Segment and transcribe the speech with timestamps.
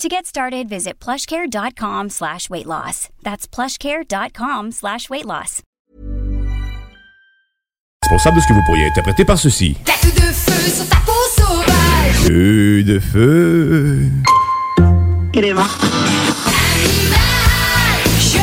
[0.00, 3.10] To get started, visit plushcare.com slash weight loss.
[3.22, 5.60] That's plushcare.com slash weight loss.
[8.02, 9.76] Responsable de ce que vous pourriez interpréter par ceci.
[9.84, 12.14] Tête de feu sur ta peau sauvage.
[12.26, 14.08] Feu de feu.
[15.36, 15.66] Animal,
[18.18, 18.38] je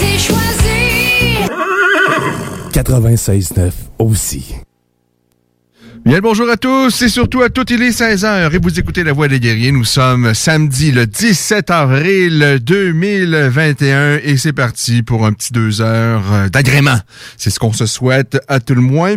[0.00, 1.44] t'ai choisi.
[2.72, 4.54] 96.9 aussi.
[6.04, 9.14] Bien bonjour à tous et surtout à toutes, il est 16h et vous écoutez La
[9.14, 9.72] Voix des Guerriers.
[9.72, 16.30] Nous sommes samedi le 17 avril 2021 et c'est parti pour un petit deux heures
[16.30, 16.98] euh, d'agrément.
[17.38, 19.14] C'est ce qu'on se souhaite à tout le moins.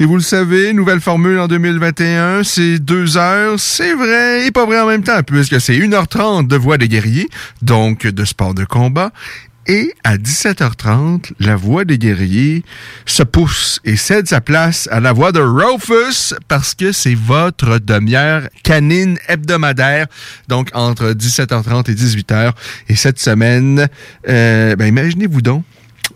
[0.00, 4.64] Et vous le savez, nouvelle formule en 2021, c'est deux heures, c'est vrai et pas
[4.64, 7.28] vrai en même temps puisque c'est 1h30 de Voix des Guerriers,
[7.60, 9.12] donc de sport de combat
[9.66, 12.64] et à 17h30, la voix des guerriers
[13.06, 17.78] se pousse et cède sa place à la voix de Rufus parce que c'est votre
[17.78, 20.06] demi-heure canine hebdomadaire,
[20.48, 22.52] donc entre 17h30 et 18h.
[22.88, 23.88] Et cette semaine,
[24.28, 25.64] euh, ben imaginez-vous donc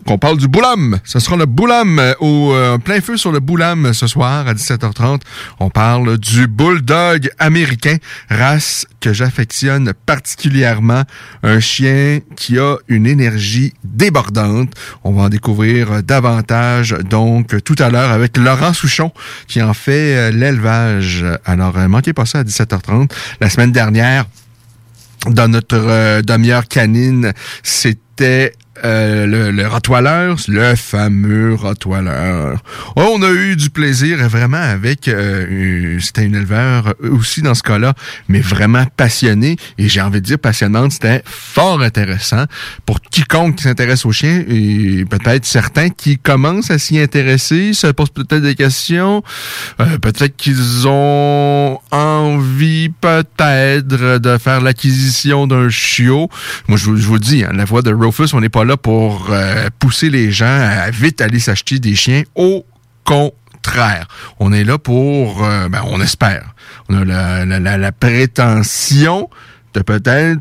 [0.07, 0.99] qu'on parle du Boulam.
[1.03, 4.53] Ce sera le Boulam euh, au euh, plein feu sur le Boulam ce soir à
[4.53, 5.21] 17h30.
[5.59, 7.97] On parle du Bulldog américain,
[8.29, 11.03] race que j'affectionne particulièrement.
[11.43, 14.73] Un chien qui a une énergie débordante.
[15.03, 19.11] On va en découvrir euh, davantage donc tout à l'heure avec Laurent Souchon
[19.47, 21.25] qui en fait euh, l'élevage.
[21.45, 23.11] Alors, euh, manquez pas ça à 17h30.
[23.41, 24.25] La semaine dernière,
[25.27, 29.67] dans notre euh, demi-heure canine, c'était euh, le, le
[30.47, 32.53] le fameux Rottweiler.
[32.95, 37.63] Oh, on a eu du plaisir vraiment avec, euh, c'était une éleveur aussi dans ce
[37.63, 37.93] cas-là,
[38.27, 40.91] mais vraiment passionné et j'ai envie de dire passionnante.
[40.91, 42.45] C'était fort intéressant
[42.85, 47.87] pour quiconque qui s'intéresse aux chiens et peut-être certains qui commencent à s'y intéresser, se
[47.87, 49.23] posent peut-être des questions,
[49.79, 56.29] euh, peut-être qu'ils ont envie peut-être de faire l'acquisition d'un chiot.
[56.67, 59.27] Moi, je, vous- je dis, hein, la voix de Rufus, on n'est pas là pour
[59.29, 62.23] euh, pousser les gens à vite aller s'acheter des chiens.
[62.35, 62.65] Au
[63.05, 64.07] contraire,
[64.39, 66.53] on est là pour, euh, ben, on espère,
[66.89, 67.45] on a
[67.77, 69.29] la, prétention
[69.73, 70.39] de peut-être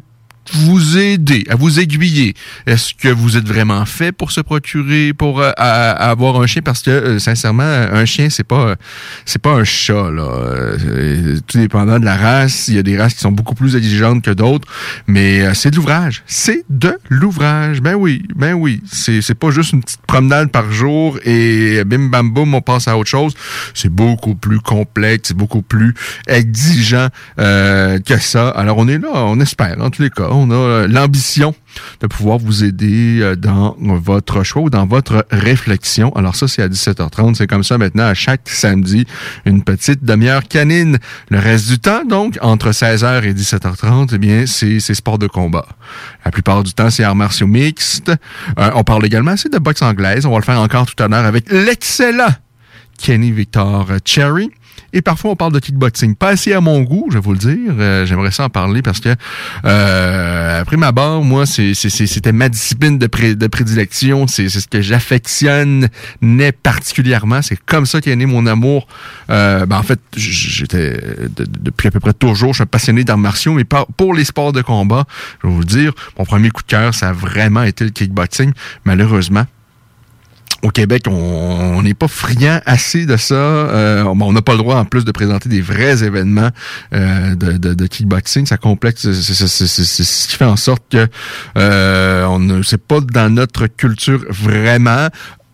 [0.53, 2.35] vous aider, à vous aiguiller.
[2.67, 6.47] Est-ce que vous êtes vraiment fait pour se procurer, pour euh, à- à avoir un
[6.47, 6.63] chien?
[6.63, 8.77] Parce que, euh, sincèrement, un chien, c'est pas
[9.25, 10.23] c'est pas un chat, là.
[10.23, 12.69] Euh, tout dépendant de la race.
[12.69, 14.69] Il y a des races qui sont beaucoup plus exigeantes que d'autres.
[15.07, 16.23] Mais euh, c'est de l'ouvrage.
[16.27, 17.81] C'est de l'ouvrage.
[17.81, 18.81] Ben oui, ben oui.
[18.91, 22.89] C'est c'est pas juste une petite promenade par jour et bim bam boum, on passe
[22.89, 23.35] à autre chose.
[23.75, 25.95] C'est beaucoup plus complexe, c'est beaucoup plus
[26.29, 27.09] exigeant
[27.39, 28.49] euh, que ça.
[28.51, 30.29] Alors on est là, on espère, en tous les cas.
[30.37, 31.55] On a euh, l'ambition
[32.01, 36.15] de pouvoir vous aider euh, dans votre choix ou dans votre réflexion.
[36.15, 37.35] Alors ça, c'est à 17h30.
[37.35, 39.07] C'est comme ça maintenant à chaque samedi,
[39.45, 40.99] une petite demi-heure canine.
[41.31, 45.67] Le reste du temps, donc, entre 16h et 17h30, eh bien, c'est sport de combat.
[46.25, 48.13] La plupart du temps, c'est arts martiaux mixtes.
[48.59, 50.27] Euh, on parle également aussi de boxe anglaise.
[50.27, 52.35] On va le faire encore tout à l'heure avec l'excellent
[52.99, 54.51] Kenny Victor Cherry.
[54.93, 56.15] Et parfois, on parle de kickboxing.
[56.15, 57.75] Pas assez à mon goût, je vais vous le dire.
[57.79, 59.15] Euh, J'aimerais ça en parler parce que,
[59.65, 64.27] euh, après ma barre, moi, c'était ma discipline de, pré- de prédilection.
[64.27, 65.89] C'est ce que j'affectionne
[66.63, 67.43] particulièrement.
[67.43, 68.87] C'est comme ça qu'est né mon amour.
[69.31, 73.05] Euh, ben, en fait, j'étais de- de- depuis à peu près toujours, je suis passionné
[73.05, 73.65] d'arts martiaux, mais
[73.97, 75.05] pour les sports de combat,
[75.43, 77.91] je vais vous le dire, mon premier coup de cœur, ça a vraiment été le
[77.91, 78.53] kickboxing.
[78.85, 79.45] Malheureusement,
[80.63, 83.35] au Québec, on n'est pas friand assez de ça.
[83.35, 86.51] Euh, on n'a pas le droit, en plus, de présenter des vrais événements
[86.95, 88.47] euh, de, de, de kickboxing.
[88.47, 91.07] Ça complexe, c'est ce qui fait en sorte que
[91.59, 95.09] euh, on ne c'est pas dans notre culture vraiment.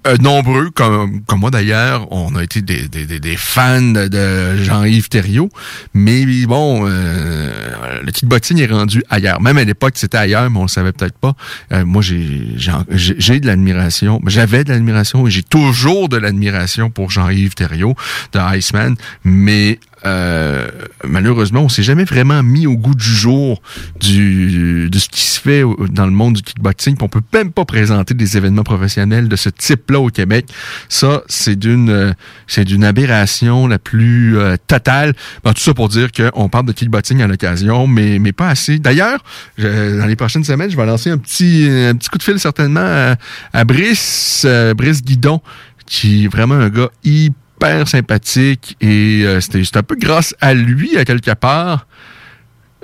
[0.07, 5.09] Euh, nombreux, comme, comme moi d'ailleurs, on a été des, des, des- fans de Jean-Yves
[5.09, 5.49] Thériault,
[5.95, 9.41] mais bon, euh, le kickboxing est rendu ailleurs.
[9.41, 11.35] Même à l'époque, c'était ailleurs, mais on le savait peut-être pas.
[11.73, 17.55] Euh, moi, j'ai de l'admiration, j'avais de l'admiration et j'ai toujours de l'admiration pour Jean-Yves
[17.55, 17.95] Thériault
[18.33, 20.69] de Iceman, mais euh,
[21.05, 23.63] malheureusement, on s'est jamais vraiment mis au goût du jour
[24.01, 26.97] du, de ce qui se fait dans le monde du kickboxing.
[26.97, 30.47] puis On peut même pas présenter des événements professionnels de ce type-là au Québec.
[30.89, 32.13] Ça, c'est d'une euh,
[32.47, 35.15] c'est d'une aberration la plus euh, totale.
[35.45, 38.79] Bon, tout ça pour dire qu'on parle de kickboxing à l'occasion, mais mais pas assez.
[38.79, 39.23] D'ailleurs,
[39.59, 42.81] dans les prochaines semaines, je vais lancer un petit un petit coup de fil certainement
[42.83, 43.17] à,
[43.53, 44.47] à Brice
[44.77, 45.41] Brice Guidon,
[45.87, 47.42] qui est vraiment un gars hyper
[47.87, 51.87] sympathique et euh, c'était un peu grâce à lui à quelque part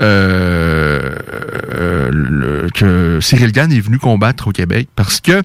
[0.01, 1.17] euh,
[1.75, 5.43] euh, que Cyril Gann est venu combattre au Québec parce que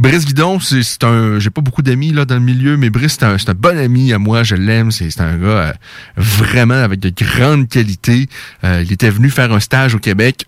[0.00, 3.24] Brice Guidon, c'est un, j'ai pas beaucoup d'amis là dans le milieu, mais Brice c'est
[3.24, 5.72] un, un bon ami à moi, je l'aime, c'est un gars euh,
[6.16, 8.28] vraiment avec de grandes qualités.
[8.64, 10.46] Il était venu faire un stage au Québec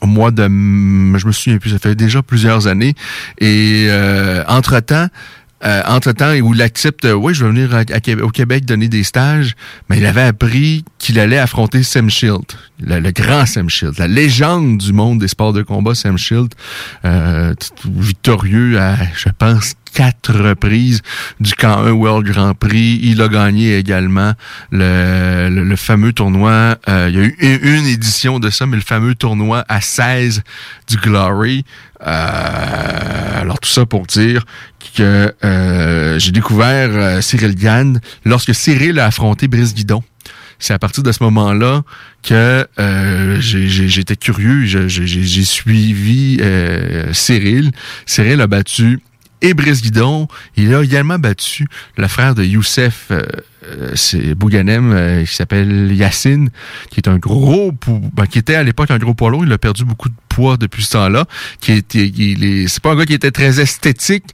[0.00, 2.94] au mois de, je me souviens plus, ça fait déjà plusieurs années.
[3.38, 5.08] Et euh, entre temps.
[5.64, 7.84] Euh, entre-temps, où il accepte, oui, je vais venir
[8.22, 9.56] au Québec donner des stages,
[9.88, 12.44] mais il avait appris qu'il allait affronter Sam Shield,
[12.80, 16.54] le, grand Sam Shield, la légende du monde des sports de combat, Sam Shield,
[17.04, 21.02] euh, victorieux à, je pense, quatre reprises
[21.40, 23.00] du camp 1 World Grand Prix.
[23.02, 24.32] Il a gagné également
[24.70, 26.76] le, le, fameux tournoi.
[26.88, 30.42] euh, il y a eu une, édition de ça, mais le fameux tournoi à 16
[30.88, 31.64] du Glory.
[32.06, 34.44] Euh, alors tout ça pour dire
[34.96, 40.02] que euh, j'ai découvert Cyril Gann lorsque Cyril a affronté Brice Guidon.
[40.60, 41.82] C'est à partir de ce moment-là
[42.22, 46.40] que euh, j'étais curieux, j'ai suivi
[47.12, 47.70] Cyril.
[48.06, 49.00] Cyril a battu
[49.42, 49.54] et.
[50.56, 53.22] Il a également battu le frère de Youssef, euh,
[53.64, 56.50] euh, Bouganem, euh, qui s'appelle Yacine,
[56.90, 57.72] qui est un gros,
[58.14, 59.30] ben, qui était à l'époque un gros poids.
[59.42, 61.26] Il a perdu beaucoup de poids depuis ce temps-là.
[61.60, 64.26] Qui était, il est, c'est pas un gars qui était très esthétique,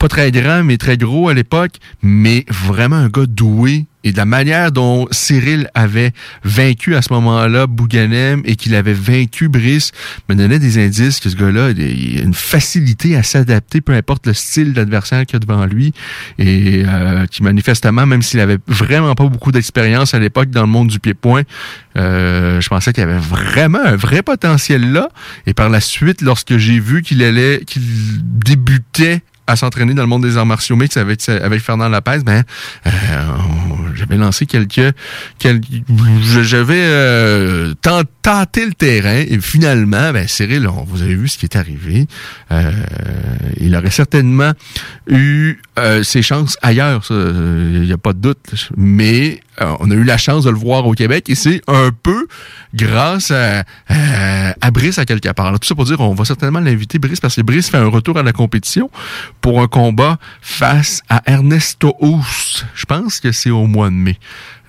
[0.00, 3.84] pas très grand, mais très gros à l'époque, mais vraiment un gars doué.
[4.02, 6.12] Et de la manière dont Cyril avait
[6.42, 9.92] vaincu à ce moment-là Bouganem et qu'il avait vaincu Brice
[10.30, 14.32] me donnait des indices que ce gars-là, a une facilité à s'adapter, peu importe le
[14.32, 15.92] style d'adversaire qu'il y a devant lui,
[16.38, 20.68] et euh, qui manifestement, même s'il avait vraiment pas beaucoup d'expérience à l'époque dans le
[20.68, 21.42] monde du pied-point,
[21.98, 25.10] euh, je pensais qu'il avait vraiment un vrai potentiel là.
[25.46, 27.82] Et par la suite, lorsque j'ai vu qu'il allait, qu'il
[28.22, 29.20] débutait
[29.50, 32.44] à s'entraîner dans le monde des arts martiaux mixtes avec, avec Fernand Lapez, ben,
[32.86, 32.90] euh,
[33.94, 34.94] j'avais lancé quelques,
[36.42, 41.38] j'avais euh, tent- tenté le terrain et finalement, ben, Cyril, on- vous avez vu ce
[41.38, 42.06] qui est arrivé.
[42.52, 42.70] Euh,
[43.58, 44.52] il aurait certainement
[45.08, 48.38] eu euh, ses chances ailleurs, il n'y a pas de doute.
[48.76, 49.40] Mais
[49.80, 52.26] on a eu la chance de le voir au Québec et c'est un peu
[52.74, 53.64] grâce à,
[54.70, 55.46] Brice à quelque part.
[55.46, 57.88] Alors, tout ça pour dire, on va certainement l'inviter Brice parce que Brice fait un
[57.88, 58.90] retour à la compétition
[59.40, 62.64] pour un combat face à Ernesto Houst.
[62.74, 64.18] Je pense que c'est au mois de mai.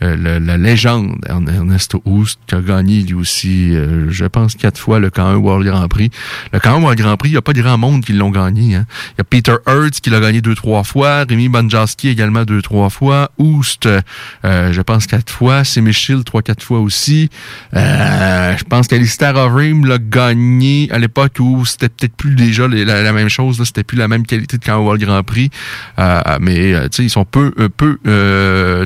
[0.04, 4.80] Euh, la légende Ern- Ernesto Houst qui a gagné lui aussi, euh, je pense, quatre
[4.80, 6.10] fois le camp 1 World Grand Prix.
[6.54, 8.32] Le camp 1 World Grand Prix, il n'y a pas de grand monde qui l'ont
[8.32, 8.76] gagné.
[8.76, 8.86] Hein.
[9.14, 12.62] Il y a Peter Hertz qui l'a gagné deux, trois fois, Rémi Bonjowski également deux,
[12.62, 17.30] trois fois, Houst, euh, je pense, quatre fois, Semichil trois, quatre fois aussi.
[17.76, 23.14] Euh, je pense qu'Alistair Overeem l'a gagné à l'époque où c'était peut-être plus déjà la,
[23.14, 25.52] même chose, c'était plus la même qualité de camp 1 World Grand Prix.
[26.00, 27.98] Euh, mais tu sais, ils sont peu, peu,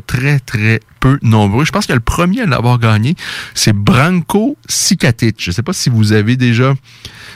[0.07, 0.81] très, très
[1.21, 1.65] nombreux.
[1.65, 3.15] Je pense que le premier à l'avoir gagné,
[3.53, 5.37] c'est Branko Sikatic.
[5.39, 6.73] Je sais pas si vous avez déjà,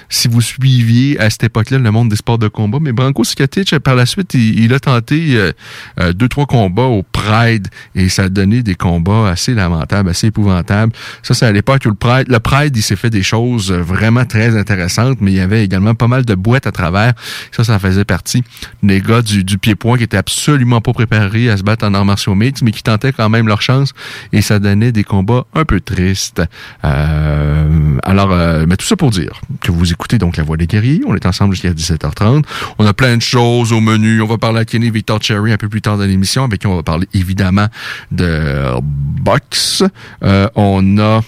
[0.09, 3.77] si vous suiviez à cette époque-là le monde des sports de combat, mais Branko Sikatic,
[3.79, 5.51] par la suite, il, a tenté euh,
[5.99, 10.27] euh, deux, trois combats au Pride et ça a donné des combats assez lamentables, assez
[10.27, 10.93] épouvantables.
[11.23, 14.25] Ça, c'est à l'époque où le Pride, le Pride, il s'est fait des choses vraiment
[14.25, 17.13] très intéressantes, mais il y avait également pas mal de boîtes à travers.
[17.51, 18.43] Ça, ça faisait partie
[18.83, 22.05] des gars du, du pied-point qui étaient absolument pas préparés à se battre en arts
[22.05, 23.93] martiaux mixtes, mais qui tentaient quand même leur chance
[24.33, 26.41] et ça donnait des combats un peu tristes.
[26.83, 30.67] Euh, alors, euh, mais tout ça pour dire que vous écoutez donc La Voix des
[30.67, 31.01] guerriers.
[31.05, 32.43] On est ensemble jusqu'à 17h30.
[32.77, 34.21] On a plein de choses au menu.
[34.21, 36.67] On va parler à Kenny Victor Cherry un peu plus tard dans l'émission, avec qui
[36.67, 37.67] on va parler évidemment
[38.11, 39.83] de boxe.
[40.23, 41.21] Euh, on a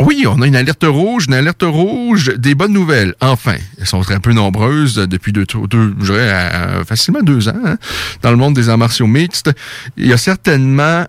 [0.00, 3.14] oui, on a une alerte rouge, une alerte rouge, des bonnes nouvelles.
[3.20, 7.76] Enfin, elles sont très peu nombreuses depuis deux, deux je dirais, facilement deux ans hein,
[8.22, 9.52] dans le monde des arts martiaux mixtes.
[9.96, 11.06] Il y a certainement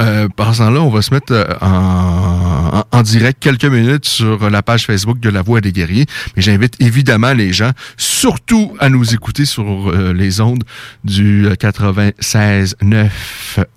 [0.00, 4.62] euh, par temps-là, on va se mettre euh, en, en direct quelques minutes sur la
[4.62, 6.06] page Facebook de La Voix des Guerriers.
[6.36, 10.64] Mais j'invite évidemment les gens, surtout à nous écouter sur euh, les ondes
[11.04, 13.08] du 96.9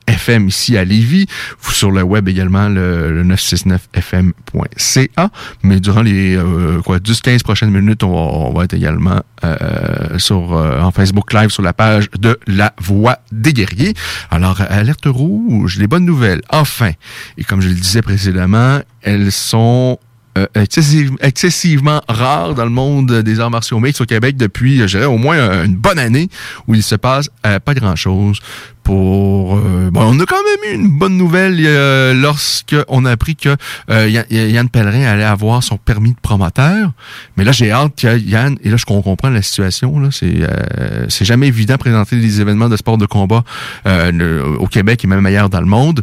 [0.07, 1.27] FM ici à Lévis,
[1.69, 5.29] sur le web également le, le 969fm.ca.
[5.63, 10.17] Mais durant les euh, quoi 10-15 prochaines minutes, on va, on va être également euh,
[10.17, 13.93] sur euh, en Facebook Live sur la page de La Voix des Guerriers.
[14.29, 16.41] Alors, alerte rouge, les bonnes nouvelles.
[16.47, 16.93] Enfin,
[17.37, 19.99] et comme je le disais précédemment, elles sont
[20.37, 24.97] euh, excessive- excessivement rares dans le monde des arts martiaux mixtes au Québec depuis, je
[24.97, 26.29] dirais, au moins une bonne année
[26.67, 28.39] où il se passe euh, pas grand-chose.
[28.83, 33.11] Pour, euh, bon, on a quand même eu une bonne nouvelle euh, lorsque on a
[33.11, 33.55] appris que
[33.91, 36.91] euh, Yann, Pellerin allait avoir son permis de promoteur.
[37.37, 39.99] Mais là, j'ai hâte que Yann, et là, je comprends la situation.
[39.99, 43.43] Là, c'est, euh, c'est jamais évident de présenter des événements de sport de combat
[43.85, 46.01] au Québec et même ailleurs dans le monde.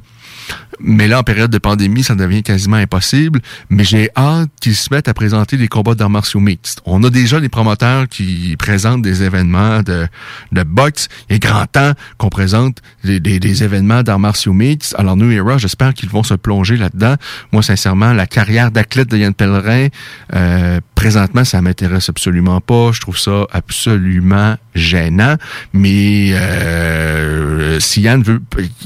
[0.80, 3.40] Mais là, en période de pandémie, ça devient quasiment impossible.
[3.68, 6.80] Mais j'ai hâte qu'ils se mettent à présenter des combats d'arts martiaux mixtes.
[6.84, 10.06] On a déjà des promoteurs qui présentent des événements de,
[10.52, 11.08] de boxe.
[11.28, 14.94] Il est grand temps qu'on présente des, des- des événements d'arts martiaux mixtes.
[14.98, 17.16] Alors, New Era, j'espère qu'ils vont se plonger là-dedans.
[17.50, 19.88] Moi, sincèrement, la carrière d'athlète de Yann Pellerin,
[20.34, 22.92] euh, présentement, ça m'intéresse absolument pas.
[22.92, 25.34] Je trouve ça absolument gênant.
[25.72, 28.40] Mais euh, si Yann veut,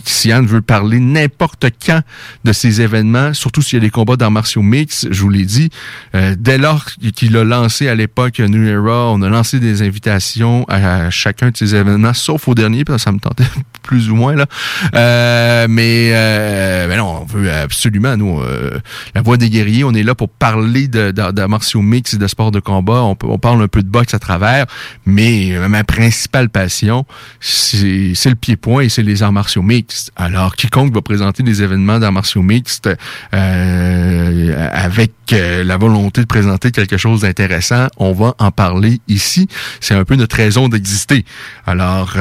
[0.05, 1.52] si Yann veut parler n'importe
[1.85, 2.01] quand
[2.45, 5.45] de ces événements, surtout s'il y a des combats d'arts martiaux mix, je vous l'ai
[5.45, 5.71] dit,
[6.15, 10.65] euh, dès lors qu'il a lancé à l'époque New Era, on a lancé des invitations
[10.69, 13.45] à, chacun de ces événements, sauf au dernier, parce que ça me tentait
[13.83, 14.47] plus ou moins là.
[14.95, 18.79] Euh, mais, euh, mais non, on veut absolument nous, euh,
[19.15, 22.27] la voix des guerriers, on est là pour parler de, de, martiaux mix et de
[22.27, 23.03] sport de combat.
[23.03, 24.67] On, on parle un peu de boxe à travers,
[25.07, 27.05] mais euh, ma principale passion,
[27.41, 30.13] c'est le pied-point et c'est les arts martiaux mixtes.
[30.17, 32.89] Alors, quiconque va présenter des événements d'arts martiaux mixtes
[33.35, 39.49] euh, avec euh, la volonté de présenter quelque chose d'intéressant, on va en parler ici.
[39.81, 41.25] C'est un peu notre raison d'exister.
[41.67, 42.15] Alors,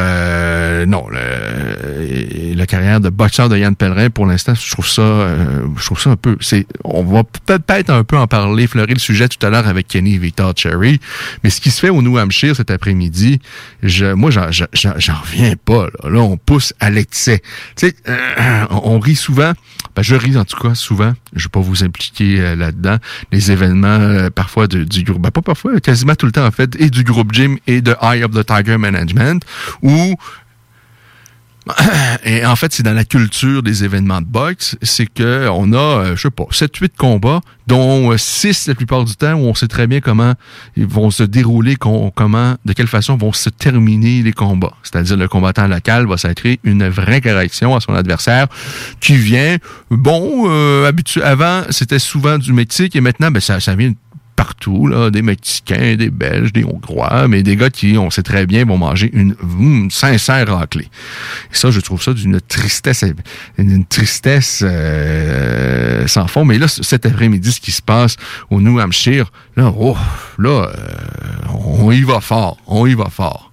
[0.87, 1.50] non, le-
[2.55, 5.99] la carrière de boxeur de Yann Pellerin, pour l'instant, je trouve ça, euh, je trouve
[5.99, 6.37] ça un peu.
[6.39, 9.87] C'est, on va peut-être un peu en parler, fleurir le sujet tout à l'heure avec
[9.87, 10.99] Kenny Victor Cherry.
[11.43, 13.39] Mais ce qui se fait au New Hampshire cet après-midi,
[13.83, 15.87] je, moi, j'en, j'en, reviens pas.
[16.03, 16.09] Là.
[16.09, 17.41] Là, on pousse à l'excès.
[17.75, 19.53] Tu sais, euh, on, rit souvent.
[19.95, 21.13] Ben, je ris en tout cas souvent.
[21.35, 22.97] Je vais pas vous impliquer euh, là-dedans.
[23.31, 26.79] Les événements euh, parfois du groupe, ben, pas parfois, quasiment tout le temps en fait,
[26.79, 29.43] et du groupe Jim et de Eye of the Tiger Management,
[29.81, 30.15] où
[32.25, 35.77] et en fait, c'est dans la culture des événements de boxe, c'est que on a,
[35.77, 39.67] euh, je sais pas, 7-8 combats, dont 6 la plupart du temps, où on sait
[39.67, 40.33] très bien comment
[40.75, 44.73] ils vont se dérouler, com- comment, de quelle façon vont se terminer les combats.
[44.83, 48.47] C'est-à-dire le combattant local va sacrer une vraie correction à son adversaire
[48.99, 49.57] qui vient,
[49.91, 53.93] bon, euh, habitu- avant, c'était souvent du Mexique et maintenant, ben, ça vient
[54.35, 58.45] partout, là, des Mexicains, des Belges, des Hongrois, mais des gars qui, on sait très
[58.45, 59.35] bien, vont manger une,
[59.91, 60.89] sincère raclée.
[61.51, 63.03] Et ça, je trouve ça d'une tristesse,
[63.57, 66.45] une tristesse euh, sans fond.
[66.45, 68.17] Mais là, cet après-midi, ce qui se passe
[68.49, 69.97] au New Hampshire, là, oh,
[70.37, 70.71] là, euh,
[71.53, 73.50] on y va fort, on y va fort.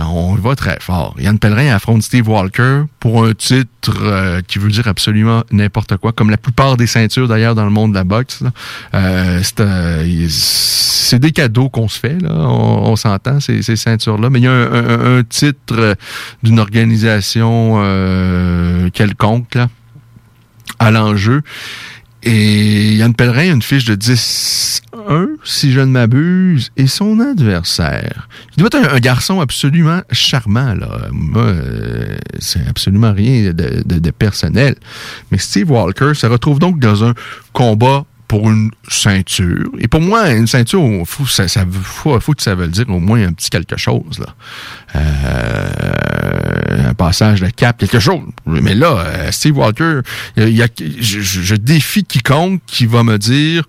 [0.00, 1.14] On va très fort.
[1.18, 6.12] Yann Pellerin affronte Steve Walker pour un titre euh, qui veut dire absolument n'importe quoi,
[6.12, 8.44] comme la plupart des ceintures d'ailleurs dans le monde de la boxe.
[8.94, 12.30] Euh, c'est euh, c'est des cadeaux qu'on se fait, là.
[12.30, 14.28] on, s'entend, ces, ceintures-là.
[14.28, 15.96] Mais il y a un, titre
[16.42, 17.82] d'une organisation
[18.92, 19.56] quelconque
[20.78, 21.40] à l'enjeu.
[22.22, 24.80] Et Yann Pellerin a une fiche de 10-1,
[25.44, 28.28] si je ne m'abuse, et son adversaire.
[28.56, 31.08] Il doit être un, garçon absolument charmant, là.
[31.12, 34.74] Moi, euh, c'est absolument rien de personnel.
[35.30, 37.14] Mais Steve Walker se retrouve donc dans un
[37.52, 39.70] combat pour une ceinture.
[39.78, 43.00] Et pour moi, une ceinture, faut, ça, ça, faut, faut que ça veuille dire au
[43.00, 44.34] moins un petit quelque chose, là.
[44.96, 48.20] Euh, un passage de cap, quelque chose.
[48.46, 50.00] Mais là, euh, Steve Walker,
[50.36, 53.64] il y a- je, je- défie quiconque qui va me dire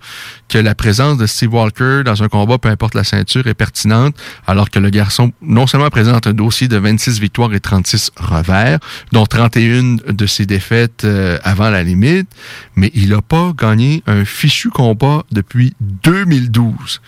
[0.48, 4.16] que la présence de Steve Walker dans un combat, peu importe la ceinture, est pertinente,
[4.46, 8.78] alors que le garçon non seulement présente un dossier de 26 victoires et 36 revers,
[9.12, 12.28] dont 31 de ses défaites euh, avant la limite,
[12.76, 17.00] mais il n'a pas gagné un fichu combat depuis 2012.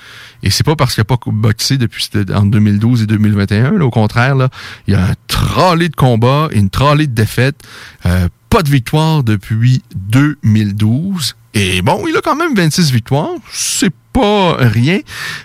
[0.43, 3.79] Et c'est pas parce qu'il n'a pas boxé depuis entre 2012 et 2021.
[3.79, 4.49] Là, au contraire, là,
[4.87, 7.61] il y a un trolley de combats et une trolley de défaites.
[8.07, 11.37] Euh, pas de victoire depuis 2012.
[11.55, 13.31] Et bon, il a quand même 26 victoires.
[13.51, 15.01] C'est pas rien.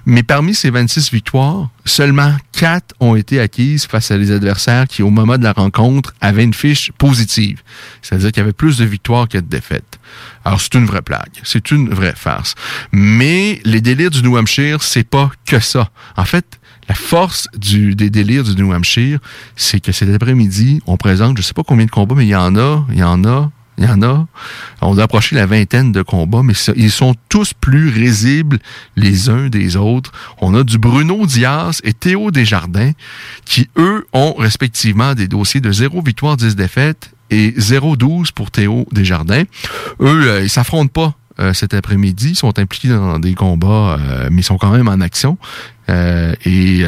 [0.05, 5.03] Mais parmi ces 26 victoires, seulement 4 ont été acquises face à des adversaires qui,
[5.03, 7.61] au moment de la rencontre, avaient une fiche positive.
[8.01, 9.99] C'est-à-dire qu'il y avait plus de victoires que de défaites.
[10.45, 11.33] Alors, c'est une vraie blague.
[11.43, 12.55] C'est une vraie farce.
[12.91, 15.89] Mais les délires du New Hampshire, c'est pas que ça.
[16.15, 19.19] En fait, la force des délires du New Hampshire,
[19.55, 22.35] c'est que cet après-midi, on présente, je sais pas combien de combats, mais il y
[22.35, 24.27] en a, il y en a, il y en a.
[24.81, 28.59] On a approché la vingtaine de combats, mais ils sont tous plus risibles
[28.95, 30.11] les uns des autres.
[30.39, 32.91] On a du Bruno Diaz et Théo Desjardins,
[33.45, 38.87] qui, eux, ont respectivement des dossiers de 0 victoire, 10 défaites et 0-12 pour Théo
[38.91, 39.43] Desjardins.
[39.99, 42.29] Eux, euh, ils s'affrontent pas euh, cet après-midi.
[42.31, 45.37] Ils sont impliqués dans des combats, euh, mais ils sont quand même en action.
[45.87, 46.83] Euh, et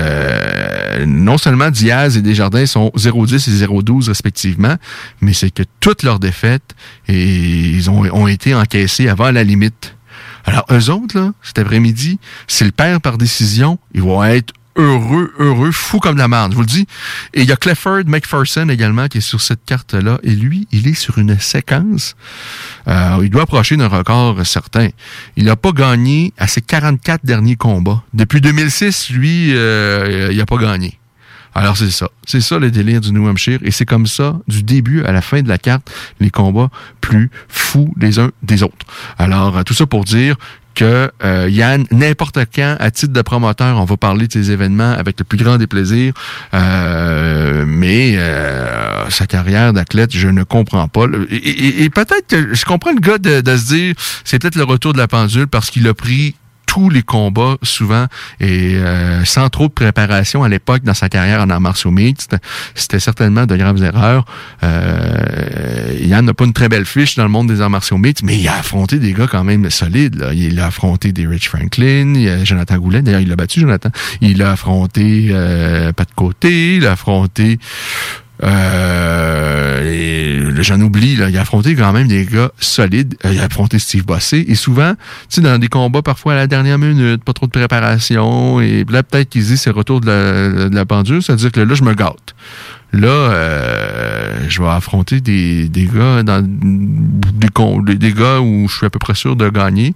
[0.89, 4.75] euh, non seulement Diaz et Desjardins sont 0-10 et 0-12 respectivement,
[5.21, 6.75] mais c'est que toutes leurs défaites
[7.07, 9.95] ils ont, été encaissées avant la limite.
[10.45, 15.71] Alors, eux autres, là, cet après-midi, s'ils perdent par décision, ils vont être heureux, heureux,
[15.71, 16.87] fou comme la marde, je vous le dis.
[17.33, 20.19] Et il y a Clifford McPherson également qui est sur cette carte-là.
[20.23, 22.15] Et lui, il est sur une séquence.
[22.87, 24.89] Euh, il doit approcher d'un record certain.
[25.35, 28.03] Il n'a pas gagné à ses 44 derniers combats.
[28.13, 30.97] Depuis 2006, lui, euh, il n'a pas gagné.
[31.55, 32.09] Alors c'est ça.
[32.25, 33.59] C'est ça le délire du New Hampshire.
[33.63, 36.69] Et c'est comme ça, du début à la fin de la carte, les combats
[37.01, 38.85] plus fous les uns des autres.
[39.17, 40.37] Alors, euh, tout ça pour dire
[40.79, 44.93] que euh, Yann, n'importe quand, à titre de promoteur, on va parler de ces événements
[44.93, 46.13] avec le plus grand des plaisirs.
[46.53, 51.05] Euh, mais euh, sa carrière d'athlète, je ne comprends pas.
[51.31, 54.93] Et peut-être que je comprends le gars de, de se dire, c'est peut-être le retour
[54.93, 56.35] de la pendule parce qu'il a pris
[56.69, 58.05] tous les combats souvent
[58.39, 62.37] et euh, sans trop de préparation à l'époque dans sa carrière en arts martiaux mixtes.
[62.75, 64.23] C'était certainement de graves erreurs.
[64.63, 68.23] Euh, Yann n'a pas une très belle fiche dans le monde des arts martiaux mixtes,
[68.23, 70.23] mais il a affronté des gars quand même solides.
[70.35, 73.89] Il a affronté des Rich Franklin, il a Jonathan Goulet, d'ailleurs il l'a battu Jonathan.
[74.21, 77.57] Il a affronté euh, Pat Côté, il a affronté
[78.43, 80.09] euh,
[80.61, 83.15] j'en oublie, là, il a affronté quand même des gars solides.
[83.25, 84.45] Euh, Il a affronté Steve Bossé.
[84.47, 87.51] Et souvent, tu sais, dans des combats parfois à la dernière minute, pas trop de
[87.51, 91.59] préparation, et là, peut-être qu'ils disent c'est retour de la, de la pendule, c'est-à-dire que
[91.59, 92.35] là, je me gâte.
[92.91, 98.85] Là, euh, je vais affronter des, des gars dans des, des, gars où je suis
[98.85, 99.93] à peu près sûr de gagner.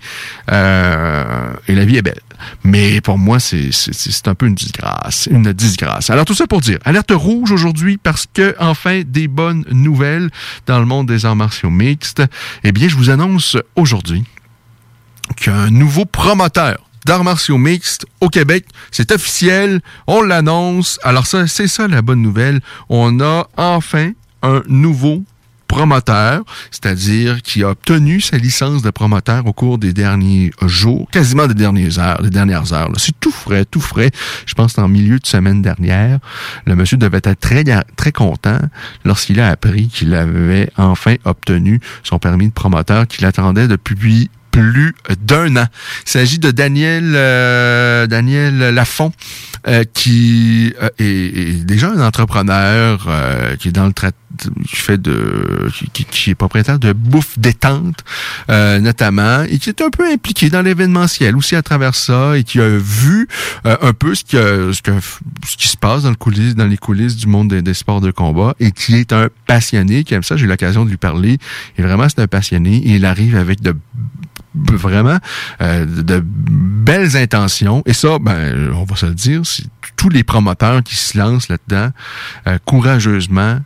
[0.51, 2.21] Euh, et la vie est belle.
[2.63, 5.27] Mais pour moi, c'est un peu une disgrâce.
[5.31, 6.09] Une disgrâce.
[6.09, 10.29] Alors tout ça pour dire, alerte rouge aujourd'hui parce que enfin des bonnes nouvelles
[10.67, 12.21] dans le monde des arts martiaux mixtes.
[12.63, 14.23] Eh bien, je vous annonce aujourd'hui
[15.35, 20.99] qu'un nouveau promoteur d'arts martiaux mixtes au Québec, c'est officiel, on l'annonce.
[21.03, 22.61] Alors ça, c'est ça la bonne nouvelle.
[22.89, 24.11] On a enfin
[24.41, 25.23] un nouveau
[25.73, 31.47] promoteur, c'est-à-dire qui a obtenu sa licence de promoteur au cours des derniers jours, quasiment
[31.47, 32.91] des dernières heures, des dernières heures.
[32.97, 34.11] C'est tout frais, tout frais.
[34.45, 36.19] Je pense en milieu de semaine dernière.
[36.67, 37.63] Le monsieur devait être très,
[37.95, 38.59] très content
[39.03, 44.93] lorsqu'il a appris qu'il avait enfin obtenu son permis de promoteur qu'il attendait depuis plus
[45.19, 45.65] d'un an.
[46.05, 49.11] Il s'agit de Daniel euh, Daniel Lafont
[49.67, 53.93] euh, qui euh, est, est déjà un entrepreneur euh, qui est dans le
[54.67, 58.03] qui fait de qui, qui- qui est propriétaire de bouffe détente
[58.49, 62.43] euh, notamment et qui est un peu impliqué dans l'événementiel aussi à travers ça et
[62.43, 63.27] qui a vu
[63.67, 64.91] euh, un peu ce que ce que
[65.47, 68.01] ce qui se passe dans le coulisses dans les coulisses du monde des, des sports
[68.01, 70.97] de combat et qui est un passionné qui aime ça j'ai eu l'occasion de lui
[70.97, 71.37] parler
[71.77, 73.75] et vraiment c'est un passionné et il arrive avec de
[74.55, 75.17] vraiment
[75.61, 77.83] euh, de, belles intentions.
[77.85, 79.41] Et ça, ben, on va se le dire,
[79.95, 81.91] tous les promoteurs qui se lancent là-dedans
[82.47, 83.59] euh, courageusement.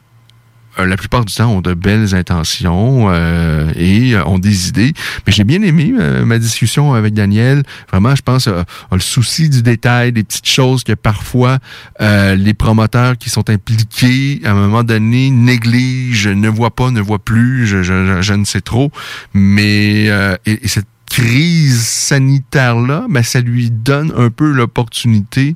[0.79, 4.93] Euh, La plupart du temps ont de belles intentions euh, et euh, ont des idées.
[5.25, 7.63] Mais j'ai bien aimé euh, ma discussion avec Daniel.
[7.91, 11.59] Vraiment, je pense, euh, le souci du détail, des petites choses que parfois
[12.01, 17.01] euh, les promoteurs qui sont impliqués à un moment donné négligent, ne voient pas, ne
[17.01, 18.91] voient plus, je, je, je- ne sais trop.
[19.33, 20.05] Mais
[20.45, 25.56] et, et cette crise sanitaire-là, ben, ça lui donne un peu l'opportunité,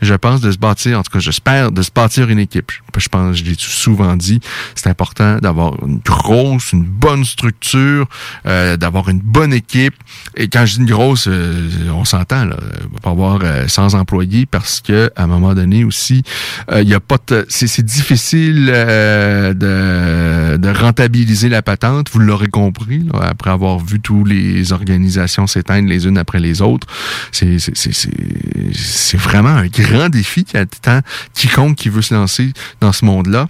[0.00, 2.72] je pense, de se bâtir, en tout cas, j'espère, de se bâtir une équipe.
[2.96, 4.40] Je, pense, je l'ai souvent dit,
[4.74, 8.08] c'est important d'avoir une grosse, une bonne structure,
[8.46, 9.94] euh, d'avoir une bonne équipe.
[10.36, 13.68] Et quand je dis une grosse, euh, on s'entend, là, on va pas avoir euh,
[13.68, 16.22] 100 employés parce que à un moment donné aussi,
[16.70, 22.48] euh, il y a pas c'est difficile euh, de, de rentabiliser la patente, vous l'aurez
[22.48, 26.86] compris, là, après avoir vu tous les organisations s'éteindre les unes après les autres.
[27.32, 31.00] C'est vraiment un grand défi qui attend
[31.34, 33.48] quiconque qui veut se lancer dans ce monde-là.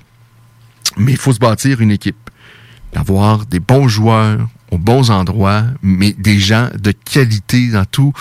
[0.96, 2.16] Mais il faut se bâtir une équipe.
[2.92, 8.12] D'avoir des bons joueurs aux bons endroits, mais des gens de qualité dans tout,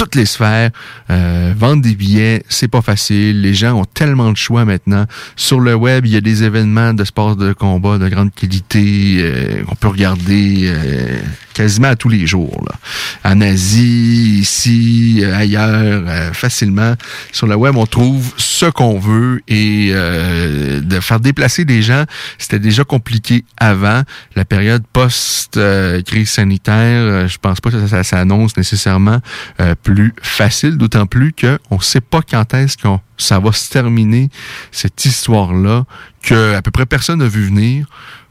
[0.00, 0.70] toutes les sphères.
[1.10, 3.42] Euh, vendre des billets, c'est pas facile.
[3.42, 5.04] Les gens ont tellement de choix maintenant.
[5.36, 9.18] Sur le web, il y a des événements de sport de combat de grande qualité
[9.18, 11.18] euh, qu'on peut regarder euh,
[11.52, 12.64] quasiment à tous les jours.
[12.66, 13.30] Là.
[13.30, 16.94] En Asie, ici, euh, ailleurs, euh, facilement.
[17.32, 22.04] Sur le web, on trouve ce qu'on veut et euh, de faire déplacer des gens,
[22.38, 24.02] c'était déjà compliqué avant.
[24.36, 29.20] La période post-crise sanitaire, je pense pas que ça, ça s'annonce nécessairement
[29.60, 33.68] euh, plus facile, d'autant plus qu'on ne sait pas quand est-ce qu'on ça va se
[33.68, 34.30] terminer,
[34.70, 35.84] cette histoire-là,
[36.22, 37.86] que à peu près personne n'a vu venir.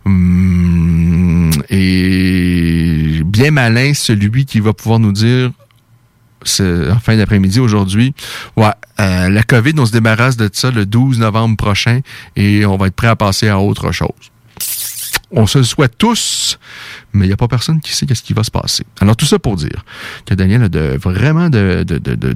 [0.05, 5.51] Hum, et bien malin celui qui va pouvoir nous dire
[6.59, 8.13] en fin d'après-midi aujourd'hui.
[8.55, 8.67] Ouais,
[8.99, 11.99] euh, la COVID, on se débarrasse de ça le 12 novembre prochain
[12.37, 14.09] et on va être prêt à passer à autre chose.
[15.31, 16.57] On se souhaite tous,
[17.13, 18.83] mais il n'y a pas personne qui sait qu'est-ce qui va se passer.
[18.99, 19.83] Alors tout ça pour dire
[20.25, 21.83] que Daniel a de, vraiment de,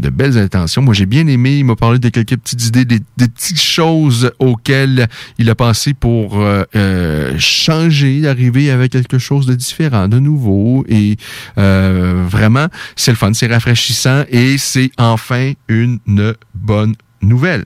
[0.10, 0.82] belles intentions.
[0.82, 1.58] Moi, j'ai bien aimé.
[1.58, 5.08] Il m'a parlé de quelques petites idées, des, des petites choses auxquelles
[5.38, 10.86] il a pensé pour euh, euh, changer, d'arriver avec quelque chose de différent, de nouveau.
[10.88, 11.18] Et
[11.58, 16.00] euh, vraiment, c'est le fun, c'est rafraîchissant et c'est enfin une
[16.56, 17.66] bonne nouvelle.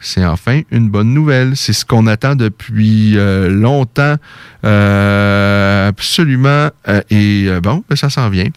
[0.00, 1.56] C'est enfin une bonne nouvelle.
[1.56, 4.16] C'est ce qu'on attend depuis euh, longtemps.
[4.64, 6.70] Euh, absolument.
[6.88, 8.48] Euh, et bon, ben, ça s'en vient.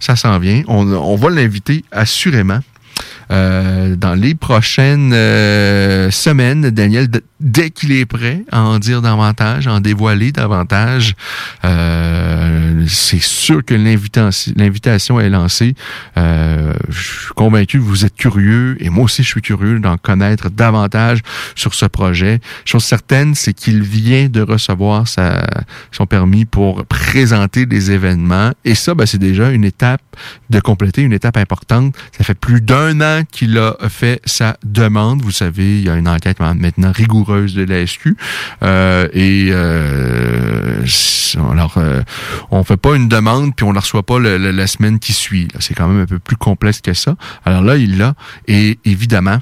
[0.00, 0.62] Ça s'en vient.
[0.66, 2.60] On va l'inviter assurément.
[3.30, 7.08] Euh, dans les prochaines euh, semaines, Daniel,
[7.40, 11.14] dès qu'il est prêt à en dire davantage, à en dévoiler davantage,
[11.64, 15.74] euh, c'est sûr que l'invitation l'invitation est lancée.
[16.16, 19.96] Euh, je suis convaincu que vous êtes curieux, et moi aussi je suis curieux d'en
[19.96, 21.20] connaître davantage
[21.54, 22.40] sur ce projet.
[22.64, 25.44] Chose certaine, c'est qu'il vient de recevoir sa,
[25.92, 30.00] son permis pour présenter des événements, et ça, ben, c'est déjà une étape
[30.50, 31.94] de compléter, une étape importante.
[32.16, 35.22] Ça fait plus d'un an qu'il a fait sa demande.
[35.22, 38.16] Vous savez, il y a une enquête maintenant rigoureuse de la SQ.
[38.62, 40.84] Euh, et euh,
[41.50, 42.02] alors, euh,
[42.50, 45.48] on fait pas une demande puis on la reçoit pas la semaine qui suit.
[45.58, 47.16] C'est quand même un peu plus complexe que ça.
[47.44, 48.14] Alors là, il l'a.
[48.46, 49.38] Et évidemment,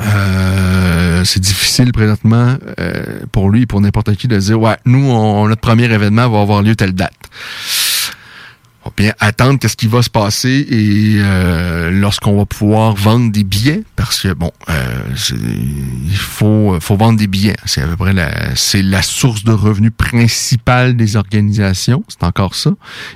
[0.00, 2.56] euh, c'est difficile présentement
[3.32, 6.40] pour lui et pour n'importe qui de dire ouais nous on, notre premier événement va
[6.40, 7.12] avoir lieu telle date
[9.00, 13.82] bien attendre qu'est-ce qui va se passer et euh, lorsqu'on va pouvoir vendre des billets
[13.96, 15.00] parce que bon euh,
[16.06, 17.56] il faut faut vendre des billets.
[17.64, 22.04] C'est à peu près la c'est la source de revenus principale des organisations.
[22.08, 22.72] C'est encore ça.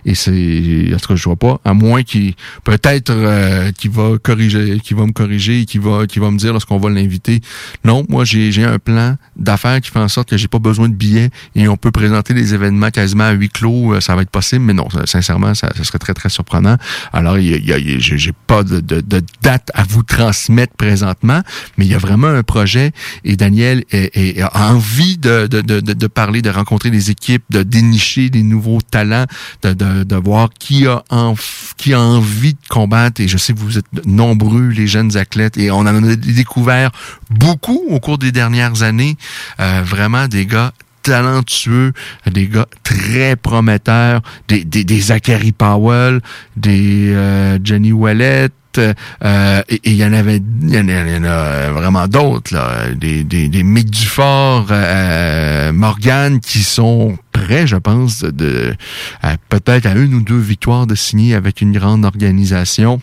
[0.06, 4.16] Et c'est en tout cas je vois pas à moins qu'il peut-être euh, qu'il va
[4.22, 7.42] corriger qu'il va me corriger et qu'il va qu'il va me dire lorsqu'on va l'inviter.
[7.84, 10.88] Non moi j'ai j'ai un plan d'affaires qui fait en sorte que j'ai pas besoin
[10.88, 14.22] de billets et on peut présenter des événements quasiment à huis clos euh, ça va
[14.22, 14.64] être possible.
[14.64, 16.76] Mais non sincèrement ça, ça serait très très surprenant.
[17.12, 21.40] Alors il y a, a- j'ai pas de, de, de date à vous transmettre présentement
[21.76, 22.92] mais il y a vraiment un projet
[23.24, 27.62] et Daniel est- est- a envie de, de, de, parler de rencontrer des équipes de
[27.62, 29.26] dénicher des nouveaux talents
[29.62, 31.34] de, de, de voir qui a en,
[31.76, 33.20] qui a envie de combattre.
[33.20, 36.90] Et je sais que vous êtes nombreux les jeunes athlètes et on en a découvert
[37.30, 39.16] beaucoup au cours des dernières années.
[39.60, 40.72] Euh, vraiment des gars
[41.04, 41.92] talentueux,
[42.30, 46.20] des gars très prometteurs, des, des, des Zachary Powell,
[46.56, 52.08] des euh, Johnny Wallet, euh, et il y en avait il y en a, vraiment
[52.08, 52.56] d'autres
[52.96, 58.74] des des des Mick Dufort euh, Morgan qui sont prêts je pense de
[59.22, 63.00] à- peut-être à une ou deux victoires de signer avec une grande organisation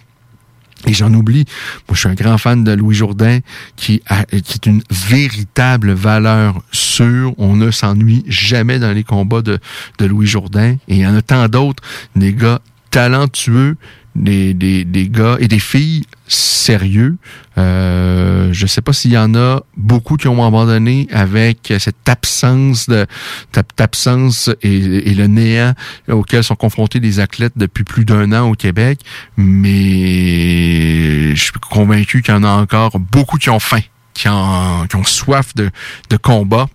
[0.86, 1.46] et j'en oublie.
[1.88, 3.39] Moi, je suis un grand fan de Louis Jourdain,
[3.76, 7.34] qui, est une véritable valeur sûre.
[7.38, 9.60] On ne s'ennuie jamais dans les combats de,
[9.98, 10.78] de Louis Jourdain.
[10.88, 11.84] Et il y en a tant d'autres,
[12.15, 13.78] des gars talentueux,
[14.15, 17.17] des, des, des gars et des filles sérieux.
[17.58, 22.88] Euh, je sais pas s'il y en a beaucoup qui ont abandonné avec cette absence
[22.88, 23.06] de
[23.78, 25.74] absence et, et le néant
[26.08, 29.00] auquel sont confrontés les athlètes depuis plus d'un an au Québec,
[29.38, 33.82] mais je suis convaincu qu'il y en a encore beaucoup qui ont faim,
[34.13, 35.69] qui ont, qui ont soif de,
[36.10, 36.67] de combat.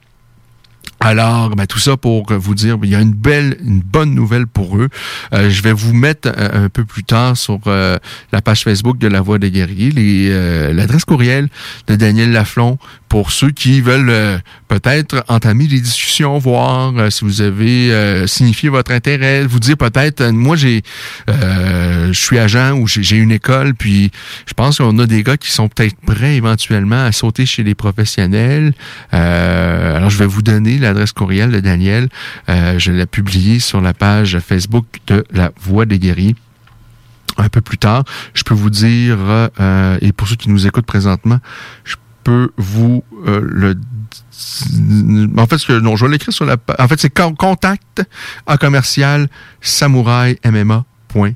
[1.00, 4.46] Alors, ben, tout ça pour vous dire, il y a une belle, une bonne nouvelle
[4.46, 4.88] pour eux.
[5.34, 7.98] Euh, je vais vous mettre euh, un peu plus tard sur euh,
[8.32, 9.92] la page Facebook de La Voix des Guerriers
[10.72, 11.48] l'adresse courriel
[11.86, 12.78] de Daniel Laflon
[13.08, 19.46] pour ceux qui veulent peut-être entamer des discussions, voir si vous avez signifié votre intérêt,
[19.46, 20.82] vous dire peut-être, moi j'ai,
[21.28, 24.10] je suis agent ou j'ai, une école, puis
[24.46, 27.74] je pense qu'on a des gars qui sont peut-être prêts éventuellement à sauter chez les
[27.74, 28.74] professionnels.
[29.12, 32.08] Alors je vais vous donner l'adresse courriel de Daniel.
[32.48, 36.36] Euh, je l'ai publié sur la page Facebook de La Voix des Guerriers.
[37.38, 38.04] un peu plus tard.
[38.34, 39.18] Je peux vous dire,
[39.60, 41.38] euh, et pour ceux qui nous écoutent présentement,
[41.84, 43.74] je peux vous euh, le
[45.38, 48.02] en fait, non, je vais l'écrire sur la En fait, c'est contact
[48.46, 49.28] à commercial
[49.60, 51.34] samouraimma.com.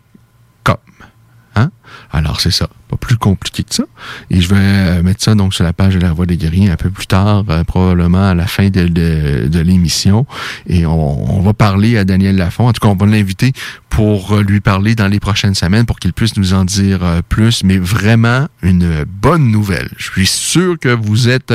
[1.56, 1.70] Hein?
[2.12, 3.84] Alors, c'est ça pas plus compliqué que ça.
[4.30, 6.70] Et je vais euh, mettre ça donc sur la page de la Voix des guerriers
[6.70, 10.26] un peu plus tard, euh, probablement à la fin de, l'émission.
[10.66, 12.66] Et on, va parler à Daniel Lafont.
[12.68, 13.52] En tout cas, on va l'inviter
[13.88, 17.62] pour euh, lui parler dans les prochaines semaines pour qu'il puisse nous en dire plus.
[17.64, 19.90] Mais vraiment, une bonne nouvelle.
[19.96, 21.54] Je suis sûr que vous êtes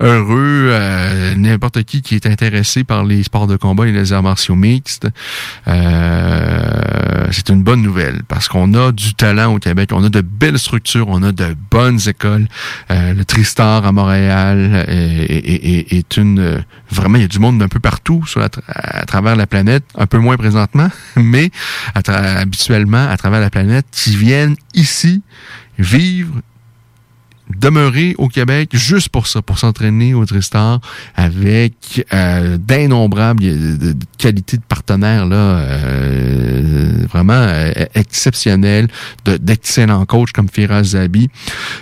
[0.00, 0.72] heureux.
[1.36, 5.08] N'importe qui qui est intéressé par les sports de combat et les arts martiaux mixtes,
[5.66, 9.73] c'est une bonne nouvelle parce qu'on a du talent au Québec.
[9.92, 12.46] On a de belles structures on a de bonnes écoles.
[12.90, 16.64] Euh, le Tristar à Montréal est, une...
[16.90, 20.06] vraiment, il y a du monde un peu partout sur à travers la planète, un
[20.06, 21.50] peu moins présentement, mais
[21.94, 25.22] habituellement à travers la planète, qui viennent ici
[25.78, 26.40] vivre
[27.50, 30.80] demeurer au Québec juste pour ça, pour s'entraîner au Tristar
[31.14, 38.88] avec euh, d'innombrables de, qualités de partenaires là, euh, vraiment euh, exceptionnelles,
[39.26, 41.28] d'excellents coachs comme Firaz Zabi.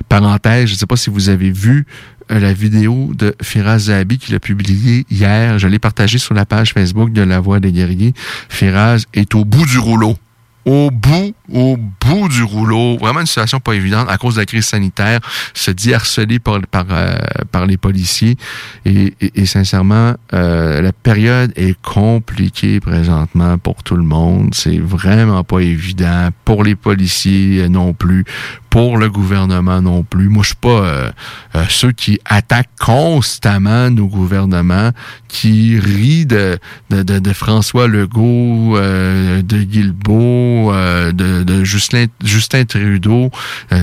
[0.09, 1.87] Parenthèse, je ne sais pas si vous avez vu
[2.31, 5.59] euh, la vidéo de Firaz Zabi qu'il a publiée hier.
[5.59, 8.14] Je l'ai partagée sur la page Facebook de La Voix des guerriers.
[8.48, 10.16] Firaz est au bout du rouleau
[10.64, 12.96] au bout, au bout du rouleau.
[12.98, 15.20] Vraiment une situation pas évidente à cause de la crise sanitaire,
[15.55, 17.16] se dit harcelé par, par, euh,
[17.51, 18.37] par les policiers.
[18.85, 24.51] Et, et, sincèrement, euh, la période est compliquée présentement pour tout le monde.
[24.55, 28.25] C'est vraiment pas évident pour les policiers non plus,
[28.72, 30.29] pour le gouvernement non plus.
[30.29, 31.11] Moi, je suis pas euh,
[31.55, 34.92] euh, ceux qui attaquent constamment nos gouvernements,
[35.29, 36.59] qui rient de,
[36.90, 43.31] de, de, François Legault, euh, de Guilbeault, de, de Justin, Justin Trudeau.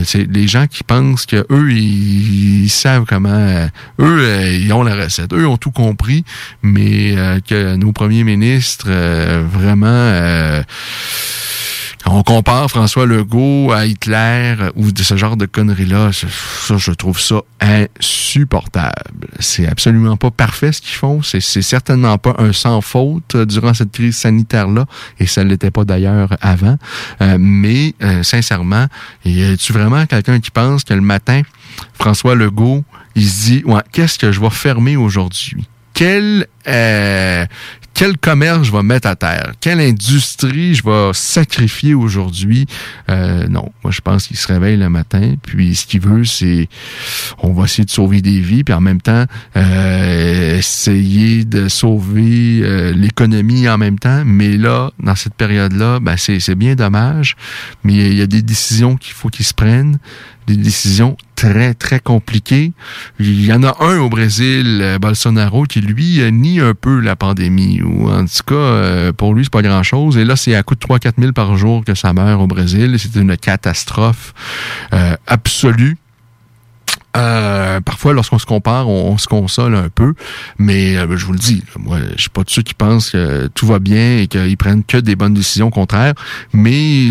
[0.04, 3.68] c'est les gens qui pensent que eux ils, savent comment,
[4.00, 6.24] eux ils ont la recette, eux ont tout compris,
[6.62, 7.16] mais
[7.48, 8.90] que nos premiers ministres
[9.52, 10.62] vraiment
[12.12, 17.20] on compare François Legault à Hitler ou de ce genre de conneries-là, ça, je trouve
[17.20, 19.28] ça insupportable.
[19.40, 21.22] C'est absolument pas parfait ce qu'ils font.
[21.22, 24.86] C'est certainement pas un sans faute durant cette crise sanitaire-là,
[25.20, 26.78] et ça ne l'était pas d'ailleurs avant.
[27.22, 28.88] Euh, mais euh, sincèrement,
[29.26, 31.42] y a-tu vraiment quelqu'un qui pense que le matin,
[31.94, 32.84] François Legault,
[33.16, 35.68] il se dit, qu'est-ce que je vais fermer aujourd'hui?
[36.00, 37.46] Quel, euh,
[37.94, 42.68] quel commerce je vais mettre à terre, quelle industrie je vais sacrifier aujourd'hui?
[43.10, 46.70] Euh, non, moi je pense qu'il se réveille le matin, puis ce qu'il veut, c'est
[47.40, 49.26] on va essayer de sauver des vies, puis en même temps
[49.58, 54.24] euh, essayer de sauver euh, l'économie en même temps.
[54.26, 57.36] Mais là, dans cette période-là, ben c'est bien dommage,
[57.84, 60.00] mais il y a des décisions qu'il faut qu'ils se prennent
[60.50, 62.74] des décisions très, très compliquées.
[63.20, 67.00] Il y en a un au Brésil, euh, Bolsonaro, qui lui euh, nie un peu
[67.00, 67.82] la pandémie.
[67.82, 70.18] Ou en tout cas, euh, pour lui, c'est pas grand-chose.
[70.18, 72.96] Et là, c'est à coût de 3-4 000 par jour que ça meurt au Brésil.
[72.98, 74.34] C'est une catastrophe
[75.28, 75.98] absolue.
[77.14, 80.14] parfois, lorsqu'on se compare, on, se console un peu,
[80.58, 83.68] mais je vous le dis, moi, je suis pas de ceux qui pensent que tout
[83.68, 86.14] va bien et qu'ils prennent que des bonnes décisions, au contraire.
[86.54, 87.08] Mais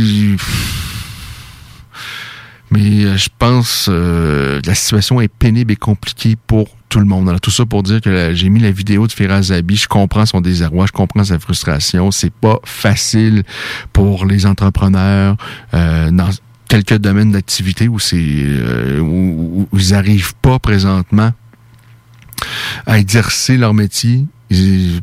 [2.71, 7.29] mais euh, je pense euh, la situation est pénible et compliquée pour tout le monde.
[7.29, 9.77] Alors, tout ça pour dire que j'ai mis la vidéo de Firaz Zabi.
[9.77, 12.11] Je comprends son désarroi, je comprends sa frustration.
[12.11, 13.45] C'est pas facile
[13.93, 15.37] pour les entrepreneurs
[15.75, 16.31] euh, dans
[16.69, 21.33] quelques domaines d'activité où c'est euh, où, où, ils n'arrivent pas présentement
[22.87, 24.25] à exercer leur métier.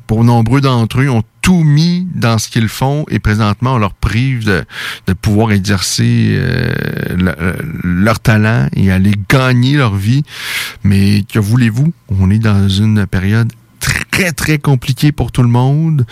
[0.07, 3.93] Pour nombreux d'entre eux, ont tout mis dans ce qu'ils font et présentement on leur
[3.93, 6.73] prive de, pouvoir exercer euh,
[7.83, 10.23] leur talent et aller gagner leur vie.
[10.83, 11.93] Mais que voulez-vous?
[12.19, 13.51] On est dans une période
[14.15, 16.05] très, très compliquée pour tout le monde.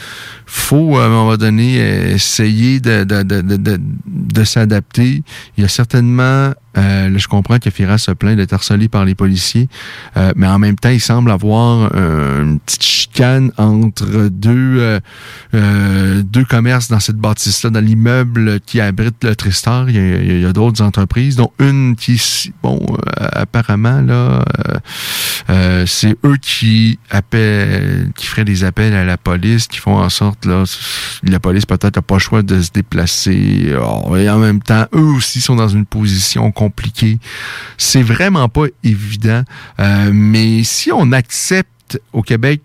[0.45, 1.77] faut, à un moment donné,
[2.11, 5.23] essayer de, de, de, de, de s'adapter.
[5.57, 9.05] Il y a certainement euh, là, je comprends que Firas se plaint d'être harcelé par
[9.05, 9.69] les policiers,
[10.17, 14.99] euh, mais en même temps, il semble avoir euh, une petite chicane entre deux
[15.53, 19.89] euh, deux commerces dans cette bâtisse-là, dans l'immeuble qui abrite le Tristar.
[19.89, 22.19] Il y a, a d'autres entreprises, dont une qui,
[22.63, 22.79] bon,
[23.17, 24.43] apparemment là,
[25.85, 30.45] c'est eux qui appellent, qui feraient des appels à la police, qui font en sorte
[30.45, 30.63] là,
[31.23, 33.73] la police peut-être n'a pas le choix de se déplacer.
[33.81, 37.19] Oh, et en même temps, eux aussi sont dans une position compliqué.
[37.77, 39.43] C'est vraiment pas évident.
[39.79, 42.61] Euh, mais si on accepte au Québec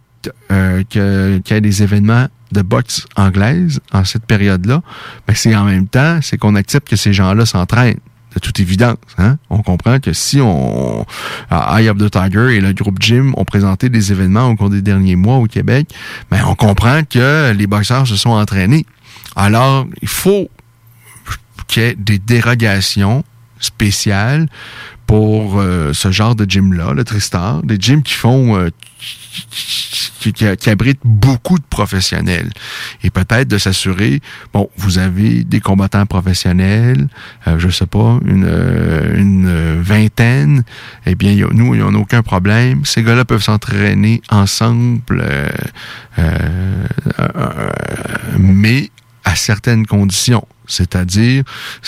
[0.50, 4.82] euh, qu'il y ait des événements de boxe anglaise en cette période-là,
[5.26, 8.00] ben c'est en même temps, c'est qu'on accepte que ces gens-là s'entraînent
[8.38, 8.96] toute évidence.
[9.18, 9.38] Hein?
[9.50, 11.04] On comprend que si on
[11.50, 14.82] Eye of the Tiger et le groupe Jim ont présenté des événements au cours des
[14.82, 15.88] derniers mois au Québec,
[16.30, 18.86] ben on comprend que les boxeurs se sont entraînés.
[19.36, 20.48] Alors, il faut
[21.66, 23.24] qu'il y ait des dérogations
[23.60, 24.48] spéciales
[25.08, 28.68] pour euh, ce genre de gym-là, le Tristar, des gyms qui font euh,
[30.20, 32.50] qui, qui, qui, abritent beaucoup de professionnels.
[33.02, 34.20] Et peut-être de s'assurer,
[34.52, 37.08] bon, vous avez des combattants professionnels,
[37.46, 40.62] euh, je sais pas, une, euh, une vingtaine,
[41.06, 42.84] eh bien, y a, nous, il n'y en a aucun problème.
[42.84, 45.24] Ces gars-là peuvent s'entraîner ensemble,
[46.18, 46.86] euh,
[48.38, 48.90] mais
[49.24, 50.46] à certaines conditions.
[50.68, 51.42] C'est-à-dire,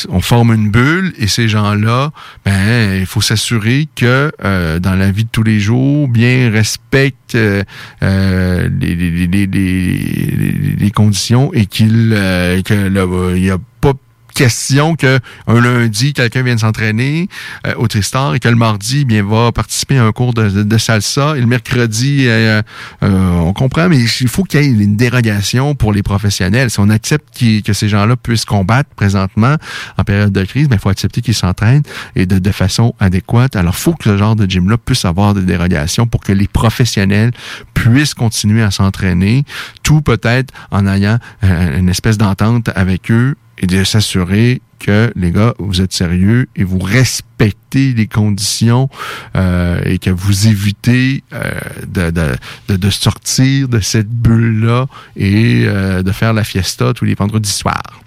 [0.09, 2.11] on forme une bulle et ces gens-là,
[2.45, 7.37] ben, il faut s'assurer que euh, dans la vie de tous les jours, bien respectent
[7.37, 8.95] euh, les,
[9.27, 13.93] les, conditions et qu'il euh, que y a pas
[14.35, 17.29] question que un lundi, quelqu'un vienne s'entraîner
[17.67, 21.37] euh, au Tristar et que le mardi, bien, va participer à un cours de, salsa
[21.37, 22.63] et le mercredi, euh,
[23.03, 26.71] euh, on comprend, mais il faut qu'il y ait une dérogation pour les professionnels.
[26.71, 29.57] Si on accepte qu que ces gens-là puissent combattre présentement
[29.99, 31.83] en période de crise, mais il faut accepter qu'ils s'entraînent
[32.17, 33.57] et de, de, façon adéquate.
[33.57, 36.49] Alors, il faut que ce genre de gym-là puisse avoir des dérogations pour que les
[36.49, 37.33] professionnels
[37.75, 39.45] puissent continuer à s'entraîner,
[39.83, 45.55] tout peut-être en ayant une espèce d'entente avec eux et de s'assurer que les gars,
[45.59, 48.89] vous êtes sérieux et vous respectez les conditions
[49.37, 51.53] euh, et que vous évitez euh,
[51.87, 57.15] de, de, de, sortir de cette bulle-là et euh, de faire la fiesta tous les
[57.15, 58.01] vendredis soirs.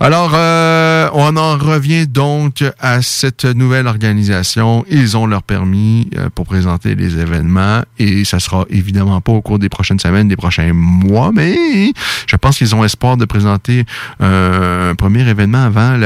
[0.00, 4.84] Alors, euh, on en revient donc à cette nouvelle organisation.
[4.90, 9.42] Ils ont leur permis euh, pour présenter les événements et ça sera évidemment pas au
[9.42, 11.92] cours des prochaines semaines, des prochains mois, mais
[12.26, 13.84] je pense qu'ils ont espoir de présenter
[14.20, 15.96] euh, un premier événement avant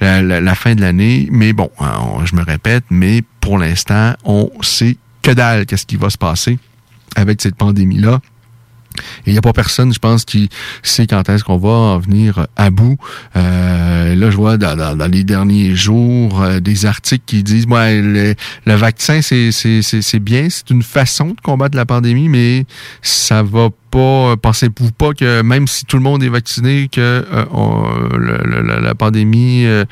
[0.00, 1.28] la, fin de l'année.
[1.30, 5.96] Mais bon, on, je me répète, mais pour l'instant, on sait que dalle qu'est-ce qui
[5.96, 6.58] va se passer
[7.16, 8.20] avec cette pandémie-là.
[9.26, 10.48] Il n'y a pas personne, je pense, qui
[10.82, 12.96] sait quand est-ce qu'on va en venir à bout.
[13.36, 18.34] Euh, là, je vois dans les derniers jours euh, des articles qui disent ouais, le,
[18.66, 22.64] le vaccin, c'est bien, c'est une façon de combattre la pandémie, mais
[23.02, 28.80] ça va pas, pensez-vous pas que même si tout le monde est vacciné, que euh,
[28.80, 29.84] la pandémie euh,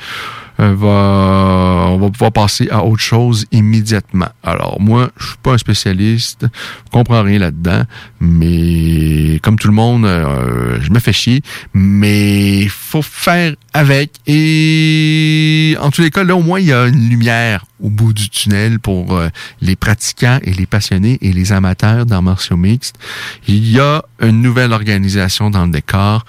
[0.58, 4.28] va, pouvoir passer à autre chose immédiatement?
[4.42, 7.82] Alors moi, je suis pas un spécialiste, je comprends rien là-dedans,
[8.20, 11.42] mais comme tout le monde, euh, je me fais chier,
[11.74, 14.10] mais faut faire avec.
[14.26, 18.14] Et en tous les cas, là au moins il y a une lumière au bout
[18.14, 19.28] du tunnel pour euh,
[19.60, 22.96] les pratiquants et les passionnés et les amateurs d'arts martiaux mixtes.
[23.46, 26.24] Il y a une nouvelle organisation dans le décor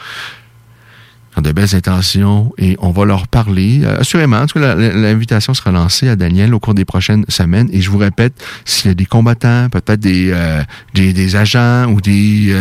[1.42, 3.82] de belles intentions et on va leur parler.
[3.84, 7.70] Euh, assurément, l'invitation sera lancée à Daniel au cours des prochaines semaines.
[7.72, 10.64] Et je vous répète, s'il y a des combattants, peut-être des, euh,
[10.96, 12.54] des, agents ou des,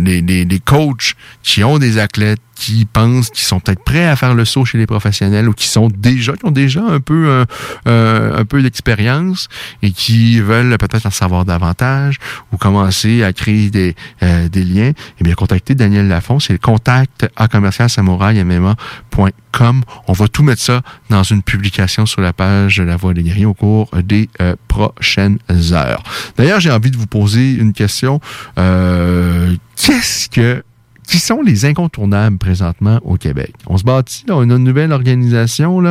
[0.00, 4.34] des, des coachs qui ont des athlètes qui pensent qu'ils sont peut-être prêts à faire
[4.34, 7.44] le saut chez les professionnels ou qui sont déjà qui ont déjà un peu euh,
[7.86, 9.48] euh, un peu d'expérience
[9.82, 12.16] et qui veulent peut-être en savoir davantage
[12.52, 16.58] ou commencer à créer des, euh, des liens, eh bien contactez Daniel Lafont, c'est le
[16.58, 19.82] contact à commercial samouraïmma.com.
[20.08, 23.22] On va tout mettre ça dans une publication sur la page de La Voix des
[23.22, 25.38] guerriers au cours des euh, prochaines
[25.72, 26.02] heures.
[26.36, 28.20] D'ailleurs, j'ai envie de vous poser une question.
[28.58, 30.64] Euh, Qu'est-ce que
[31.08, 33.54] qui sont les incontournables présentement au Québec?
[33.66, 35.82] On se bâtit, a une nouvelle organisation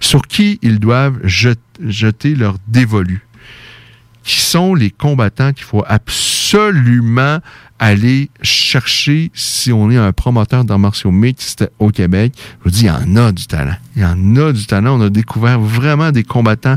[0.00, 3.26] sur qui ils doivent jeter leur dévolu.
[4.22, 7.40] Qui sont les combattants qu'il faut absolument
[7.80, 12.34] aller chercher si on est un promoteur d'arts martiaux mixtes au Québec.
[12.36, 13.76] Je vous dis, il y en a du talent.
[13.96, 15.00] Il y en a du talent.
[15.00, 16.76] On a découvert vraiment des combattants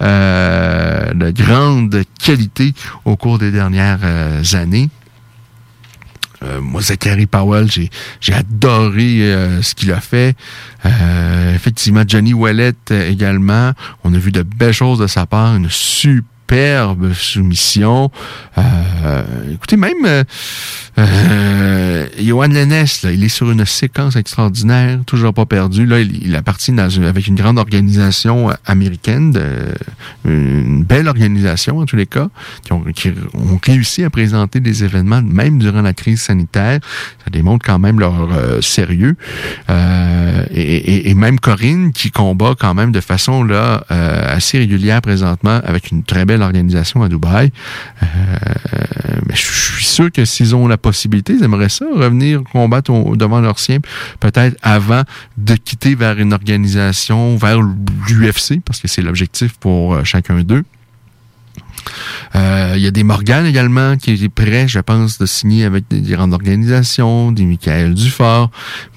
[0.00, 2.72] euh, de grande qualité
[3.04, 4.88] au cours des dernières euh, années.
[6.44, 10.36] Euh, moi, Zachary Powell, j'ai, j'ai adoré euh, ce qu'il a fait.
[10.84, 13.72] Euh, effectivement, Johnny Wallet également.
[14.04, 15.56] On a vu de belles choses de sa part.
[15.56, 15.70] Une
[16.44, 18.10] superbe soumission.
[19.50, 20.24] écoutez, même
[20.96, 25.86] euh, Johan Lennes, là, il est sur une séquence extraordinaire, toujours pas perdu.
[25.86, 29.42] Là, il, il appartient avec une grande organisation américaine, de,
[30.24, 32.28] une belle organisation en tous les cas,
[32.62, 32.84] qui ont,
[33.64, 36.80] réussi à présenter des événements même durant la crise sanitaire.
[37.24, 39.16] Ça démontre quand même leur euh, sérieux.
[39.70, 45.00] Euh, et, et, même Corinne qui combat quand même de façon là euh, assez régulière
[45.00, 47.52] présentement avec une très belle belle organisation à Dubaï.
[48.02, 48.06] Euh,
[49.26, 53.40] mais je suis sûr que s'ils ont la possibilité, ils aimeraient ça, revenir combattre devant
[53.40, 53.78] leur sien,
[54.20, 55.02] peut-être avant
[55.36, 60.64] de quitter vers une organisation, vers l'UFC, parce que c'est l'objectif pour euh, chacun d'eux.
[62.34, 65.84] Euh, Il y a des Morgan également qui est prêt, je pense, de signer avec
[65.88, 68.50] des, des grandes organisations, des Michael Dufort.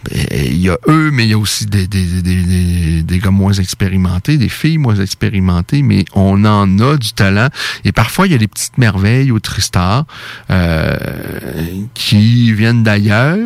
[0.05, 4.38] Ben, Il y a eux, mais il y a aussi des, des gars moins expérimentés,
[4.38, 7.49] des filles moins expérimentées, mais on en a du talent.
[7.85, 10.05] Et parfois, il y a des petites merveilles au Tristar
[10.49, 10.95] euh,
[11.93, 13.45] qui viennent d'ailleurs,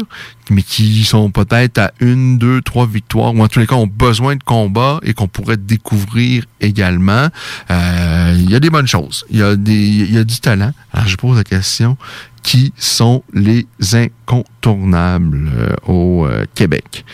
[0.50, 3.88] mais qui sont peut-être à une, deux, trois victoires, ou en tous les cas ont
[3.88, 7.28] besoin de combat et qu'on pourrait découvrir également.
[7.70, 9.26] Euh, il y a des bonnes choses.
[9.30, 10.72] Il y a des, y a du talent.
[10.94, 11.98] Alors, je pose la question
[12.44, 17.06] qui sont les incontournables euh, au euh, Québec?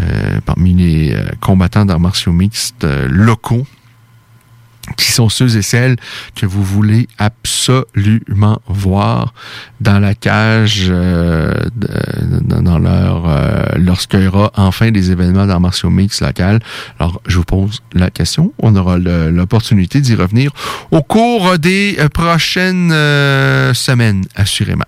[0.00, 3.66] Euh, parmi les combattants d'arts martiaux mixtes locaux
[4.96, 5.96] qui sont ceux et celles
[6.34, 9.34] que vous voulez absolument voir
[9.80, 15.60] dans la cage euh, dans dans leur euh, lorsqu'il y aura enfin des événements d'arts
[15.60, 16.60] martiaux mixtes locales.
[16.98, 18.52] Alors, je vous pose la question.
[18.58, 20.52] On aura l'opportunité d'y revenir
[20.90, 24.84] au cours des euh, prochaines euh, semaines, assurément.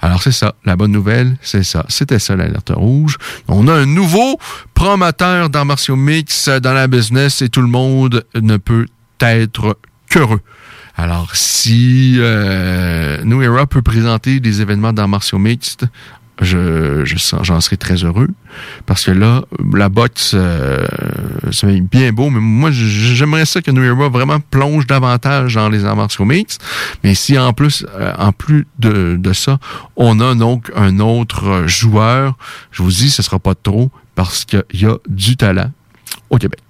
[0.00, 0.54] Alors, c'est ça.
[0.64, 1.84] La bonne nouvelle, c'est ça.
[1.88, 3.16] C'était ça, l'alerte rouge.
[3.48, 4.38] On a un nouveau
[4.74, 8.86] promoteur d'arts martiaux mixtes dans la business et tout le monde ne peut
[9.32, 9.78] être
[10.10, 10.40] qu'heureux.
[10.96, 15.86] Alors, si euh, New Era peut présenter des événements d'arts martiaux mixtes,
[16.40, 17.04] je,
[17.42, 18.28] j'en serais très heureux.
[18.86, 20.86] Parce que là, la boxe, euh,
[21.50, 25.84] c'est bien beau, mais moi, j'aimerais ça que New Era vraiment plonge davantage dans les
[25.84, 26.62] arts martiaux mixtes.
[27.02, 29.58] Mais si en plus, euh, en plus de, de ça,
[29.96, 32.36] on a donc un autre joueur,
[32.70, 35.70] je vous dis, ce sera pas trop parce qu'il y a du talent
[36.30, 36.60] au Québec.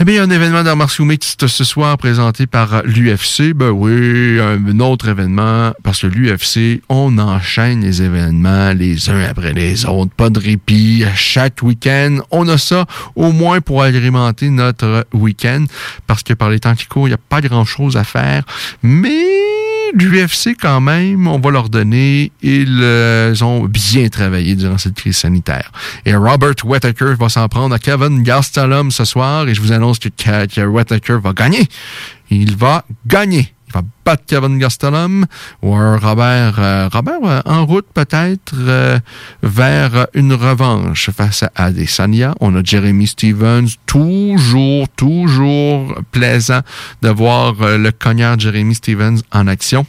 [0.00, 3.54] Eh bien, un événement d'arts martiaux mixtes ce soir présenté par l'UFC.
[3.54, 9.52] Ben oui, un autre événement, parce que l'UFC, on enchaîne les événements les uns après
[9.52, 10.10] les autres.
[10.16, 11.04] Pas de répit.
[11.14, 15.64] Chaque week-end, on a ça au moins pour agrémenter notre week-end,
[16.08, 18.42] parce que par les temps qui courent, il n'y a pas grand-chose à faire.
[18.82, 19.22] Mais
[19.94, 25.16] l'UFC, quand même, on va leur donner, ils euh, ont bien travaillé durant cette crise
[25.16, 25.70] sanitaire.
[26.04, 29.98] Et Robert Whittaker va s'en prendre à Kevin Gastelum ce soir, et je vous annonce
[29.98, 31.66] que, que, va gagner.
[32.30, 33.53] Il va gagner.
[33.74, 35.26] Va battre Kevin Gastelum
[35.60, 39.00] ou un Robert, euh, Robert euh, en route peut-être euh,
[39.42, 42.36] vers une revanche face à Adesanya.
[42.40, 46.60] On a Jeremy Stevens, toujours, toujours plaisant
[47.02, 49.84] de voir le cognard Jeremy Stevens en action.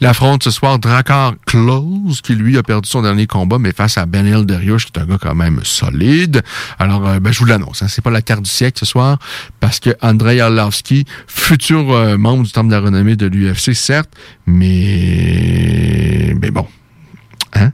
[0.00, 3.98] Il affronte ce soir Drakkar Close, qui lui a perdu son dernier combat, mais face
[3.98, 6.42] à Benil Dariush, qui est un gars quand même solide.
[6.78, 9.18] Alors, euh, ben, je vous l'annonce, hein, c'est pas la carte du siècle ce soir,
[9.60, 14.10] parce que Andrei Arlovski, futur euh, membre du Temple de la renommée de l'UFC, certes,
[14.46, 16.34] mais...
[16.40, 16.66] mais bon.
[17.54, 17.72] Hein?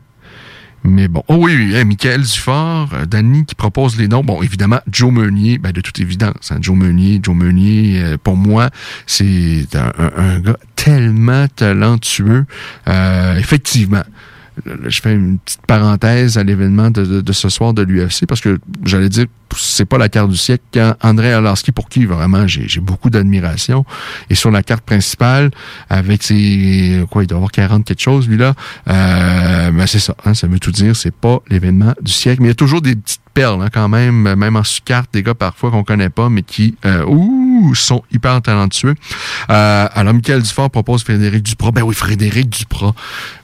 [0.83, 4.24] Mais bon, oh oui, oui, hein, Michael Dufort, euh, Danny qui propose les noms.
[4.24, 8.37] Bon, évidemment, Joe Meunier, ben de toute évidence, hein, Joe Meunier, Joe Meunier, euh, pour
[8.37, 8.70] moi,
[9.07, 12.47] c'est un, gars tellement talentueux.
[12.89, 14.05] Euh, effectivement,
[14.86, 19.08] je fais une petite parenthèse à l'événement de, ce soir de l'UFC parce que j'allais
[19.08, 20.62] dire c'est pas la carte du siècle.
[21.02, 23.84] André Arlovski pour qui vraiment j'ai beaucoup d'admiration
[24.28, 25.50] et sur la carte principale
[25.88, 28.54] avec ses quoi il doit avoir 40 quelque chose lui là
[28.88, 32.42] euh, ben c'est ça hein, ça veut tout dire c'est pas l'événement du siècle.
[32.42, 35.22] Mais il y a toujours des petites perles hein, quand même même en sous-carte des
[35.22, 37.04] gars parfois qu'on connaît pas mais qui euh,
[37.74, 38.94] sont hyper talentueux.
[39.50, 41.72] Euh, alors Michael Dufort propose Frédéric Duprat.
[41.72, 42.94] Ben oui Frédéric Duprat.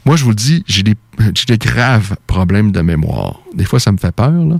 [0.04, 0.94] Moi je vous dis j'ai des
[1.34, 4.58] j'ai des graves problèmes de mémoire des fois ça me fait peur là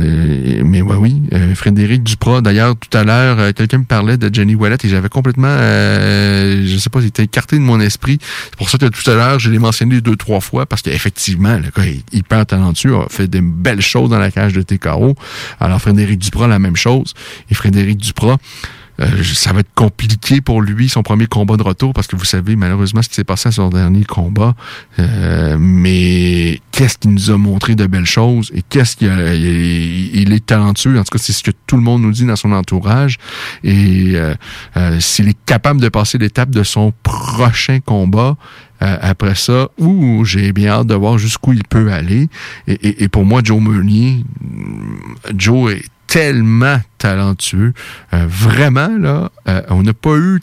[0.00, 2.40] euh, mais ouais, oui, euh, Frédéric Duprat.
[2.40, 6.76] D'ailleurs, tout à l'heure, euh, quelqu'un me parlait de Jenny Wallet et j'avais complètement, je
[6.78, 8.18] sais pas, c'était écarté de mon esprit.
[8.44, 11.56] C'est pour ça que tout à l'heure, je l'ai mentionné deux, trois fois parce qu'effectivement,
[11.56, 15.14] le gars est hyper talentueux, a fait des belles choses dans la cage de TKO.
[15.58, 17.14] Alors, Frédéric Duprat, la même chose.
[17.50, 18.38] Et Frédéric Duprat,
[19.00, 22.24] euh, ça va être compliqué pour lui, son premier combat de retour, parce que vous
[22.24, 24.54] savez malheureusement ce qui s'est passé à son dernier combat.
[24.98, 30.32] Euh, mais qu'est-ce qu'il nous a montré de belles choses et qu'est-ce qu'il il, il
[30.32, 30.98] est talentueux.
[30.98, 33.16] En tout cas, c'est ce que tout le monde nous dit dans son entourage.
[33.64, 34.34] Et euh,
[34.76, 38.36] euh, s'il est capable de passer l'étape de son prochain combat,
[38.82, 42.28] euh, après ça, ouh, j'ai bien hâte de voir jusqu'où il peut aller.
[42.66, 47.72] Et, et- et pour moi, Joe Meunier, mm, Joe est tellement talentueux.
[48.12, 50.40] Euh, vraiment, là, euh, on n'a pas eu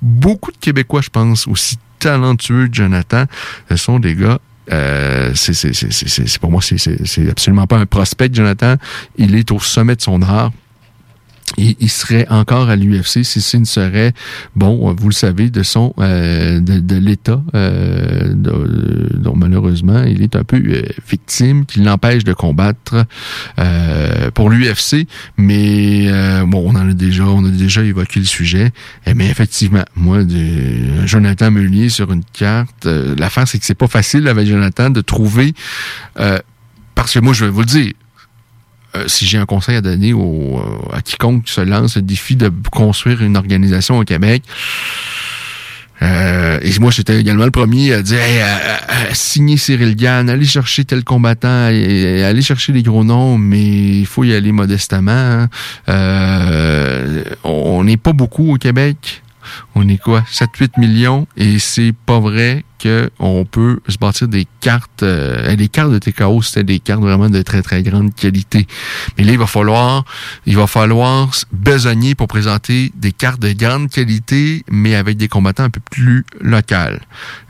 [0.00, 3.26] beaucoup de Québécois, je pense, aussi talentueux que Jonathan.
[3.68, 4.40] Ce sont des gars.
[4.72, 8.76] Euh, c'est pour moi, c'est absolument pas un prospect, Jonathan.
[9.18, 10.50] Il est au sommet de son art.
[11.56, 14.12] Il, il serait encore à l'UFC si ce ne serait,
[14.56, 20.36] bon, vous le savez, de son euh, de, de l'état euh, dont malheureusement il est
[20.36, 23.06] un peu euh, victime, qui l'empêche de combattre
[23.58, 25.06] euh, pour l'UFC.
[25.36, 28.72] Mais euh, bon, on en a déjà, on a déjà évoqué le sujet.
[29.06, 33.74] Eh, mais effectivement, moi, de, Jonathan Meunier sur une carte, euh, l'affaire c'est que c'est
[33.74, 35.54] pas facile avec Jonathan de trouver,
[36.18, 36.38] euh,
[36.94, 37.92] parce que moi je vais vous le dire.
[38.96, 42.36] Euh, si j'ai un conseil à donner au, euh, à quiconque se lance le défi
[42.36, 44.42] de construire une organisation au Québec,
[46.02, 48.80] euh, et moi, j'étais également le premier à dire hey, à-
[49.10, 53.38] à- signer Cyril Gann, aller chercher tel combattant, et, et aller chercher les gros noms,
[53.38, 53.62] mais
[54.00, 55.10] il faut y aller modestement.
[55.12, 55.48] hein.
[55.88, 59.22] Euh, on n'est pas beaucoup au Québec.
[59.74, 60.24] On est quoi?
[60.30, 65.02] 7-8 millions et c'est pas vrai qu'on peut se bâtir des cartes.
[65.02, 68.66] euh, les cartes de TKO, c'était des cartes vraiment de très très grande qualité.
[69.16, 70.04] Mais là, il va falloir,
[70.46, 75.64] il va falloir besogner pour présenter des cartes de grande qualité, mais avec des combattants
[75.64, 76.74] un peu plus locaux.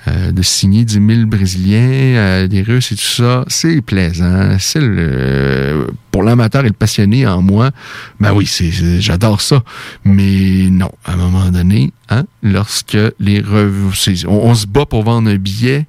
[0.07, 4.57] Euh, de signer 10 000 Brésiliens, euh, des Russes et tout ça, c'est plaisant.
[4.59, 7.71] C'est le, pour l'amateur et le passionné en moi,
[8.21, 8.47] ben oui,
[8.99, 9.63] j'adore ça.
[10.05, 15.03] Mais non, à un moment donné, hein, lorsque les rev- c'est- on, se bat pour
[15.03, 15.87] vendre un billet,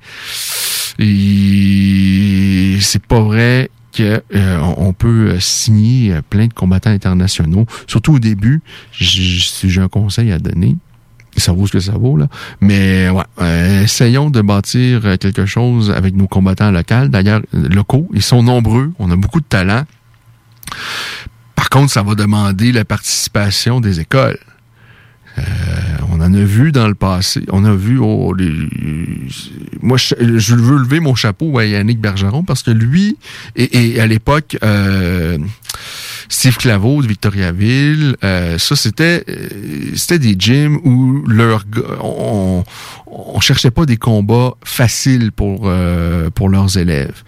[1.00, 7.66] et c'est pas vrai que euh, on peut euh, signer euh, plein de combattants internationaux.
[7.88, 8.62] Surtout au début,
[8.92, 10.76] j'ai un conseil à donner,
[11.38, 12.28] ça vaut ce que ça vaut, là.
[12.60, 17.08] Mais ouais, essayons de bâtir quelque chose avec nos combattants locaux.
[17.08, 19.84] D'ailleurs, locaux, ils sont nombreux, on a beaucoup de talent.
[21.56, 24.40] Par contre, ça va demander la participation des écoles.
[25.38, 25.42] Euh,
[26.12, 27.44] on en a vu dans le passé.
[27.52, 28.70] On a vu oh, les-
[29.82, 33.18] moi je, je veux lever mon chapeau à Yannick Bergeron parce que lui
[33.56, 35.38] et, et à l'époque euh,
[36.30, 39.50] Steve Claveau de Victoriaville, euh, ça c'était euh,
[39.96, 41.66] c'était des gyms où leur
[42.02, 42.64] on,
[43.08, 47.24] on cherchait pas des combats faciles pour euh, pour leurs élèves.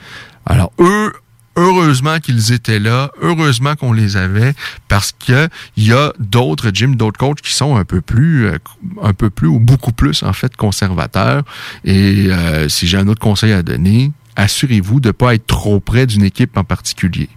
[0.46, 1.12] Alors eux
[1.58, 4.54] heureusement qu'ils étaient là, heureusement qu'on les avait,
[4.88, 8.58] parce que il y a d'autres gyms, d'autres coachs qui sont un peu plus, euh,
[9.02, 11.44] un peu plus ou beaucoup plus en fait conservateurs.
[11.84, 16.06] Et euh, si j'ai un autre conseil à donner, assurez-vous de pas être trop près
[16.06, 17.28] d'une équipe en particulier.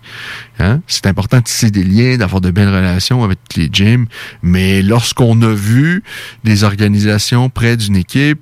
[0.58, 0.80] Hein?
[0.86, 4.06] C'est important de tisser des liens, d'avoir de belles relations avec les gyms,
[4.42, 6.04] mais lorsqu'on a vu
[6.44, 8.40] des organisations près d'une équipe,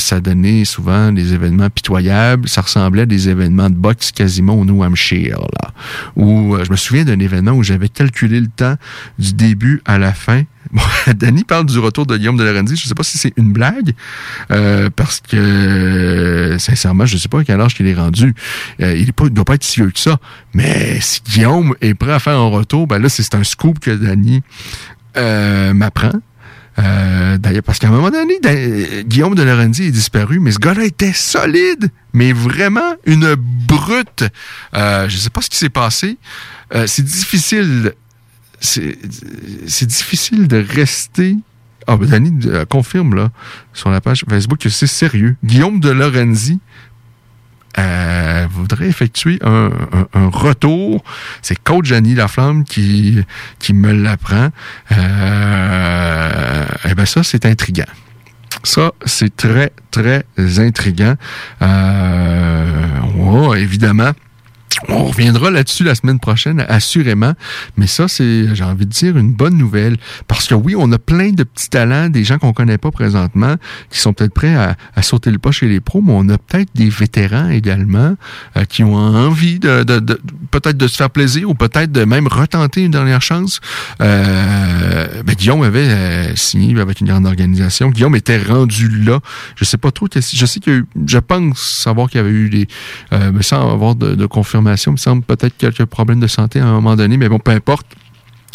[0.00, 2.48] ça donnait souvent des événements pitoyables.
[2.48, 5.38] Ça ressemblait à des événements de boxe quasiment au New Hampshire.
[6.16, 8.76] Où euh, je me souviens d'un événement où j'avais calculé le temps
[9.18, 10.42] du début à la fin.
[10.72, 10.82] Bon,
[11.16, 12.76] Danny parle du retour de Guillaume de Lorenzi.
[12.76, 13.92] Je sais pas si c'est une blague,
[14.52, 18.34] euh, parce que sincèrement, je sais pas à quel âge qu'il est rendu.
[18.80, 20.18] Euh, il il doit pas être si vieux que ça.
[20.54, 23.90] Mais si Guillaume est prêt à faire un retour, ben là, c'est un scoop que
[23.90, 24.42] Danny
[25.16, 26.12] m'apprend.
[26.80, 28.38] Euh, D'ailleurs, parce qu'à un moment donné,
[29.04, 34.24] Guillaume de Lorenzi est disparu, mais ce gars-là était solide, mais vraiment une brute.
[34.74, 36.16] Euh, je sais pas ce qui s'est passé.
[36.74, 37.92] Euh, c'est difficile.
[38.60, 41.36] C'est difficile de rester.
[41.86, 43.30] Ah, ben Danny confirme là
[43.72, 45.36] sur la page Facebook que c'est sérieux.
[45.42, 46.60] Guillaume de Lorenzi
[47.78, 51.02] euh, voudrait effectuer un, un- un retour.
[51.42, 53.18] C'est coach Jenny Laflamme qui,
[53.58, 54.48] qui me l'apprend.
[54.92, 57.84] Euh, eh ben ça, c'est intriguant.
[58.64, 60.24] Ça, c'est très, très
[60.58, 61.14] intriguant.
[61.62, 64.10] Euh, évidemment.
[64.88, 67.34] On reviendra là-dessus la semaine prochaine, assurément.
[67.76, 69.96] Mais ça, c'est, j'ai envie de dire, une bonne nouvelle.
[70.28, 73.56] Parce que oui, on a plein de petits talents, des gens qu'on connaît pas présentement,
[73.90, 76.38] qui sont peut-être prêts à, à sauter le pas chez les pros, mais on a
[76.38, 78.16] peut-être des vétérans également
[78.56, 82.04] euh, qui ont envie de, de- de- peut-être de se faire plaisir ou peut-être de
[82.04, 83.60] même retenter une dernière chance.
[84.00, 87.90] Euh, ben, Guillaume avait euh, signé avec une grande organisation.
[87.90, 89.20] Guillaume était rendu là.
[89.56, 90.06] Je sais pas trop.
[90.14, 92.68] Je sais eu, je pense savoir qu'il y avait eu des,
[93.12, 96.60] euh, mais sans avoir de, de confirmation, il me semble peut-être quelques problèmes de santé
[96.60, 97.86] à un moment donné, mais bon, peu importe.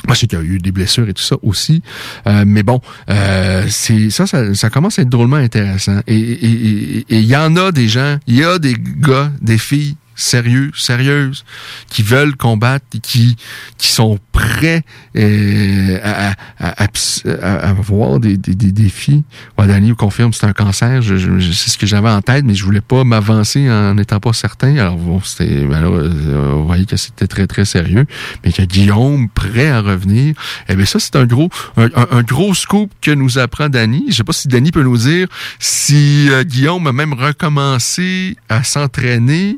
[0.08, 1.82] Moi, je qu'il y a eu des blessures et tout ça aussi.
[2.28, 2.80] Euh, mais bon,
[3.10, 6.00] euh, ça, ça, commence à être drôlement intéressant.
[6.06, 10.72] Et il y en a des gens, il y a des gars, des filles sérieux,
[10.76, 11.44] sérieuses,
[11.90, 13.36] qui veulent combattre, et qui
[13.78, 14.84] qui sont prêts
[15.16, 19.24] euh, à, à, avoir des, des, défis.
[19.58, 21.02] Danny vous confirme c'est un cancer.
[21.02, 24.20] Je, je- c'est ce que j'avais en tête, mais je voulais pas m'avancer en n'étant
[24.20, 24.76] pas certain.
[24.78, 28.06] Alors bon, c'était euh, vous voyez que c'était très très sérieux,
[28.44, 30.36] mais que Guillaume prêt à revenir.
[30.70, 34.06] Eh bien ça c'est un gros un, un- gros scoop que nous apprend Danny.
[34.10, 35.28] Je sais pas si Danny peut nous dire
[35.60, 39.58] si euh, Guillaume a même recommencé à s'entraîner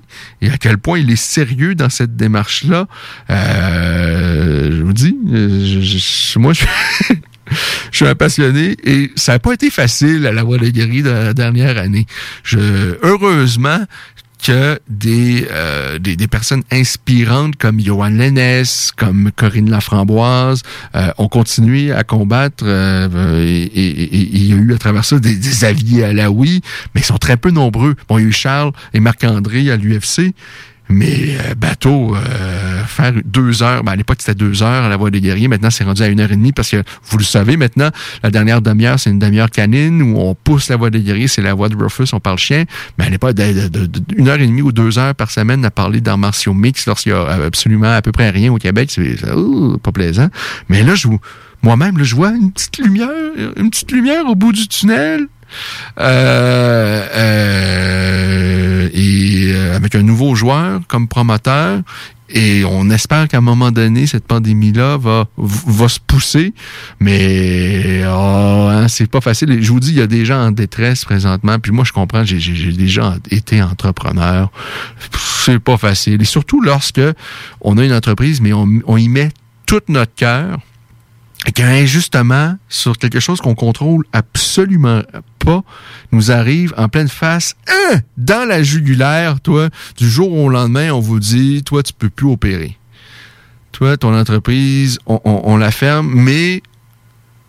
[0.50, 2.88] à quel point il est sérieux dans cette démarche-là.
[3.30, 6.64] Euh, je vous dis, Euh, je- je- moi, je,
[7.92, 11.10] suis un passionné et ça n'a pas été facile à la Voix des guéris de
[11.10, 12.06] la dernière année.
[13.04, 13.80] Heureusement
[14.44, 18.64] que des, euh, des, des personnes inspirantes comme Johan Lennes,
[18.96, 20.62] comme Corinne Laframboise,
[20.96, 25.06] euh, ont continué à combattre euh, et, et- et- il y a eu à travers
[25.06, 26.62] ça des, des alliés à la oui,
[26.94, 27.96] mais ils sont très peu nombreux.
[28.08, 30.34] Bon, il y a eu Charles et Marc-André à l'UFC,
[30.90, 34.98] mais euh, bateau, euh, faire deux heures, ben à l'époque c'était deux heures à la
[34.98, 37.24] voie des guerriers, maintenant c'est rendu à une heure et demie parce que vous le
[37.24, 37.90] savez maintenant,
[38.24, 41.42] la dernière demi-heure c'est une demi-heure canine où on pousse la voie des guerriers, c'est
[41.42, 42.64] la voie de Rufus, on parle chien,
[42.98, 45.64] mais à l'époque de, de- de- une heure et demie ou deux heures par semaine
[45.66, 48.90] à parler d'arts martiaux mix lorsqu'il y a absolument à peu près rien au Québec,
[48.92, 49.18] c'est
[49.84, 50.28] pas plaisant.
[50.70, 51.08] Mais là je
[51.64, 53.10] moi-même, je vois une petite lumière,
[53.58, 55.26] une petite lumière au bout du tunnel.
[56.00, 61.82] Euh, euh, et euh, avec un nouveau joueur comme promoteur.
[62.30, 66.54] Et on espère qu'à un moment donné, cette pandémie-là va, va se pousser.
[67.00, 69.64] Mais oh, hein, c'est pas facile.
[69.64, 71.58] Je vous dis, il y a des gens en détresse présentement.
[71.58, 74.52] Puis moi, je comprends, j'ai déjà été entrepreneur.
[75.46, 76.22] C'est pas facile.
[76.22, 77.00] Et surtout lorsque
[77.62, 79.30] on a une entreprise, mais on y met
[79.66, 80.60] tout notre cœur
[81.48, 85.02] et qu'injustement, sur quelque chose qu'on contrôle absolument
[85.40, 85.64] pas,
[86.12, 91.00] nous arrive en pleine face, hein, dans la jugulaire, toi, du jour au lendemain, on
[91.00, 92.78] vous dit, toi, tu peux plus opérer.
[93.72, 96.62] Toi, ton entreprise, on, on- on la ferme, mais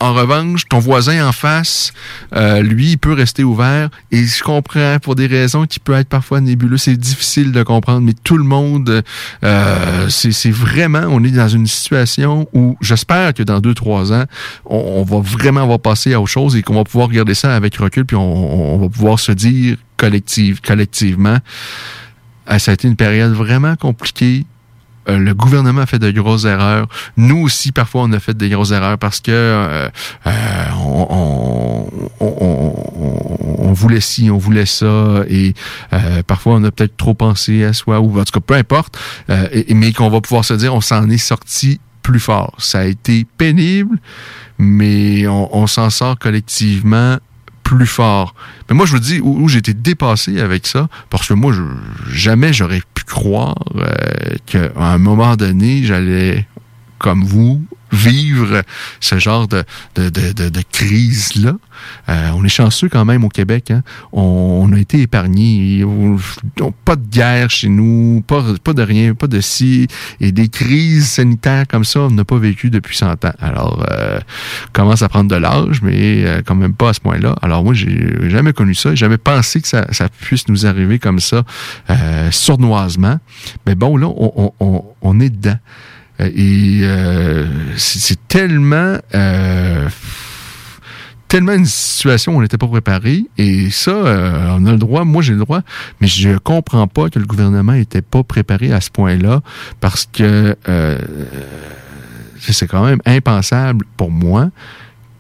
[0.00, 1.92] en revanche, ton voisin en face,
[2.34, 3.90] euh, lui, il peut rester ouvert.
[4.12, 6.82] Et je comprends pour des raisons qui peuvent être parfois nébuleuses.
[6.82, 9.02] C'est difficile de comprendre, mais tout le monde,
[9.44, 14.24] euh, c'est vraiment, on est dans une situation où j'espère que dans deux, trois ans,
[14.66, 17.54] on, on va vraiment avoir passé à autre chose et qu'on va pouvoir regarder ça
[17.54, 21.38] avec recul, puis on, on va pouvoir se dire collective, collectivement,
[22.46, 24.46] ah, ça a été une période vraiment compliquée.
[25.08, 26.88] Euh, le gouvernement a fait de grosses erreurs.
[27.16, 29.88] Nous aussi, parfois, on a fait des grosses erreurs parce que euh,
[30.26, 30.66] euh,
[32.20, 35.54] on, voulait ci, on voulait ça, et
[36.26, 38.98] parfois, on a peut-être trop pensé à soi, ou en tout cas, peu importe,
[39.68, 42.56] mais qu'on va pouvoir se dire, on s'en est sorti plus fort.
[42.58, 43.98] Ça a été pénible,
[44.58, 47.18] mais on, s'en sort collectivement
[47.62, 48.34] plus fort.
[48.68, 51.54] Mais moi, je vous dis où, où été dépassé avec ça, parce que moi,
[52.10, 56.46] jamais j'aurais croire euh, qu'à un moment donné, j'allais,
[56.98, 58.62] comme vous, vivre
[59.00, 59.64] ce genre de,
[59.94, 61.54] de, de, de, crise-là.
[62.08, 63.70] Euh, on est chanceux quand même au Québec.
[63.70, 63.82] Hein?
[64.12, 65.84] On, on a été épargnés.
[66.84, 69.86] Pas de guerre chez nous, pas, pas de rien, pas de si.
[70.20, 73.32] Et des crises sanitaires comme ça, on n'a pas vécu depuis 100 ans.
[73.40, 74.18] Alors, euh,
[74.72, 77.36] commence à prendre de l'âge, mais euh, quand même pas à ce point-là.
[77.42, 81.20] Alors moi, j'ai jamais connu ça, jamais pensé que ça, ça puisse nous arriver comme
[81.20, 81.44] ça,
[81.90, 83.18] euh, sournoisement.
[83.66, 85.58] Mais bon, là, on, on est dedans.
[86.20, 87.46] Euh, Et euh,
[87.76, 88.98] c'est tellement...
[89.14, 89.88] Euh,
[91.28, 93.24] tellement une situation où on n'était pas préparé.
[93.36, 95.60] Et ça euh, on a le droit moi j'ai le droit
[96.00, 99.42] mais je comprends pas que le gouvernement était pas préparé à ce point-là
[99.78, 100.98] parce que euh,
[102.40, 104.50] c'est quand même impensable pour moi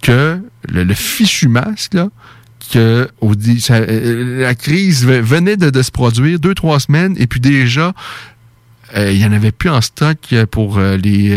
[0.00, 2.08] que le, fichu masque, là,
[2.72, 3.08] que
[4.40, 7.92] la crise ve- venait de se produire deux, trois semaines, et puis déjà,
[8.96, 11.36] euh, il n'y en avait plus en stock euh, pour euh, les,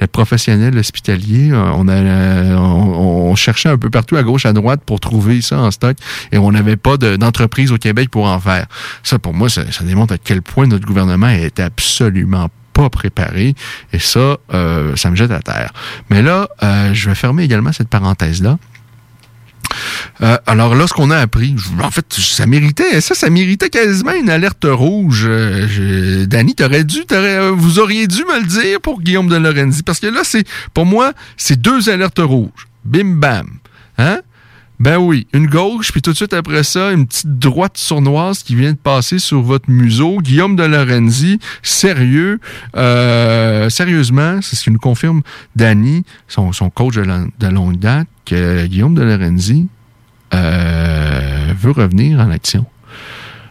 [0.00, 1.52] les professionnels hospitaliers.
[1.52, 5.70] On, a, on, cherchait un peu partout à gauche, à droite pour trouver ça en
[5.70, 5.96] stock
[6.32, 8.66] et on n'avait pas de- d'entreprise au Québec pour en faire.
[9.02, 13.54] Ça, pour moi, ça, démontre à quel point notre gouvernement est absolument pas préparé
[13.92, 14.36] et ça,
[14.96, 15.72] ça me jette à terre.
[16.10, 16.48] Mais là,
[16.92, 18.58] je vais fermer également cette parenthèse-là.
[20.22, 24.12] Euh, alors là, ce qu'on a appris, en fait, ça méritait, ça, ça méritait quasiment
[24.12, 25.24] une alerte rouge.
[25.26, 29.36] Euh, je- Danny, t'aurais dû, euh, vous auriez dû me le dire pour Guillaume de
[29.36, 32.68] Lorenzi, parce que là, c'est, pour moi, c'est deux alertes rouges.
[32.84, 33.46] Bim bam,
[33.98, 34.20] hein?
[34.78, 38.54] Ben oui, une gauche, puis tout de suite après ça, une petite droite sournoise qui
[38.54, 40.20] vient de passer sur votre museau.
[40.22, 42.40] Guillaume de Lorenzi, sérieux,
[42.76, 45.20] euh, sérieusement, c'est ce qui nous confirme
[45.54, 49.68] Danny, son, son coach de, la- de longue date, Guillaume de Lorenzi
[50.34, 52.64] euh, veut revenir en action.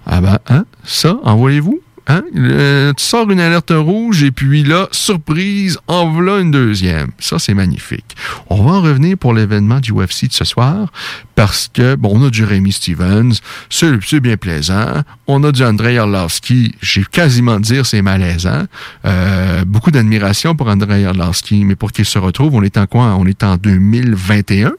[0.06, 1.82] Ah ben, hein, ça, envoyez-vous?
[2.10, 2.24] Hein?
[2.34, 7.12] Le- tu sors une alerte rouge et puis là, surprise, en voilà une deuxième.
[7.20, 8.16] Ça, c'est magnifique.
[8.50, 10.92] On va en revenir pour l'événement du UFC de ce soir
[11.36, 13.34] parce que, bon, on a du Rémi Stevens,
[13.70, 15.04] c'est bien plaisant.
[15.28, 18.64] On a du Andrei Arlovski, j'ai quasiment dire c'est malaisant.
[19.06, 23.16] Euh, beaucoup d'admiration pour Andrei Arlovski, mais pour qu'il se retrouve, on est en quoi?
[23.20, 24.72] On est en 2021.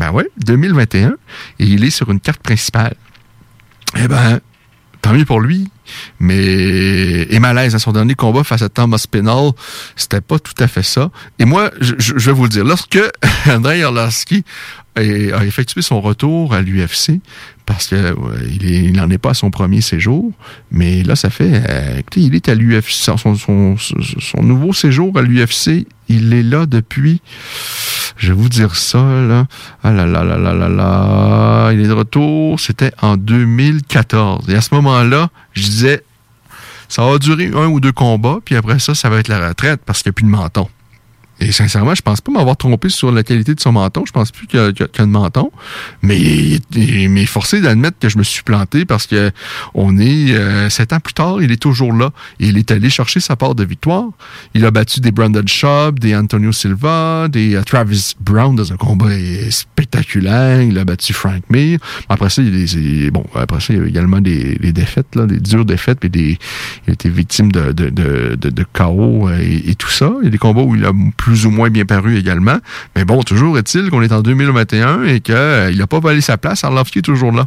[0.00, 1.14] Ben ouais, 2021.
[1.60, 2.94] Et il est sur une carte principale.
[3.96, 4.40] Eh ben,
[5.04, 5.68] tant mieux pour lui.
[6.18, 9.50] Mais et malaise à son dernier combat face à Thomas Spinall,
[9.96, 11.10] c'était pas tout à fait ça.
[11.38, 12.98] Et moi, je, je- vais vous le dire, lorsque
[13.46, 14.44] Andrei Arlovski
[14.96, 15.02] a,
[15.44, 17.20] effectué son retour à l'UFC,
[17.66, 20.32] parce que ouais, il est- n'en est pas à son premier séjour,
[20.70, 25.18] mais là, ça fait, euh, écoutez, il est à l'UFC, son, son, son nouveau séjour
[25.18, 27.20] à l'UFC, il est là depuis,
[28.16, 29.46] je vais vous dire ça, là,
[29.82, 34.48] ah là là là là là là, il est de retour, c'était en 2014.
[34.48, 36.04] Et à ce moment-là, je disais,
[36.88, 39.80] ça va durer un ou deux combats, puis après ça, ça va être la retraite
[39.84, 40.68] parce qu'il n'y a plus de menton.
[41.40, 44.04] Et sincèrement, je pense pas m'avoir trompé sur la qualité de son menton.
[44.06, 45.50] Je pense plus qu'il y a, y a- menton.
[46.02, 49.30] Mais il il m'est forcé d'admettre que je me suis planté parce que
[49.74, 52.10] on est euh, sept ans plus tard, il est toujours là.
[52.38, 54.06] Il est allé chercher sa part de victoire.
[54.54, 58.76] Il a battu des Brandon Schaub, des Antonio Silva, des euh, Travis Brown dans un
[58.76, 59.10] combat
[59.50, 60.62] spectaculaire.
[60.62, 61.78] Il a battu Frank Mir.
[62.08, 65.26] Après ça, il des, bon, après ça, il y a également des, des défaites, là,
[65.26, 66.38] des dures défaites, puis des,
[66.86, 70.12] il a été victime de, de, de, de, chaos euh, et, tout ça.
[70.20, 70.92] Il y a des combats où il a
[71.26, 72.58] ou moins bien paru également.
[72.96, 76.64] Mais bon, toujours est-il qu'on est en 2021 et qu'il n'a pas volé sa place.
[76.64, 77.46] Arlovski est toujours là.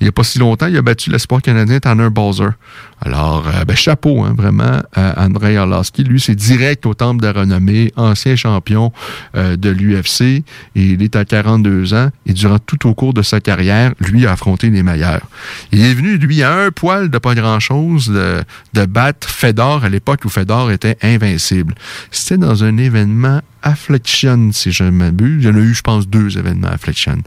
[0.00, 2.48] Il n'y a pas si longtemps, il a battu l'espoir canadien Tanner Bowser.
[3.02, 6.04] Alors, euh, ben, chapeau, hein, vraiment, à Andrei Arlovski.
[6.04, 8.92] Lui, c'est direct au temple de renommée, ancien champion
[9.36, 10.44] euh, de l'UFC.
[10.74, 12.10] Il est à 42 ans.
[12.26, 15.26] Et durant tout au cours de sa carrière, lui a affronté les meilleurs.
[15.72, 18.42] Il est venu, lui, à un poil de pas grand-chose de,
[18.74, 21.74] de battre Fedor à l'époque où Fedor était invincible.
[22.10, 25.44] C'était dans un événement Affliction, si je ne m'abuse.
[25.44, 27.18] Il y en a eu, je pense, deux événements Affliction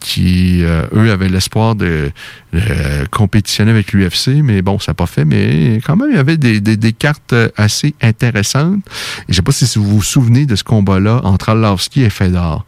[0.00, 2.10] qui, euh, eux, avaient l'espoir de,
[2.52, 6.36] de compétitionner avec l'UFC, mais bon, ça n'a pas mais quand même, il y avait
[6.36, 8.80] des, cartes assez intéressantes.
[9.28, 12.64] Et je sais pas si vous vous souvenez de ce combat-là entre Arlovski et Fedor.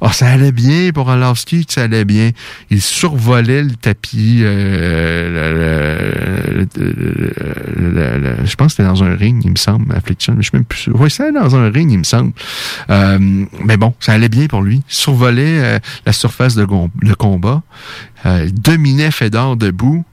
[0.00, 2.30] Ah, ça allait bien pour Arlovski, ça allait bien.
[2.70, 9.42] Il survolait le tapis, euh, le- le- le- je pense que c'était dans un ring,
[9.44, 10.88] il me semble, Affliction, je suis même plus.
[10.92, 12.32] Oui, dans un ring, il me semble.
[12.90, 13.18] Euh,
[13.64, 14.82] mais bon, ça allait bien pour lui.
[14.88, 17.62] Il survolait euh, la surface de, de combat,
[18.24, 20.04] euh, il dominait Fedor debout.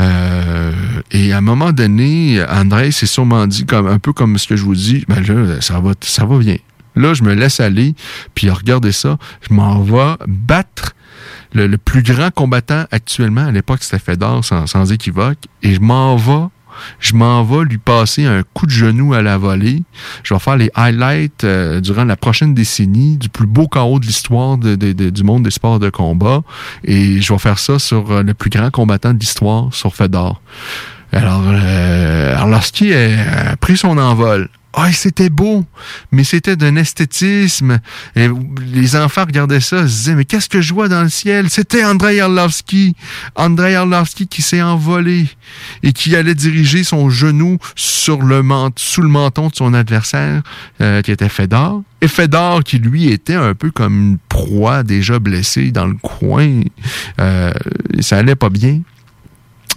[0.00, 0.72] Euh,
[1.10, 4.56] et à un moment donné, André s'est sûrement dit, comme un peu comme ce que
[4.56, 6.56] je vous dis, ben là, ça va, ça va bien.
[6.96, 7.94] Là, je me laisse aller,
[8.34, 10.94] puis regardez ça, je m'en vais battre
[11.52, 13.46] le, plus grand combattant actuellement.
[13.46, 16.46] À l'époque, c'était Fedor, sans, sans équivoque, et je m'en vais
[16.98, 19.82] je m'en vais lui passer un coup de genou à la volée.
[20.22, 24.06] Je vais faire les highlights euh, durant la prochaine décennie du plus beau chaos de
[24.06, 26.42] l'histoire du monde des sports de combat.
[26.84, 30.40] Et je vais faire ça sur euh, le plus grand combattant de l'histoire, sur Fedor.
[31.12, 35.64] Alors, euh, a pris son envol, ah, c'était beau,
[36.12, 37.80] mais c'était d'un esthétisme.
[38.14, 41.50] Les enfants regardaient ça, se disaient, mais qu'est-ce que je vois dans le ciel?
[41.50, 42.94] C'était Andrei Arlovski.
[43.34, 45.26] Andrei Arlovski qui s'est envolé
[45.82, 50.42] et qui allait diriger son genou sous le menton de son adversaire,
[50.80, 51.82] euh, qui était Fedor.
[52.00, 56.60] Et Fedor, qui lui était un peu comme une proie déjà blessée dans le coin,
[57.20, 57.52] euh,
[58.00, 58.80] ça allait pas bien.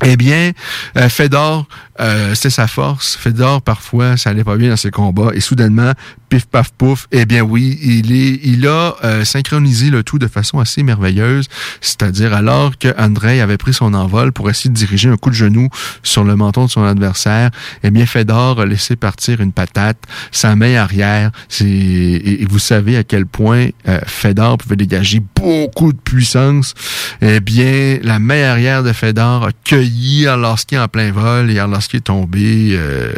[0.01, 0.51] Eh bien,
[0.97, 1.67] euh, Fedor,
[1.99, 3.15] euh, c'est sa force.
[3.15, 5.29] Fedor, parfois, ça allait pas bien dans ses combats.
[5.33, 5.91] Et soudainement,
[6.29, 10.27] pif paf pouf, eh bien oui, il est, il a euh, synchronisé le tout de
[10.27, 11.47] façon assez merveilleuse.
[11.79, 15.35] C'est-à-dire alors que Andrei avait pris son envol pour essayer de diriger un coup de
[15.35, 15.69] genou
[16.01, 17.51] sur le menton de son adversaire,
[17.83, 19.97] eh bien Fedor a laissé partir une patate,
[20.31, 21.31] sa main arrière.
[21.61, 26.73] Et vous savez à quel point euh, Fedor pouvait dégager beaucoup de puissance.
[27.21, 29.82] Eh bien, la main arrière de Fedor a cueilli
[30.27, 33.11] Arlovski en plein vol Arlovski est tombé euh,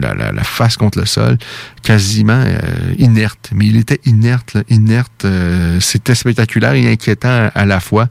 [0.00, 1.38] la, la- la face contre le sol,
[1.82, 2.58] quasiment euh,
[2.98, 3.50] inerte.
[3.54, 5.24] Mais il était inerte, là, inerte.
[5.24, 8.08] euh, C'était spectaculaire et inquiétant à, la fois.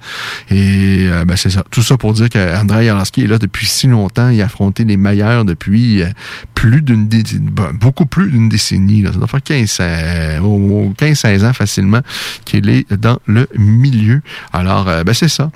[0.50, 1.64] Et euh, ben, c'est ça.
[1.72, 4.30] Tout ça pour dire qu'Andrei Arlovski est là depuis si longtemps.
[4.30, 6.08] Il a affronté les meilleurs depuis euh,
[6.56, 9.02] plus d'une dé- ben, beaucoup plus d'une décennie.
[9.02, 9.12] Là.
[9.12, 12.02] Ça doit faire 15, euh, au- au 15-16 ans facilement
[12.46, 14.22] qu'il est dans le milieu.
[14.54, 15.52] Alors, euh, ben, c'est ça.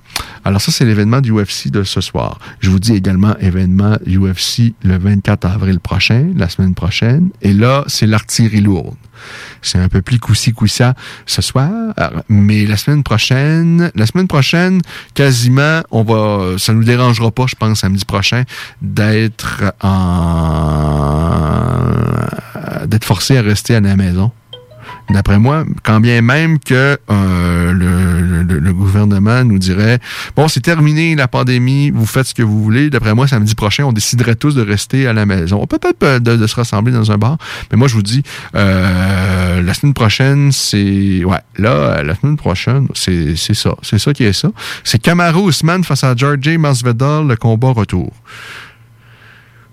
[0.45, 2.39] Alors ça, c'est l'événement du UFC de ce soir.
[2.59, 7.29] Je vous dis également événement UFC le 24 avril prochain, la semaine prochaine.
[7.41, 8.95] Et là, c'est l'artillerie lourde.
[9.61, 11.71] C'est un peu plus coussi coussa ce soir,
[12.27, 14.81] mais la semaine prochaine, la semaine prochaine,
[15.13, 18.43] quasiment, on va, ça nous dérangera pas, je pense, samedi prochain,
[18.81, 21.13] d'être en,
[22.85, 24.31] d'être forcé à rester à la maison.
[25.09, 29.99] D'après moi, quand bien même que euh, le, gouvernement nous dirait
[30.35, 32.89] bon, c'est terminé la pandémie, vous faites ce que vous voulez.
[32.89, 35.65] D'après moi, samedi prochain, on déciderait tous de rester à la maison.
[35.67, 37.37] Peut-être euh, de, de se rassembler dans un bar,
[37.71, 38.23] mais moi, je vous dis,
[38.55, 44.23] euh, la semaine prochaine, c'est ouais, là, la semaine prochaine, c'est ça, c'est ça qui
[44.23, 44.49] est ça.
[44.83, 48.11] C'est Camaro Usman face à George Masvidal, le combat retour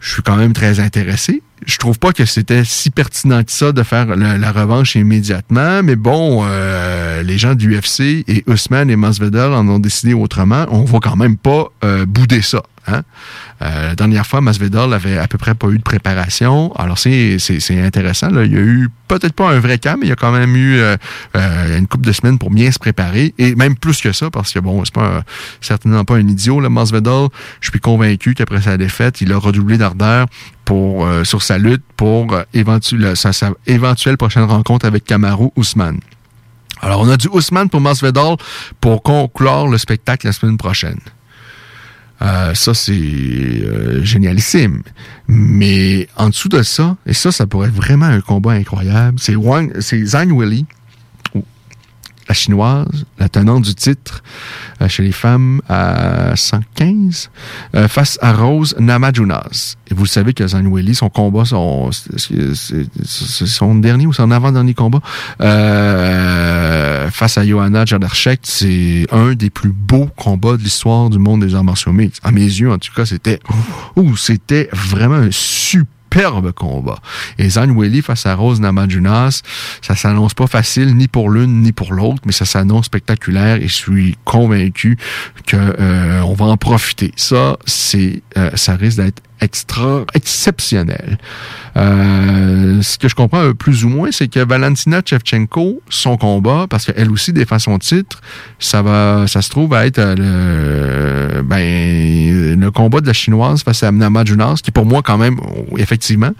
[0.00, 1.42] je suis quand même très intéressé.
[1.66, 5.96] Je trouve pas que c'était si pertinent que ça de faire la, revanche immédiatement, mais
[5.96, 10.66] bon, euh, les gens du UFC et Usman et Masvidal en ont décidé autrement.
[10.70, 12.62] On va quand même pas euh, bouder ça.
[12.92, 13.02] Hein?
[13.62, 16.72] Euh, la dernière fois, Masvidal avait à peu près pas eu de préparation.
[16.76, 17.38] Alors c'est
[17.70, 18.30] intéressant.
[18.30, 18.44] Là.
[18.44, 20.56] Il y a eu peut-être pas un vrai cas, mais il y a quand même
[20.56, 20.96] eu euh,
[21.36, 24.52] euh, une couple de semaines pour bien se préparer et même plus que ça parce
[24.52, 25.22] que bon, c'est pas
[25.60, 26.60] certainement pas un idiot.
[26.60, 27.28] Le Masvidal,
[27.60, 30.26] je suis convaincu qu'après sa défaite, il a redoublé d'ardeur
[30.64, 32.36] pour sur sa lutte pour
[33.14, 33.30] sa
[33.66, 35.98] éventuelle prochaine rencontre avec Kamaru Ousmane.
[36.82, 38.36] Alors, on a du Ousmane pour Masvidal
[38.80, 40.98] pour conclure le spectacle la semaine prochaine.
[42.22, 44.82] Euh, ça, c'est euh, génialissime.
[45.28, 50.04] Mais en dessous de ça, et ça, ça pourrait être vraiment un combat incroyable, c'est
[50.04, 50.42] Zhang ou
[52.30, 54.22] la chinoise, la tenante du titre
[54.80, 57.28] euh, chez les femmes à 115,
[57.74, 59.74] euh, face à Rose Namajunas.
[59.90, 64.74] Et vous savez que Zhang Weili, son combat, son, c'est son dernier ou son avant-dernier
[64.74, 65.00] combat,
[65.40, 71.44] euh, face à Johanna Jadrzejczyk, c'est un des plus beaux combats de l'histoire du monde
[71.44, 72.20] des arts martiaux mixtes.
[72.24, 73.40] À mes yeux, en tout cas, c'était,
[73.96, 75.32] ouh, c'était vraiment un
[76.10, 76.98] superbe combat.
[77.38, 79.42] Et Zhang Weili face à Rose Namajunas,
[79.80, 83.68] ça s'annonce pas facile ni pour l'une ni pour l'autre, mais ça s'annonce spectaculaire et
[83.68, 84.98] je suis convaincu
[85.46, 87.12] que euh, on va en profiter.
[87.16, 91.18] Ça, c'est, euh, ça risque d'être extra exceptionnel.
[91.76, 96.66] Euh, ce que je comprends euh, plus ou moins, c'est que Valentina Shevchenko, son combat,
[96.68, 98.20] parce qu'elle aussi défend son titre,
[98.58, 103.62] ça va, ça se trouve à être euh, le, ben, le combat de la chinoise
[103.62, 106.32] face à Nama Junas, qui pour moi quand même, oh, effectivement,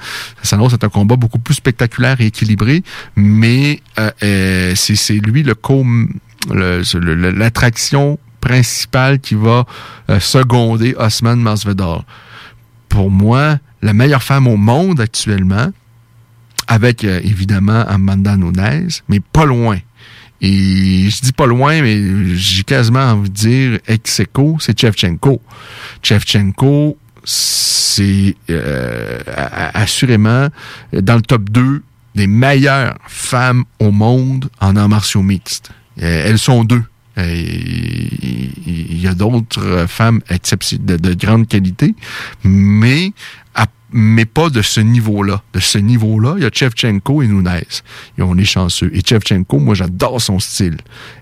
[0.42, 2.82] ça s'annonce être un combat beaucoup plus spectaculaire et équilibré,
[3.16, 5.84] mais euh, c'est lui le co,
[6.48, 9.66] l'attraction principale qui va
[10.18, 12.01] seconder Osman Masvidal
[12.91, 15.72] pour moi, la meilleure femme au monde actuellement,
[16.66, 19.78] avec euh, évidemment Amanda Nunes, mais pas loin.
[20.43, 25.41] Et je dis pas loin, mais j'ai quasiment envie de dire ex aequo, c'est Chevchenko.
[26.03, 29.18] Chevchenko, c'est euh,
[29.74, 30.49] assurément
[30.93, 31.82] dans le top 2
[32.14, 35.70] des meilleures femmes au monde en arts martiaux mixtes.
[36.03, 36.82] Euh, elles sont deux.
[37.19, 37.35] Euh,
[38.67, 41.95] Il y a d'autres femmes de, de grande qualité,
[42.45, 43.13] mais
[43.93, 45.43] mais pas de ce niveau-là.
[45.53, 47.67] De ce niveau-là, il y a Chevchenko et Nunez.
[48.19, 48.89] Et on est chanceux.
[48.95, 50.77] Et Chevchenko, moi, j'adore son style.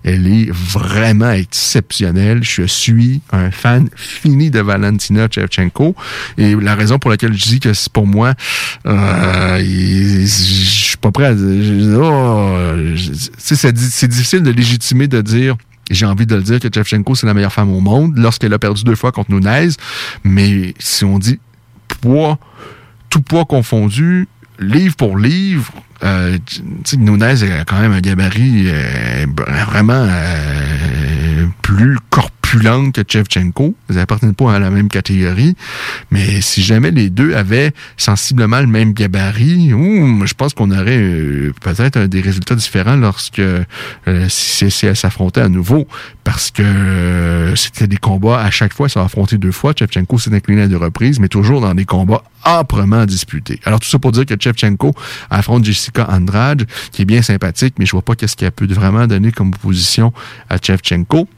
[0.04, 2.40] Elle est vraiment exceptionnelle.
[2.44, 5.94] Je suis un fan fini de Valentina Chevchenko.
[6.36, 8.34] Et la raison pour laquelle je dis que c'est pour moi,
[8.84, 12.00] euh, je suis pas prêt à dire.
[12.02, 12.54] oh,
[13.38, 15.56] c'est di- c'est difficile de légitimer de dire
[15.90, 18.58] j'ai envie de le dire que Chevchenko, c'est la meilleure femme au monde lorsqu'elle a
[18.58, 19.68] perdu deux fois contre Nunez.
[20.24, 21.38] Mais si on dit
[22.00, 22.38] poids,
[23.10, 24.28] tout poids confondu,
[24.58, 25.72] livre pour livre,
[26.04, 26.38] euh,
[26.96, 29.26] Nunez a quand même un gabarit euh,
[29.66, 31.98] vraiment euh, plus
[32.48, 33.74] corpulent que Chevchenko.
[33.90, 35.54] Ils appartiennent pas à la même catégorie.
[36.10, 41.52] Mais si jamais les deux avaient sensiblement le même gabarit, je pense qu'on aurait euh,
[41.60, 43.64] peut-être des résultats différents lorsque euh,
[44.28, 45.86] si, s'affrontaient à nouveau.
[46.24, 49.72] Parce que euh, c'était des combats à chaque fois, ça a affronté deux fois.
[49.78, 53.60] Chevchenko s'est incliné à deux reprises, mais toujours dans des combats âprement disputés.
[53.64, 54.94] Alors tout ça pour dire que Chevchenko
[55.30, 59.06] affronte Jessica Andrade, qui est bien sympathique, mais je vois pas qu'est-ce qu'elle peut vraiment
[59.06, 60.12] donner comme opposition
[60.48, 61.28] à Chevchenko.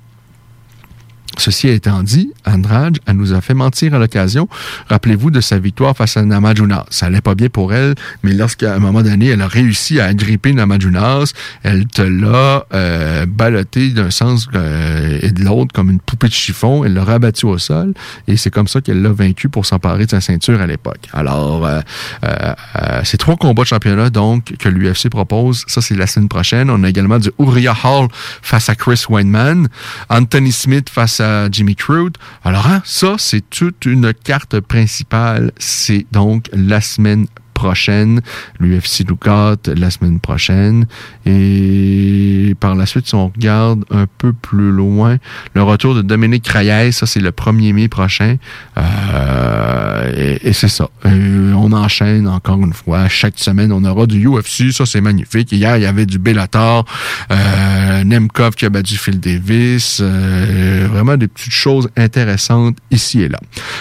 [1.39, 4.49] Ceci étant dit, Andrade, elle nous a fait mentir à l'occasion.
[4.89, 6.87] Rappelez-vous de sa victoire face à Namajunas.
[6.91, 10.07] Ça allait pas bien pour elle, mais lorsqu'à un moment donné, elle a réussi à
[10.07, 16.01] agripper Namajunas, elle te l'a euh, ballotté d'un sens euh, et de l'autre comme une
[16.01, 16.85] poupée de chiffon.
[16.85, 17.95] Elle l'a rabattu au sol
[18.27, 21.09] et c'est comme ça qu'elle l'a vaincu pour s'emparer de sa ceinture à l'époque.
[21.13, 21.81] Alors, euh,
[22.25, 26.71] euh, ces trois combats de championnat donc que l'UFC propose, ça c'est la semaine prochaine.
[26.71, 28.09] On a également du Uriah Hall
[28.43, 29.69] face à Chris Weinman,
[30.09, 31.20] Anthony Smith face
[31.51, 32.17] Jimmy Crude.
[32.45, 35.53] Alors hein, ça c'est toute une carte principale.
[35.59, 37.27] C'est donc la semaine
[37.61, 38.23] prochaine.
[38.59, 40.87] L'UFC Ducat la semaine prochaine.
[41.27, 45.19] Et par la suite, si on regarde un peu plus loin,
[45.55, 48.37] le retour de Dominique Reyes, ça c'est le 1er mai prochain.
[48.79, 50.89] Euh, et, c'est ça.
[51.05, 53.09] On enchaîne encore une fois.
[53.09, 54.73] Chaque semaine, on aura du UFC.
[54.73, 55.53] Ça, c'est magnifique.
[55.53, 56.87] Hier, il y avait du Bellator.
[57.31, 60.01] Euh, Nemkov qui a battu Phil Davis.
[60.01, 63.39] Euh, vraiment des petites choses intéressantes ici et là.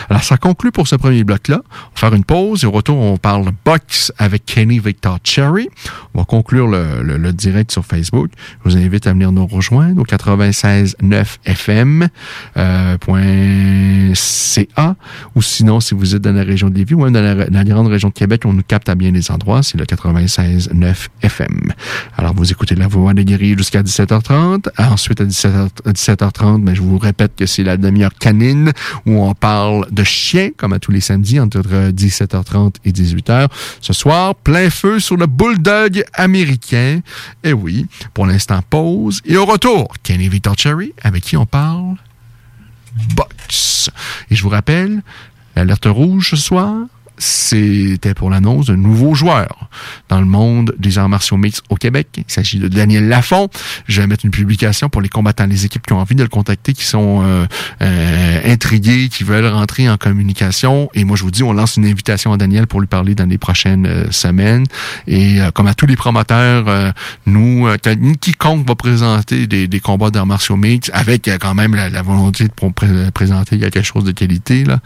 [0.09, 1.61] Alors, ça conclut pour ce premier bloc-là.
[1.63, 3.51] On va faire une pause et au retour, on parle
[4.17, 5.69] avec Kenny Victor Cherry.
[6.13, 8.31] On va conclure le, le- le direct sur Facebook.
[8.65, 12.07] Je vous invite à venir nous rejoindre au 96.9 FM
[12.57, 12.97] euh,
[14.15, 14.95] .ca
[15.35, 17.63] ou sinon, si vous êtes dans la région de Lévis ou même dans la, la
[17.63, 19.61] grande région de Québec, on nous capte à bien des endroits.
[19.63, 21.71] C'est le 96.9 FM.
[22.17, 24.69] Alors, vous écoutez la voix des guerriers jusqu'à 17h30.
[24.79, 28.71] Ensuite, à 17h, à 17h30, ben, je vous répète que c'est la demi-heure canine
[29.05, 31.59] où on parle de chiens, comme à tous les samedis, entre
[31.91, 33.47] 17h30 et 18h.
[33.81, 37.01] Ce soir, plein feu sur le bulldog américain.
[37.43, 39.21] Et oui, pour l'instant, pause.
[39.25, 41.95] Et au retour, Kenny Victor Cherry, avec qui on parle?
[43.15, 43.89] Box.
[44.29, 45.01] Et je vous rappelle,
[45.55, 46.75] l'alerte rouge ce soir,
[47.19, 49.69] c'était pour l'annonce d'un nouveau joueur
[50.07, 52.07] dans le monde des arts martiaux mixtes au Québec.
[52.17, 53.49] Il s'agit de Daniel Lafont.
[53.87, 56.29] Je vais mettre une publication pour les combattants, les équipes qui ont envie de le
[56.29, 57.45] contacter, qui sont euh,
[57.81, 60.89] euh, intrigués, qui veulent rentrer en communication.
[60.93, 63.25] Et moi, je vous dis, on lance une invitation à Daniel pour lui parler dans
[63.25, 64.65] les prochaines euh, semaines.
[65.07, 66.93] Et euh, comme à tous les promoteurs,
[67.25, 67.67] nous,
[68.21, 73.09] quiconque va présenter des, des combats d'arts martiaux mixtes avec quand même la, volonté de
[73.11, 74.79] présenter quelque chose de qualité, là,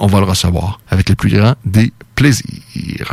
[0.00, 3.12] on va le recevoir avec le grand des plaisirs.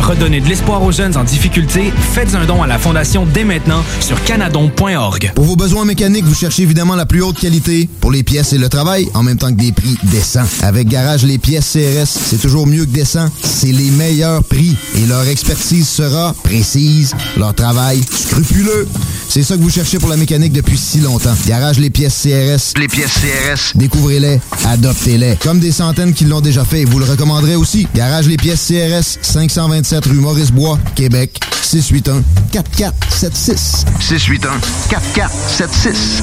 [0.00, 1.92] Redonnez de l'espoir aux jeunes en difficulté.
[2.12, 5.32] Faites un don à la Fondation dès maintenant sur canadon.org.
[5.34, 8.58] Pour vos besoins mécaniques, vous cherchez évidemment la plus haute qualité pour les pièces et
[8.58, 10.44] le travail, en même temps que des prix décents.
[10.62, 13.28] Avec Garage Les Pièces CRS, c'est toujours mieux que décent.
[13.42, 18.86] C'est les meilleurs prix et leur expertise sera précise, leur travail scrupuleux.
[19.28, 21.34] C'est ça que vous cherchez pour la mécanique depuis si longtemps.
[21.46, 22.78] Garage Les Pièces CRS.
[22.78, 23.72] Les pièces CRS.
[23.76, 25.36] Découvrez-les, adoptez-les.
[25.42, 27.88] Comme des centaines qui l'ont déjà fait, vous le recommanderez aussi.
[27.94, 32.22] Garage Les Pièces CRS, 527 rue Maurice-Bois, Québec, 681
[32.52, 33.84] 4476.
[34.00, 34.60] 681
[34.90, 36.22] 4476.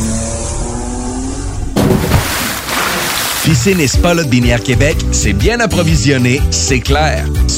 [3.44, 7.26] Piscine et Spa Binière Québec, c'est bien approvisionné, c'est clair.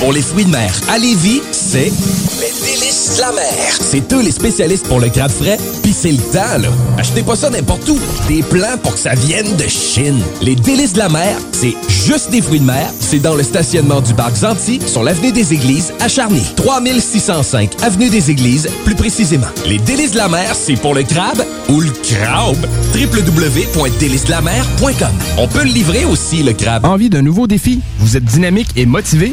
[0.00, 1.90] Pour les fruits de mer à Lévis, c'est
[2.40, 3.78] les délices de la mer.
[3.80, 6.68] C'est eux les spécialistes pour le crabe frais, pis c'est le temps, là.
[6.98, 7.98] Achetez pas ça n'importe où.
[8.28, 10.20] Des plans pour que ça vienne de Chine.
[10.42, 12.90] Les délices de la mer, c'est juste des fruits de mer.
[13.00, 16.42] C'est dans le stationnement du parc Zanti, sur l'avenue des Églises, à Charny.
[16.56, 19.46] 3605 avenue des Églises, plus précisément.
[19.66, 22.66] Les délices de la mer, c'est pour le crabe ou le crabe.
[22.94, 26.84] www.délicesdelamer.com On peut le livrer aussi, le crabe.
[26.84, 27.80] Envie d'un nouveau défi?
[27.98, 29.32] Vous êtes dynamique et motivé?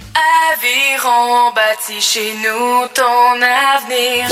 [0.13, 4.27] Aviron bâti chez nous ton avenir.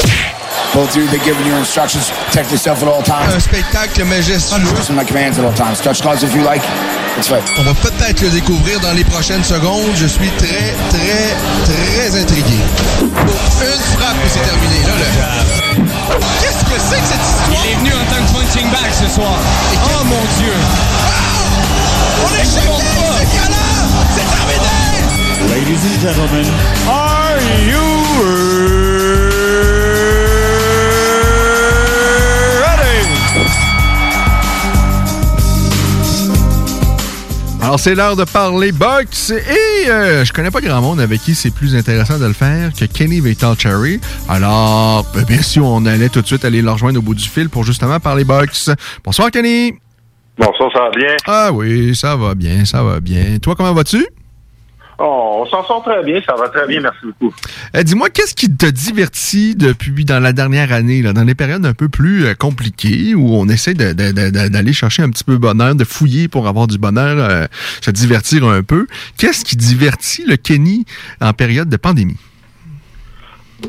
[0.73, 2.11] Go through, they're giving you instructions.
[2.27, 3.33] Protect yourself at all times.
[3.33, 4.59] Un spectacle majestueux.
[4.75, 5.81] Listen my commands at all times.
[5.81, 6.61] Touch gloves if you like.
[7.17, 7.41] It's fine.
[7.57, 9.91] On va peut-être le découvrir dans les prochaines secondes.
[9.95, 12.59] Je suis très, très, très intrigué.
[12.99, 14.83] Pour une frappe et c'est terminé.
[14.85, 15.05] Là, le...
[16.41, 17.63] Qu'est-ce que c'est que cette histoire?
[17.63, 19.39] Il est venu en tant que punching bag ce soir.
[19.85, 20.53] oh mon Dieu!
[22.21, 22.67] On est chez
[25.47, 26.45] Ladies and gentlemen,
[26.87, 27.89] are you
[37.61, 41.35] Alors, c'est l'heure de parler box et euh, je connais pas grand monde avec qui
[41.35, 43.21] c'est plus intéressant de le faire que Kenny
[43.59, 44.01] Cherry.
[44.27, 47.29] Alors, ben, bien sûr, on allait tout de suite aller le rejoindre au bout du
[47.29, 48.71] fil pour justement parler box.
[49.05, 49.75] Bonsoir, Kenny.
[50.37, 51.15] Bonsoir, ça va bien?
[51.27, 53.37] Ah oui, ça va bien, ça va bien.
[53.39, 54.03] Toi, comment vas-tu?
[55.01, 57.33] Oh, on s'en sort très bien, ça va très bien, merci beaucoup.
[57.73, 61.65] Euh, Dis-moi, qu'est-ce qui te divertit depuis dans la dernière année, là, dans les périodes
[61.65, 65.73] un peu plus euh, compliquées où on essaie d'aller chercher un petit peu de bonheur,
[65.73, 67.47] de fouiller pour avoir du bonheur, euh,
[67.79, 68.87] se divertir un peu?
[69.17, 70.83] Qu'est-ce qui divertit le Kenny
[71.21, 72.19] en période de pandémie?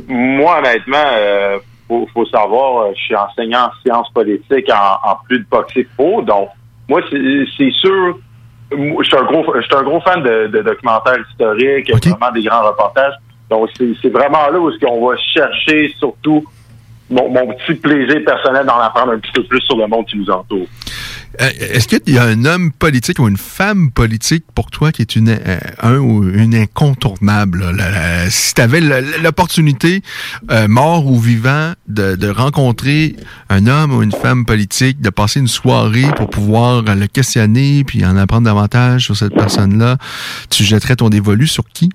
[0.09, 5.47] Moi, honnêtement, faut, faut savoir, je suis enseignant en sciences politiques en, en plus de
[5.49, 6.49] boxer pro, donc
[6.89, 8.19] moi, c'est sûr,
[8.73, 12.43] je suis un gros, je suis un gros fan de, de documentaires historiques, vraiment des
[12.43, 13.15] grands reportages.
[13.49, 16.45] Donc, c'est c'est vraiment là où est-ce qu'on va chercher surtout
[17.11, 20.17] mon, mon petit plaisir personnel d'en apprendre un petit peu plus sur le monde qui
[20.17, 20.67] nous entoure.
[21.41, 25.03] Euh, Est-ce qu'il y a un homme politique ou une femme politique pour toi qui
[25.03, 27.65] est une, euh, un ou une incontournable?
[28.31, 30.03] si tu avais l'opportunité,
[30.51, 33.17] euh, mort ou vivant, de, de rencontrer
[33.49, 38.05] un homme ou une femme politique, de passer une soirée pour pouvoir le questionner puis
[38.05, 39.99] en apprendre davantage sur cette personne-là,
[40.51, 41.91] tu jetterais ton dévolu sur qui?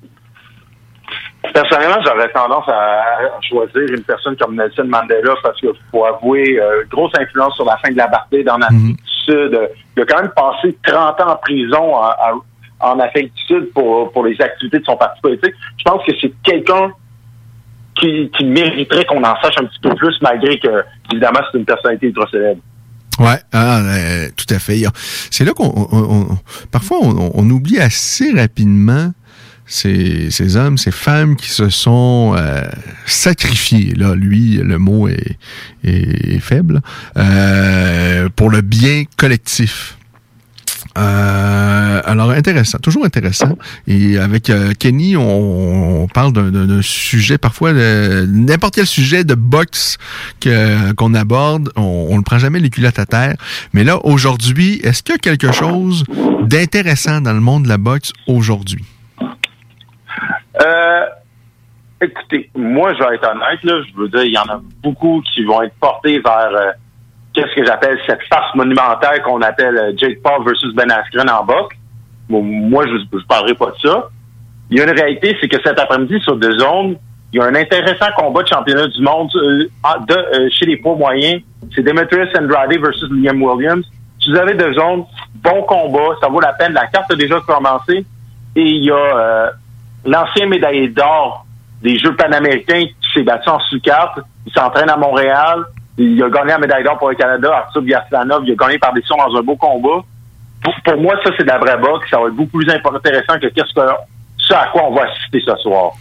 [1.54, 3.02] Personnellement, j'aurais tendance à
[3.48, 7.78] choisir une personne comme Nelson Mandela parce qu'il faut avouer, euh, grosse influence sur la
[7.78, 9.60] fin de l'apartheid en Afrique du Sud.
[9.98, 11.94] Il a quand même passé 30 ans en prison
[12.80, 15.54] en, Afrique du Sud pour, pour les activités de son parti politique.
[15.78, 16.92] Je pense que c'est quelqu'un
[18.00, 21.66] qui, qui mériterait qu'on en sache un petit peu plus, malgré que, évidemment, c'est une
[21.66, 22.62] personnalité ultra célèbre.
[23.18, 24.82] Ouais, ah, euh, tout à fait.
[25.32, 26.38] C'est là qu'on, on- on- on-
[26.72, 29.12] parfois, on, on oublie assez rapidement
[29.68, 32.62] ces, ces hommes, ces femmes qui se sont euh,
[33.06, 33.94] sacrifiés.
[33.96, 35.38] Là, lui, le mot est,
[35.84, 36.82] est- est faible
[37.18, 39.98] euh, pour le bien collectif.
[40.98, 43.58] Euh, alors intéressant, toujours intéressant.
[43.88, 49.98] Et avec euh, Kenny, on, on parle d'un- sujet parfois n'importe quel sujet de boxe
[50.40, 53.36] que qu'on aborde, on, on ne prend jamais les culottes à terre.
[53.74, 56.04] Mais là aujourd'hui, est-ce qu'il y a quelque chose
[56.44, 58.86] d'intéressant dans le monde de la boxe aujourd'hui?
[60.62, 61.06] Euh,
[62.02, 65.22] écoutez, moi, je vais être honnête, là, je veux dire, il y en a beaucoup
[65.34, 66.72] qui vont être portés vers euh,
[67.34, 71.44] qu'est-ce que j'appelle cette farce monumentale qu'on appelle euh, Jake Paul versus Ben Askren en
[71.44, 71.76] boxe.
[72.30, 74.10] Moi, je ne parlerai pas de ça.
[74.72, 76.98] Il y a une réalité, c'est que cet après-midi, sur deux zones,
[77.32, 79.68] il y a un intéressant combat de championnat du monde euh,
[80.08, 81.42] de, chez les poids moyens.
[81.76, 83.86] C'est Demetrius Andrade versus Liam Williams.
[84.20, 86.74] Si vous avez deux zones, bon combat, ça vaut la peine.
[86.74, 88.06] La carte a déjà commencé.
[88.56, 89.52] Et il y a
[90.06, 91.46] l'ancien médaillé d'or
[91.82, 94.20] des Jeux panaméricains qui s'est battu en sous-carte.
[94.46, 95.64] Il s'entraîne à Montréal.
[95.98, 98.44] Il a gagné la médaille d'or pour le Canada, Arthur Biaslanov.
[98.46, 100.04] Il a gagné par décision dans un beau combat.
[100.64, 102.10] Pour, pour moi, ça, c'est de la vraie boxe.
[102.10, 103.82] Ça va être beaucoup plus intéressant que qu'est-ce que
[104.38, 105.92] ce à quoi on va assister ce soir.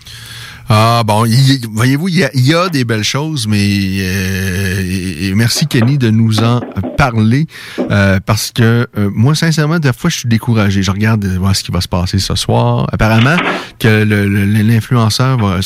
[0.69, 1.25] Ah bon,
[1.73, 6.61] voyez-vous, il y, a, des belles choses, mais euh, merci Kenny de nous en
[6.97, 7.47] parler
[7.91, 10.83] euh, parce que euh, moi, sincèrement, des fois, je suis découragé.
[10.83, 12.87] Je regarde voir ce qui va se passer ce soir.
[12.93, 13.37] Apparemment,
[13.79, 15.61] que l'influenceur va,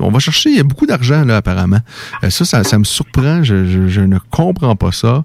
[0.00, 1.80] on va chercher, il y a beaucoup d'argent là, apparemment.
[2.28, 3.42] Ça, ça, me surprend.
[3.42, 5.24] Je, ne comprends pas ça.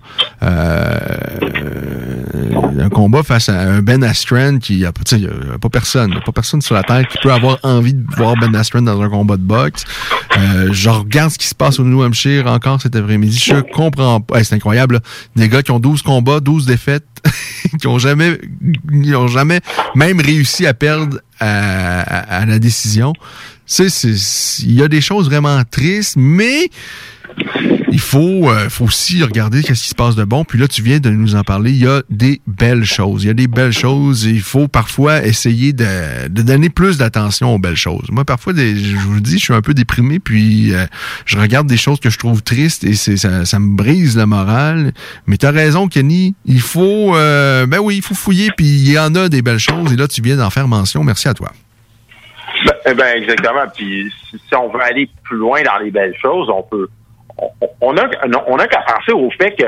[2.80, 6.76] Un combat face à un Ben Askren qui a, a pas personne, pas personne sur
[6.76, 9.84] la terre qui peut avoir envie de voir Ben Askren dans un combat de boxe.
[10.38, 13.42] Euh, je regarde ce qui se passe au New Hampshire encore cet après-midi.
[13.44, 14.38] Je comprends pas.
[14.40, 14.96] Hey, c'est incroyable.
[14.96, 15.00] là.
[15.36, 17.06] Des gars qui ont 12 combats, 12 défaites,
[17.80, 18.40] qui ont jamais,
[18.92, 19.60] ils ont jamais
[19.96, 23.14] même réussi à perdre à, à- à la décision.
[23.66, 24.10] Tu sais,
[24.66, 26.70] il y a des choses vraiment tristes, mais
[27.94, 30.44] il faut, euh, faut aussi regarder qu'est-ce qui se passe de bon.
[30.46, 31.70] Puis là, tu viens de nous en parler.
[31.70, 33.24] Il y a des belles choses.
[33.24, 34.24] Il y a des belles choses.
[34.24, 38.10] Il faut parfois essayer de, donner plus d'attention aux belles choses.
[38.10, 40.18] Moi, parfois, je vous dis, je suis un peu déprimé.
[40.18, 40.88] Puis euh,
[41.28, 44.26] je regarde des choses que je trouve tristes et c'est, ça, ça me brise le
[44.26, 44.92] moral.
[45.28, 46.34] Mais tu as raison, Kenny.
[46.46, 48.50] Il faut, euh, ben oui, il faut fouiller.
[48.58, 49.94] Puis il y en a des belles choses.
[49.94, 51.04] Et là, tu viens d'en faire mention.
[51.04, 51.52] Merci à toi.
[52.88, 53.66] Eh ben exactement.
[53.76, 56.90] Puis si on veut aller plus loin dans les belles choses, on peut.
[57.82, 58.04] On, a,
[58.48, 59.66] on a qu'à penser au fait que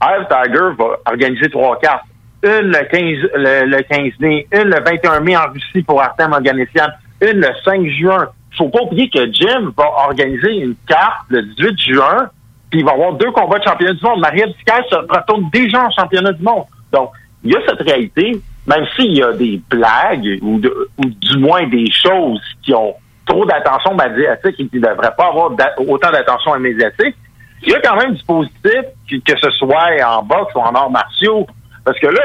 [0.00, 2.04] of Tiger va organiser trois cartes.
[2.42, 6.32] Une le 15, le, le 15 mai, une le 21 mai en Russie pour Artem
[6.32, 6.86] Oganessian,
[7.20, 8.28] une le 5 juin.
[8.56, 12.30] Faut pas oublier que Jim va organiser une carte le 18 juin,
[12.70, 14.20] puis il va avoir deux combats de championnat du monde.
[14.20, 16.64] Maria Ducaire se retourne déjà en championnat du monde.
[16.92, 17.10] Donc,
[17.44, 20.60] il y a cette réalité, même s'il y a des blagues ou,
[20.98, 22.94] ou du moins des choses qui ont
[23.28, 25.50] trop d'attention médiatique et qui ne devraient pas avoir
[25.86, 27.14] autant d'attention médiatique,
[27.62, 30.90] il y a quand même du positif, que, ce soit en boxe ou en arts
[30.90, 31.46] martiaux.
[31.84, 32.22] Parce que là,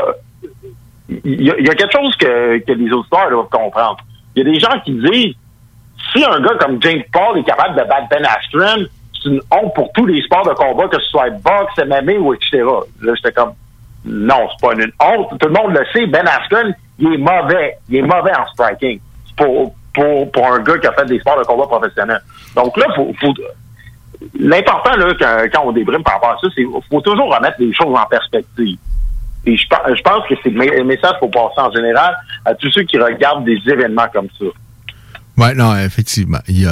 [1.09, 3.97] il y, a- quelque chose que, les auditeurs doivent comprendre.
[4.35, 5.35] Il y a des gens qui disent
[6.13, 8.85] si un gars comme James Paul est capable de battre Ben Askren,
[9.21, 12.33] c'est une honte pour tous les sports de combat, que ce soit boxe, MMA ou
[12.33, 12.63] etc.
[13.01, 13.53] Là, j'étais comme
[14.05, 15.39] non, c'est pas une honte.
[15.39, 17.77] Tout le monde le sait, Ben Askren, il est mauvais.
[17.89, 18.99] Il est mauvais en striking.
[19.37, 22.21] Pour, pour, pour un gars qui a fait des sports de combat professionnels.
[22.55, 23.13] Donc là, faut,
[24.39, 25.13] l'important là,
[25.51, 28.77] quand, on débrime par rapport à ça, c'est faut toujours remettre les choses en perspective.
[29.45, 32.15] Et je, je pense que c'est le me- le message qu'il faut passer en général
[32.45, 34.45] à tous ceux qui regardent des événements comme ça.
[35.35, 36.39] Ouais, non, effectivement.
[36.47, 36.67] Il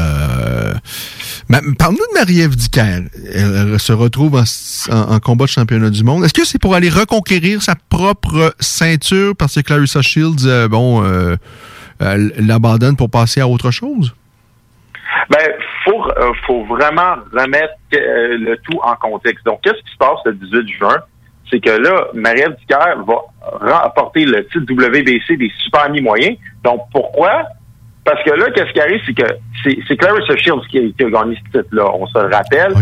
[1.78, 3.02] Parle-nous de Marie-Ève Dicker.
[3.34, 4.42] Elle, se retrouve
[4.90, 6.24] en, combat de championnat du monde.
[6.24, 9.36] Est-ce que c'est pour aller reconquérir sa propre ceinture?
[9.36, 11.36] Parce que Clarissa Shields, euh, bon, euh,
[12.38, 14.14] l'abandonne pour passer à autre chose?
[15.30, 15.52] Ben,
[15.86, 19.46] faut, euh, faut vraiment remettre euh, le tout en contexte.
[19.46, 20.98] Donc, qu'est-ce qui se passe le 18 juin?
[21.50, 26.38] C'est que là, Marielle Dicker va remporter le titre WBC des super mi-moyens.
[26.64, 27.44] Donc, pourquoi?
[28.04, 29.28] Parce que là, qu'est-ce qui arrive, c'est que
[29.88, 31.92] c'est Clarissa Shields qui a, qui a gagné ce titre-là.
[31.94, 32.74] On se le rappelle.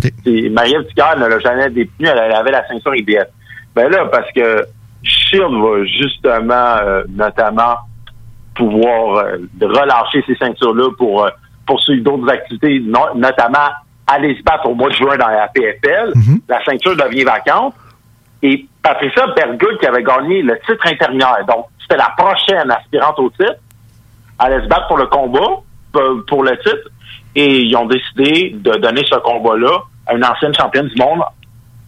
[0.51, 2.07] Marielle Dicker ne l'a jamais détenu.
[2.07, 3.27] Elle, elle avait la ceinture IBF.
[3.75, 4.65] Ben là, parce que
[5.03, 7.75] Shields va justement, euh, notamment,
[8.55, 11.29] pouvoir euh, relâcher ces ceintures-là pour euh,
[11.65, 13.69] poursuivre d'autres activités, no- notamment
[14.07, 16.11] aller se battre au mois de juin dans la PFL.
[16.47, 17.75] La ceinture devient vacante.
[18.41, 23.29] Et Patricia Bergul, qui avait gagné le titre intermédiaire, donc c'était la prochaine aspirante au
[23.29, 23.55] titre,
[24.39, 25.61] allait se battre pour le combat,
[25.91, 26.89] pour- pour le titre,
[27.35, 31.21] et ils ont décidé de donner ce combat-là à une ancienne championne du monde,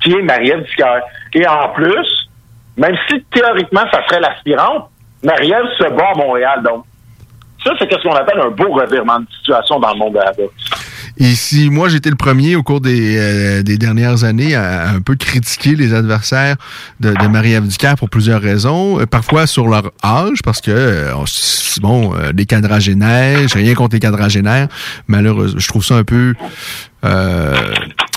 [0.03, 0.99] qui est Marielle Dicker.
[1.33, 2.29] Et en plus,
[2.77, 4.89] même si théoriquement ça serait l'aspirante,
[5.23, 6.61] Marielle se bat à Montréal.
[6.63, 6.85] Donc,
[7.63, 10.31] ça, c'est ce qu'on appelle un beau revirement de situation dans le monde de la
[10.31, 10.53] boxe.
[11.17, 15.01] Et si moi j'étais le premier au cours des, euh, des dernières années à, un
[15.01, 16.55] peu critiquer les adversaires
[16.99, 17.67] de, de Marie-Ève
[17.97, 21.13] pour plusieurs raisons, euh, parfois sur leur âge, parce que euh,
[21.81, 24.67] bon, euh, les quadragénaires, j'ai rien contre les quadragénaires,
[25.07, 26.33] malheureusement, je trouve ça un peu
[27.03, 27.53] euh,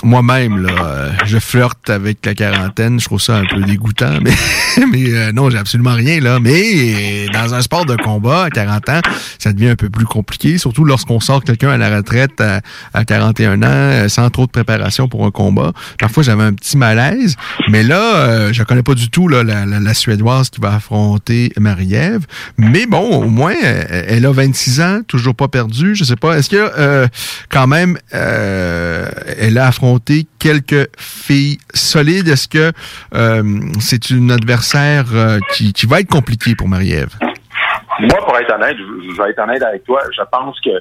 [0.05, 4.31] moi-même là, euh, je flirte avec la quarantaine, je trouve ça un peu dégoûtant, mais
[4.91, 6.39] mais euh, non, j'ai absolument rien là.
[6.39, 9.01] Mais dans un sport de combat à 40 ans,
[9.39, 12.61] ça devient un peu plus compliqué, surtout lorsqu'on sort quelqu'un à la retraite à,
[12.93, 15.71] à 41 ans euh, sans trop de préparation pour un combat.
[15.99, 17.35] Parfois, j'avais un petit malaise,
[17.69, 22.25] mais là, je connais pas du tout là, la, la- suédoise qui va affronter Marie-Ève.
[22.57, 23.55] Mais bon, au moins,
[23.89, 25.95] elle a 26 ans, toujours pas perdue.
[25.95, 26.37] Je sais pas.
[26.37, 27.07] Est-ce que
[27.49, 29.94] quand même, elle a affronté
[30.39, 32.27] quelques filles solides?
[32.27, 32.71] Est-ce que
[33.13, 33.43] euh,
[33.79, 37.13] c'est une adversaire euh, qui, va être compliquée pour Marie-Ève?
[37.99, 40.71] Moi, pour être honnête, je, je vais être honnête avec toi, je pense que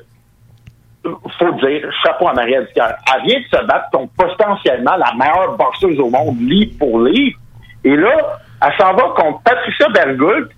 [1.38, 2.94] faut dire chapeau à Dicker.
[3.14, 7.38] Elle vient de se battre contre potentiellement la meilleure boxeuse au monde, livre pour livre.
[7.84, 10.50] Et là, elle s'en va contre Patricia Bergult,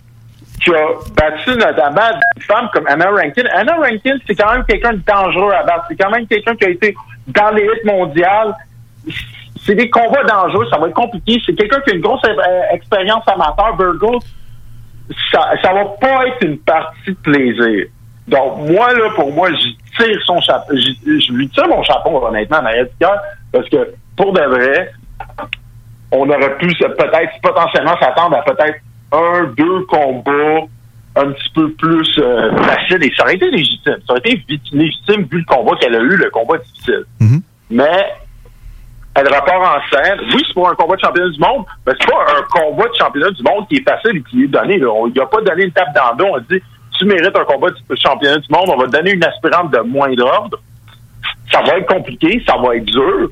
[0.62, 3.44] qui a battu notamment des femmes comme Anna Rankin.
[3.52, 5.86] Anna Rankin, c'est quand même quelqu'un de dangereux à battre.
[5.88, 6.94] C'est quand même quelqu'un qui a été
[7.28, 8.55] dans l'élite mondiale.
[9.65, 11.43] C'est des combats dangereux, ça va être compliqué.
[11.44, 14.23] C'est quelqu'un qui a une grosse euh, expérience amateur, Bergult
[15.31, 17.86] ça, va pas être une partie de plaisir.
[18.28, 20.74] Donc, moi, là, pour moi, je tire son chapeau.
[20.74, 23.15] Je, lui tire mon chapeau, honnêtement, à Marielle Dicker,
[23.53, 24.93] parce que, pour de vrai,
[26.11, 28.78] on aurait pu peut-être potentiellement s'attendre à peut-être
[29.12, 30.66] un, deux combats
[31.16, 33.02] un petit peu plus euh, faciles.
[33.05, 33.97] Et ça aurait été légitime.
[34.06, 37.05] Ça aurait été légitime vu le combat qu'elle a eu, le combat difficile.
[37.70, 38.06] Mais
[39.14, 40.18] elle repart en scène.
[40.34, 42.94] Oui, c'est pour un combat de championnat du monde, mais c'est pas un combat de
[42.98, 44.78] championnat du monde qui est facile et qui est donné.
[44.78, 44.88] Là.
[44.90, 46.26] On lui a pas donné une tape dans le dos.
[46.32, 46.62] On a dit,
[46.98, 49.78] tu mérites un combat de championnat du monde, on va te donner une aspirante de
[49.80, 50.59] moindre ordre.
[51.51, 53.30] Ça va être compliqué, ça va être dur.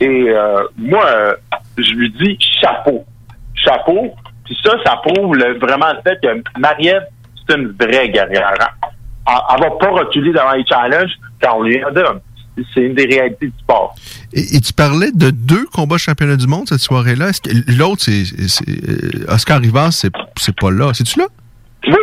[0.00, 1.34] Et euh, moi, euh,
[1.78, 3.04] je lui dis chapeau.
[3.54, 4.14] Chapeau.
[4.44, 7.08] Puis ça, ça prouve le- vraiment le fait que Mariette,
[7.48, 8.54] c'est une vraie guerrière.
[9.26, 11.12] Elle, elle va pas reculer devant les challenges
[11.42, 12.20] quand on lui en donne.
[12.72, 13.94] C'est une des réalités du sport.
[14.32, 17.30] Et, et tu parlais de deux combats championnat du monde cette soirée-là.
[17.30, 18.22] Est-ce que l'autre, c'est,
[18.68, 20.92] euh, Oscar Rivas, c'est, c'est pas là.
[20.94, 21.26] C'est-tu là?
[21.86, 21.96] Oui,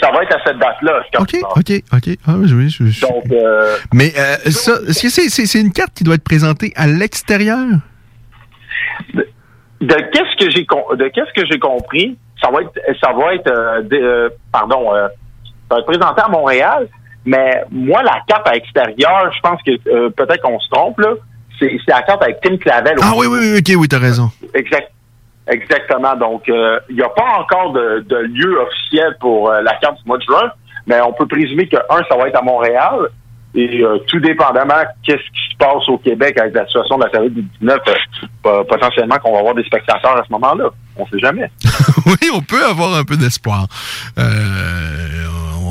[0.00, 1.02] ça va être à cette date-là.
[1.20, 2.16] OK, OK, OK.
[2.26, 5.60] Ah, oui, oui, je- je- Donc, euh, Mais euh, ça, est-ce que c'est c'est- c'est
[5.60, 7.66] une carte qui doit être présentée à l'extérieur?
[9.80, 13.50] De qu'est-ce que j'ai de qu'est-ce que j'ai compris, ça va être ça va être
[13.50, 15.08] euh, de- euh, pardon, euh,
[15.68, 16.88] ça va être présenté à Montréal,
[17.24, 21.14] mais moi la carte à l'extérieur, je pense que euh, peut-être qu'on se trompe là,
[21.58, 22.96] c'est c'est la carte avec Tim Clavel.
[23.02, 24.30] Ah oui, oui, oui, OK, oui, t'as raison.
[24.54, 24.90] Exact.
[25.48, 26.16] Exactement.
[26.16, 29.96] Donc, euh, il n'y a pas encore de, de lieu officiel pour euh, la carte
[29.98, 30.50] du mois de juin,
[30.88, 32.42] mais on peut présumer que, un, ça va être à
[33.58, 37.10] Et euh, tout dépendamment qu'est-ce qui se passe au Québec avec la situation de la
[37.10, 37.94] COVID-19, euh,
[38.42, 40.68] po- potentiellement qu'on va avoir des spectateurs à ce moment-là.
[40.96, 41.50] On sait jamais.
[42.06, 43.66] oui, on peut avoir un peu d'espoir.
[44.18, 44.22] Euh,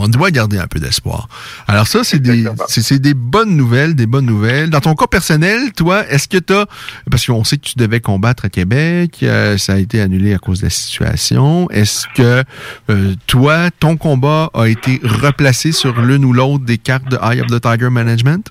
[0.01, 1.27] on doit garder un peu d'espoir.
[1.67, 4.69] Alors ça, c'est des, c'est, des bonnes nouvelles, des bonnes nouvelles.
[4.69, 6.65] Dans ton cas personnel, toi, est-ce que tu as,
[7.09, 10.37] parce qu'on sait que tu devais combattre à Québec, euh, ça a été annulé à
[10.37, 11.69] cause de la situation.
[11.69, 12.43] Est-ce que
[12.89, 17.41] euh, toi, ton combat a été replacé sur l'une ou l'autre des cartes de Eye
[17.41, 18.49] of the Tiger Management?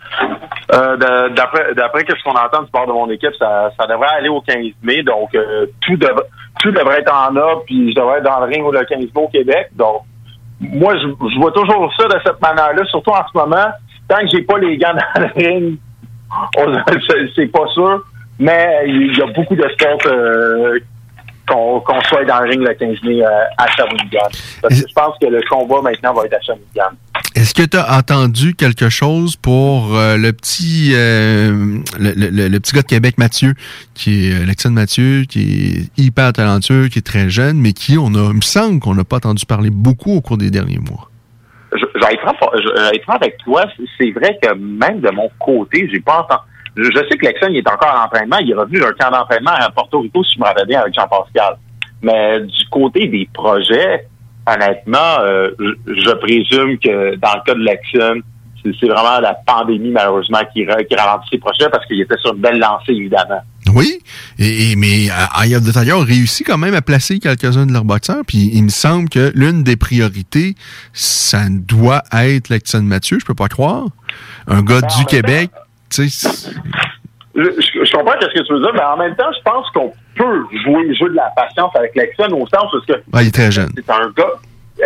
[0.73, 4.41] Euh, d'après, ce qu'on entend du bord de mon équipe, ça, ça devrait aller au
[4.41, 5.03] 15 mai.
[5.03, 6.23] Donc, euh, tout, dev-
[6.61, 9.09] tout devrait être en ordre, puis je devrais être dans le ring le 15 mai
[9.15, 9.69] au Québec.
[9.77, 10.03] Donc,
[10.73, 13.67] moi, je, je vois toujours ça de cette manière-là, surtout en ce moment.
[14.09, 15.79] Tant que j'ai pas les gants dans le ring,
[17.37, 18.03] c'est- pas sûr.
[18.39, 20.79] Mais il y a beaucoup de spots euh,
[21.49, 23.29] qu'on qu'on soit dans le ring le 15 mai euh,
[23.59, 24.29] à Shawinigan.
[24.61, 26.91] Parce que je pense que le combat maintenant va être à Shawinigan.
[27.35, 32.13] Est-ce que tu as entendu quelque chose pour euh, le petit euh, le,
[32.49, 33.55] le- petit gars de Québec, Mathieu,
[33.95, 38.15] qui est Alexandre Mathieu, qui est hyper talentueux, qui est très jeune, mais qui, on
[38.15, 41.11] a, il me semble qu'on n'a pas entendu parler beaucoup au cours des derniers mois?
[41.77, 42.15] je, vais
[42.97, 43.65] être avec toi,
[43.99, 46.41] c'est- vrai que même de mon côté, j'ai pas entendu.
[46.77, 49.71] Je, sais que Lexon est encore en entraînement, il est revenu d'un camp d'entraînement à
[49.71, 51.57] Porto Rico, si je me rappelle bien, avec Jean-Pascal.
[52.03, 54.07] Mais du côté des projets,
[54.47, 58.21] honnêtement, euh, je, je présume que dans le cas de Lexon,
[58.81, 62.33] c'est vraiment la pandémie, malheureusement, qui, ra- qui ralentit ses projets parce qu'il était sur
[62.35, 63.43] une belle lancée, évidemment.
[63.75, 63.99] Oui,
[64.39, 67.67] et, et- mais euh, Eye of the Tiger a réussi quand même à placer quelques-uns
[67.67, 70.55] de leurs boxeurs, puis il me semble que l'une des priorités,
[70.95, 73.85] ça doit être Lexon Mathieu, je peux pas croire.
[74.47, 75.51] Un gars du Québec,
[75.91, 76.29] tu sais,
[77.37, 79.69] Je, je- je comprends ce que tu veux dire, mais en même temps, je pense
[79.75, 83.03] qu'on peut jouer le jeu de la patience avec Lexon au sens où est-ce que
[83.13, 83.71] ah, il est très jeune.
[83.77, 84.33] c'est un gars,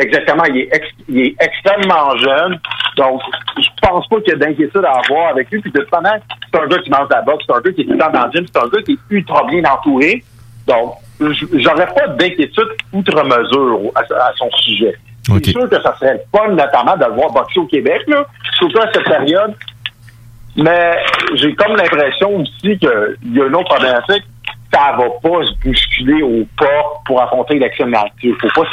[0.00, 2.58] exactement, il est, ex- il est extrêmement jeune,
[2.96, 3.20] donc
[3.60, 6.20] je pense pas qu'il y a d'inquiétude à avoir avec lui, puis de toute manière,
[6.52, 7.98] c'est un gars qui mange de la boxe, c'est un gars qui est tout le
[7.98, 10.24] temps dans le gym, c'est un gars qui est ultra bien entouré,
[10.66, 14.94] donc j'aurais pas d'inquiétude outre mesure à, à son sujet.
[15.26, 18.24] C'est sûr que ça serait le fun, notamment, de le voir boxer au Québec, là,
[18.56, 19.54] surtout à cette période,
[20.56, 20.96] mais
[21.34, 22.88] j'ai comme l'impression aussi qu'il
[23.32, 24.24] y a une autre problématique.
[24.72, 28.36] Ça va pas se bousculer au pas pour affronter l'action Mathieu.
[28.40, 28.68] Faut pas,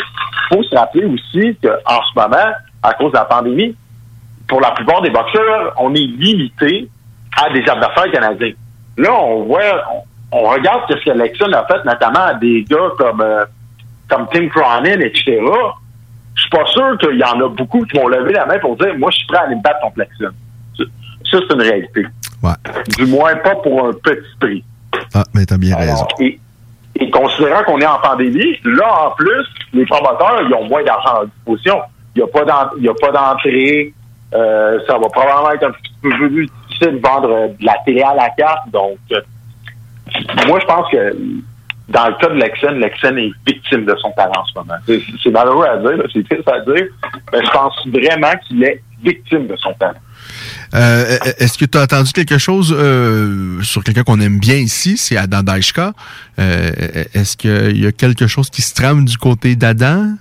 [0.52, 2.52] faut se rappeler aussi qu'en ce moment,
[2.84, 3.76] à cause de la pandémie,
[4.48, 6.90] pour la plupart des boxeurs, on est limité
[7.42, 8.52] à des adversaires canadiens.
[8.98, 10.04] Là, on voit, on,
[10.38, 13.46] on regarde ce que Lexon a fait, notamment à des gars comme, euh,
[14.10, 15.42] comme Tim Cronin, etc.
[16.36, 18.76] Je suis pas sûr qu'il y en a beaucoup qui vont lever la main pour
[18.76, 20.36] dire, moi, je suis prêt à aller me battre contre Lexon.
[20.78, 20.84] Ça,
[21.32, 22.06] c'est une réalité.
[22.98, 24.64] Du moins, pas pour un petit prix.
[25.16, 26.06] Ah, mais t'as bien raison.
[26.20, 26.38] Et,
[26.98, 31.22] et considérant qu'on est en pandémie, là, en plus, les promoteurs, ils ont moins d'argent
[31.22, 31.82] à disposition.
[32.16, 33.94] Il n'y a pas d'entrée.
[34.34, 37.76] Euh, ça va probablement être un petit peu plus difficile de vendre euh, de la
[37.86, 38.70] télé à la carte.
[38.72, 39.22] Donc, euh,
[40.48, 41.16] moi, je pense que
[41.88, 44.74] dans le cas de Lexen, Lexen est victime de son talent en ce moment.
[45.24, 46.88] C'est malheureux à dire, c'est triste à dire,
[47.32, 50.00] mais je pense vraiment qu'il est victime de son talent.
[50.74, 54.98] Euh, Est-ce que tu as entendu quelque chose euh, sur quelqu'un qu'on aime bien ici,
[54.98, 55.94] c'est Adam Daishka.
[56.40, 56.72] Euh,
[57.14, 60.16] Est-ce qu'il y a quelque chose qui se trame du côté d'Adam?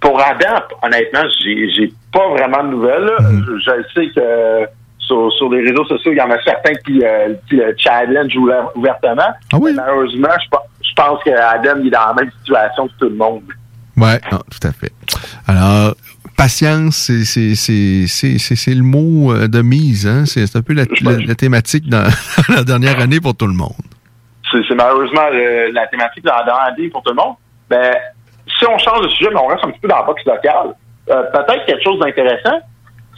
[0.00, 3.04] Pour Adam, honnêtement, j'ai pas vraiment de nouvelles.
[3.04, 3.16] là.
[3.20, 7.00] Je, je sais que sur, sur les réseaux sociaux, il y en a certains qui,
[7.48, 9.30] qui le challenge ouvert- ouvertement.
[9.62, 12.92] Mais Malheureusement, je, pe- je pense que Adam il est dans la même situation que
[13.00, 13.42] tout le monde.
[13.96, 14.92] Non, tout à fait.
[15.48, 15.96] Alors,
[16.38, 20.06] patience, c'est- le mot euh, de mise.
[20.06, 20.24] Hein?
[20.24, 22.04] C'est un peu la, la- la thématique dans
[22.48, 23.74] la dernière année pour tout le monde.
[24.50, 27.34] C'est malheureusement euh, la thématique dans la dernière année pour tout le monde.
[27.68, 27.92] Ben,
[28.58, 30.74] si on change de sujet, mais on reste un petit peu dans la boxe locale,
[31.10, 32.58] euh, peut-être quelque chose d'intéressant,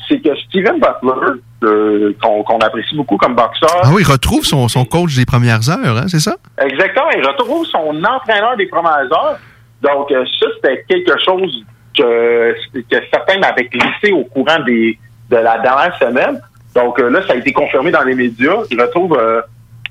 [0.09, 4.67] c'est que Steven Butler, euh, qu'on apprécie beaucoup comme boxeur, Ah oui, il retrouve son,
[4.67, 6.35] son coach des premières heures, hein, c'est ça?
[6.61, 7.11] Exactement.
[7.17, 9.39] Il retrouve son entraîneur des premières heures.
[9.83, 11.65] Donc, euh, ça, c'était quelque chose
[12.03, 14.99] que, que certains m'avaient glissé au courant des,
[15.31, 16.41] de la dernière semaine.
[16.75, 18.63] Donc, euh, là, ça a été confirmé dans les médias.
[18.71, 19.43] Il retrouve euh,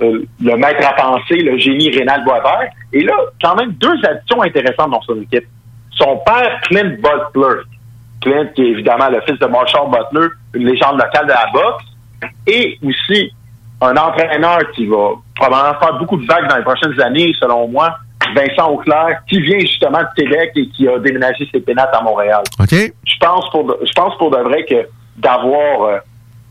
[0.01, 2.69] euh, le maître à penser, le génie Rénal Boisvert.
[2.93, 5.45] Et là, quand même, deux additions intéressantes dans son équipe.
[5.91, 7.61] son père, Clint Butler,
[8.21, 11.83] Clint qui est évidemment le fils de Marshall Butler, une légende locale de la boxe,
[12.47, 13.31] et aussi
[13.81, 17.97] un entraîneur qui va probablement faire beaucoup de vagues dans les prochaines années, selon moi,
[18.35, 22.41] Vincent Auclair, qui vient justement de Québec et qui a déménagé ses pénates à Montréal.
[22.59, 22.71] OK.
[22.71, 24.87] Je pense pour de, je pense pour de vrai que
[25.17, 25.97] d'avoir euh,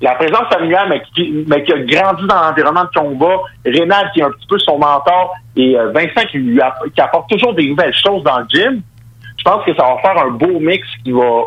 [0.00, 4.20] la présence familiale, mais qui, mais qui a grandi dans l'environnement de combat, Rénal qui
[4.20, 6.60] est un petit peu son mentor, et euh, Vincent qui lui
[6.94, 8.82] qui apporte toujours des nouvelles choses dans le gym,
[9.36, 11.44] je pense que ça va faire un beau mix qui va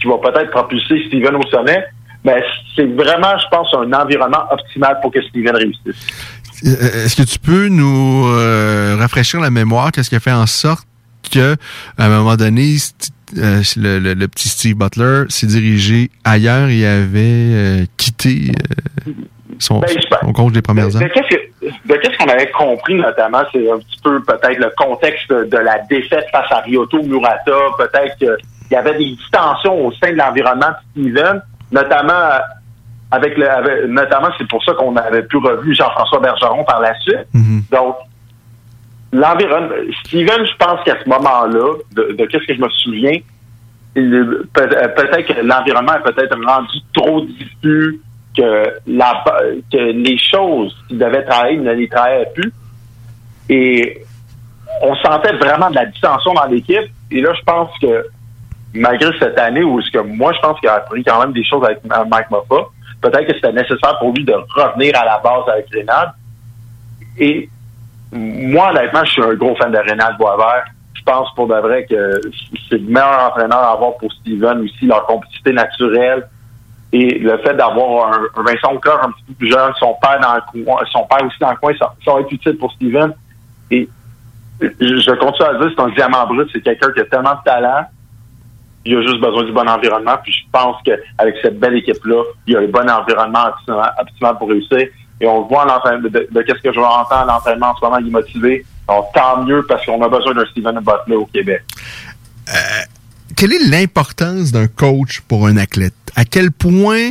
[0.00, 1.84] qui va peut-être propulser Steven au sommet.
[2.24, 2.42] Mais
[2.74, 6.35] c'est vraiment, je pense, un environnement optimal pour que Steven réussisse.
[6.64, 9.92] Euh, Est-ce que tu peux nous euh, rafraîchir la mémoire?
[9.92, 10.86] Qu'est-ce qui a fait en sorte
[11.30, 11.56] que,
[11.98, 12.76] à un moment donné,
[13.36, 18.52] euh, le, le- le petit Steve Butler s'est dirigé ailleurs et avait euh, quitté
[19.58, 19.88] son, Ben,
[20.22, 21.10] son coach des premières De heures?
[21.12, 25.28] qu'est-ce que- de qu'est-ce qu'on avait compris notamment, c'est un petit peu peut-être le contexte
[25.30, 28.36] de la défaite face à Ryoto Murata, peut-être qu'il
[28.70, 31.42] y avait des distensions au sein de l'environnement de Steven,
[31.72, 32.38] notamment
[33.10, 36.98] avec le avec- notamment c'est pour ça qu'on avait pu revu Jean-François Bergeron par la
[37.00, 37.26] suite.
[37.70, 37.96] Donc
[39.12, 39.74] l'environnement
[40.04, 43.18] Steven, je pense qu'à ce moment-là, de, de qu'est-ce que je me souviens,
[43.96, 48.00] euh, peut-être que l'environnement est peut-être rendu trop diffus,
[48.36, 49.24] que, la,
[49.72, 52.52] que les choses qu'il devait travailler ne les travaillait plus.
[53.48, 54.02] Et
[54.82, 56.90] on sentait vraiment de la distension dans l'équipe.
[57.10, 58.04] Et là, je pense que
[58.74, 61.44] malgré cette année où ce que moi, je pense qu'il a appris quand même des
[61.44, 62.66] choses avec Mike Moffa,
[63.00, 66.12] peut-être que c'était nécessaire pour lui de revenir à la base avec Rénal.
[67.18, 67.48] Et
[68.12, 70.64] moi, honnêtement, je suis un gros fan de Rénal Boisvert.
[70.94, 72.20] Je pense pour de vrai que
[72.68, 76.28] c'est le meilleur entraîneur à avoir pour Steven aussi, leur complicité naturelle.
[76.92, 80.20] Et le fait d'avoir un, un Vincent Auclair un petit peu plus jeune, son père
[80.20, 82.72] dans le coin, son père aussi dans le coin, ça, ça va être utile pour
[82.72, 83.12] Steven.
[83.70, 83.88] Et
[84.60, 87.86] je continue à dire, c'est un diamant brut, c'est quelqu'un qui a tellement de talent.
[88.86, 90.16] Il a juste besoin du bon environnement.
[90.22, 93.46] Puis je pense qu'avec cette belle équipe-là, il y a le bon environnement
[93.98, 94.88] optimal pour réussir.
[95.20, 97.98] Et on voit en de, de, qu'est-ce que je entends à l'entraînement en ce moment,
[97.98, 98.66] il est motivé.
[98.86, 101.62] Donc, tant mieux parce qu'on a besoin d'un Steven Butler au Québec.
[103.36, 105.92] Quelle est l'importance d'un coach pour un athlète?
[106.14, 107.10] À quel point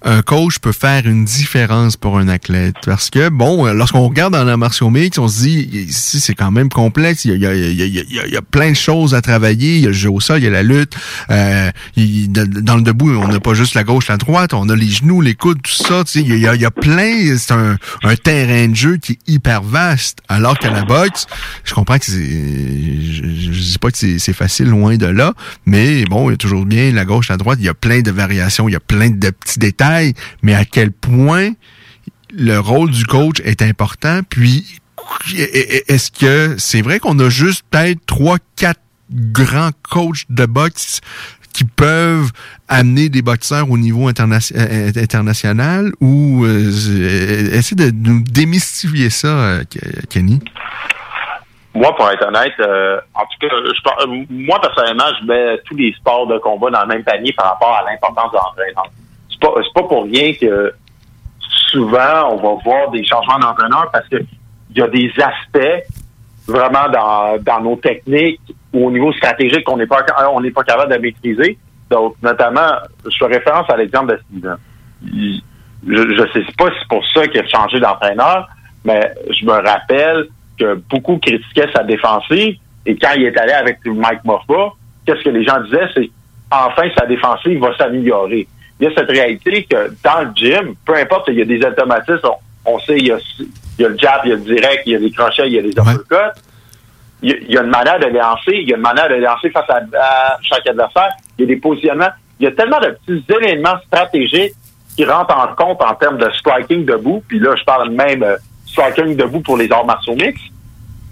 [0.00, 2.76] un coach peut faire une différence pour un athlète?
[2.86, 6.34] Parce que, bon, euh, lorsqu'on regarde dans la martial mix, on se dit, ici, c'est
[6.34, 7.26] quand même complexe.
[7.26, 9.76] Il y a, plein de choses à travailler.
[9.76, 10.96] Il y a le jeu au sol, il y a la lutte.
[11.30, 14.54] Euh, dans le debout, on n'a pas juste la gauche, la droite.
[14.54, 16.04] On a les genoux, les coudes, tout ça.
[16.04, 17.36] Tu sais, il, y a, plein...
[17.36, 17.76] C'est un,
[18.24, 20.20] terrain de jeu qui est hyper vaste.
[20.30, 21.26] Alors qu'à la boxe,
[21.64, 22.14] je comprends que c'est...
[22.14, 25.34] Je, je, dis pas que c'est facile, loin de là.
[25.66, 27.58] Mais bon, il y a toujours bien la gauche, la droite.
[27.60, 28.68] Il y a plein de variations.
[28.68, 30.14] Il y a plein de petits détails.
[30.42, 31.50] Mais à quel point
[32.32, 34.20] le rôle du coach est important.
[34.28, 34.80] Puis,
[35.36, 38.80] est-ce que c'est vrai qu'on a juste peut-être trois, quatre
[39.10, 41.00] grands coachs de boxe
[41.52, 42.32] qui peuvent
[42.68, 49.64] amener des boxeurs au niveau euh, international ou euh, essayer de nous démystifier ça, euh,
[50.10, 50.40] Kenny?
[51.76, 55.76] Moi, pour être honnête, euh, en tout cas, je, euh, moi, personnellement, je mets tous
[55.76, 58.86] les sports de combat dans le même panier par rapport à l'importance de l'entraîneur.
[59.28, 60.72] C'est pas, c'est pas pour rien que
[61.70, 64.16] souvent, on va voir des changements d'entraîneur parce que
[64.70, 65.84] il y a des aspects
[66.48, 68.40] vraiment dans, dans nos techniques
[68.72, 71.58] ou au niveau stratégique qu'on n'est pas on n'est pas capable de maîtriser.
[71.90, 72.72] Donc, notamment,
[73.04, 74.56] je fais référence à l'exemple de Steven.
[75.86, 78.48] Je ne sais pas si c'est pour ça qu'il a changé d'entraîneur,
[78.82, 80.28] mais je me rappelle
[80.58, 82.56] que beaucoup critiquaient sa défensive
[82.86, 84.72] et quand il est allé avec Mike Moffa,
[85.04, 86.10] qu'est-ce que les gens disaient, c'est
[86.50, 88.46] enfin sa défensive va s'améliorer.
[88.78, 91.64] Il y a cette réalité que dans le gym, peu importe, il y a des
[91.64, 92.20] automatismes,
[92.64, 94.42] on, on sait, il y, a, il y a le jab, il y a le
[94.42, 96.40] direct, il y a des crochets, il y a des uppercuts.
[97.22, 99.08] Il y, a, il y a une manière de lancer, il y a une manière
[99.08, 101.08] de lancer face à, à chaque adversaire,
[101.38, 102.10] il y a des positionnements.
[102.38, 104.52] Il y a tellement de petits éléments stratégiques
[104.94, 108.36] qui rentrent en compte en termes de striking debout, puis là, je parle même euh,
[108.76, 110.40] striking debout pour les arts martiaux mix,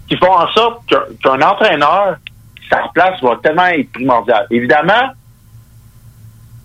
[0.07, 2.17] qui font en sorte qu'un entraîneur,
[2.69, 4.45] sa place va tellement être primordiale.
[4.51, 5.11] Évidemment,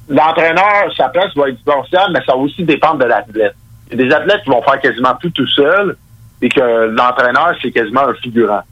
[0.09, 3.55] l'entraîneur, sa place va être primordiale, mais ça va aussi dépendre de l'athlète.
[3.91, 5.97] Il y a des athlètes qui vont faire quasiment tout tout seul
[6.43, 8.63] et que l'entraîneur, c'est quasiment un figurant.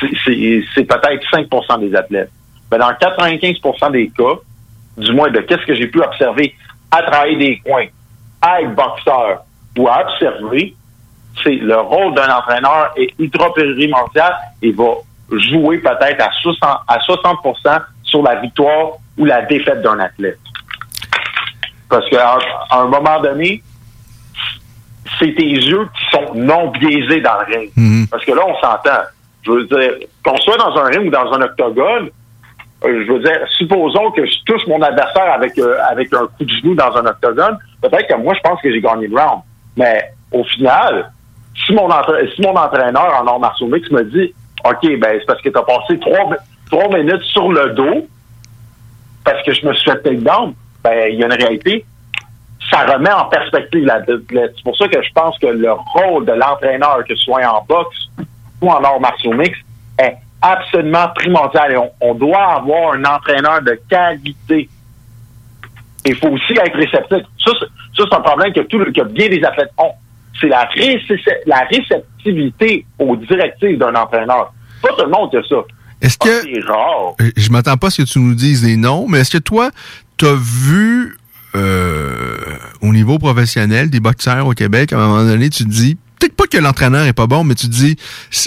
[0.00, 2.30] C'est peut-être 5% des athlètes.
[2.70, 4.40] Mais dans 95% des cas,
[4.96, 6.54] du moins de qu'est-ce que j'ai pu observer
[6.90, 7.86] à travailler des coins,
[8.42, 9.42] à être boxeur
[9.78, 10.74] ou à observer,
[11.42, 14.94] c'est le rôle d'un entraîneur est ultra primordial et va
[15.30, 17.38] jouer peut-être à 60, à 60
[18.04, 20.38] sur la victoire ou la défaite d'un athlète.
[21.88, 22.38] Parce qu'à
[22.70, 23.62] un moment donné,
[25.18, 27.70] c'est tes yeux qui sont non biaisés dans le ring.
[28.10, 29.04] Parce que là, on s'entend.
[29.42, 29.92] Je veux dire,
[30.24, 32.10] qu'on soit dans un ring ou dans un octogone,
[32.84, 36.44] euh, je veux dire, supposons que je touche mon adversaire avec, euh, avec un coup
[36.44, 39.42] de genou dans un octogone, peut-être que moi, je pense que j'ai gagné le round.
[39.76, 41.12] Mais au final,
[41.64, 44.34] si mon, entraîneur en arts martiaux mix me dit,
[44.64, 48.06] OK, ben, c'est parce que tu as passé trois, minutes sur le dos,
[49.24, 51.84] parce que je me suis fait takedown, ben, il y a une réalité.
[52.70, 56.32] Ça remet en perspective la C'est pour ça que je pense que le rôle de
[56.32, 57.96] l'entraîneur, que ce soit en boxe
[58.60, 59.56] ou en arts martiaux mix,
[59.98, 61.90] est absolument primordial.
[62.00, 64.68] On, doit avoir un entraîneur de qualité.
[66.04, 67.24] Il faut aussi être réceptif.
[67.44, 67.52] Ça,
[67.96, 69.92] c'est un problème que, que bien des athlètes ont.
[70.40, 70.68] C'est la,
[71.46, 74.52] la réceptivité aux directives d'un entraîneur.
[74.82, 75.56] Pas tout le monde a ça.
[76.02, 76.42] Est-ce que.
[76.42, 77.14] C'est rare.
[77.20, 79.42] Euh, Je m'attends pas à ce que tu nous dises des noms, mais est-ce que
[79.42, 79.70] toi,
[80.18, 81.16] tu as vu
[81.54, 82.36] euh,
[82.82, 86.34] au niveau professionnel des boxeurs au Québec, à un moment donné, tu te dis, peut-être
[86.36, 87.96] pas que l'entraîneur est pas bon, mais tu dis,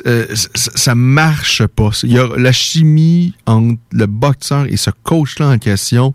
[0.06, 1.90] euh, ça marche pas.
[2.04, 6.14] Il y a la chimie entre le boxeur et ce coach-là en question,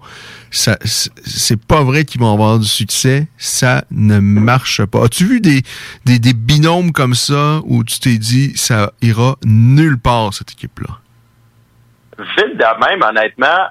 [0.50, 3.28] ça, c'est pas vrai qu'ils vont avoir du succès.
[3.38, 5.04] Ça ne marche pas.
[5.04, 5.62] As-tu vu des,
[6.04, 10.98] des, des binômes comme ça où tu t'es dit, ça ira nulle part, cette équipe-là?
[12.18, 13.68] Vite de même, honnêtement,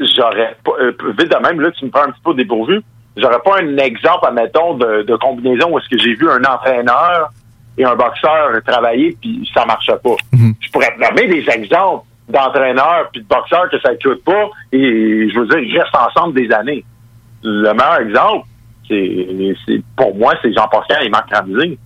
[0.00, 0.72] j'aurais pas.
[0.80, 2.80] euh, de même, là, tu me prends un petit peu dépourvu.
[3.16, 7.30] J'aurais pas un exemple, admettons, de, de combinaison où est-ce que j'ai vu un entraîneur
[7.76, 10.16] et un boxeur travailler, puis ça marchait pas.
[10.60, 15.28] Je pourrais te nommer des exemples d'entraîneurs puis de boxeurs que ça ne pas, et
[15.28, 16.84] je veux dire, ils restent ensemble des années.
[17.42, 18.46] Le meilleur exemple,
[18.88, 21.78] c'est, c'est pour moi, c'est Jean-Pascal et Marc Ramsey.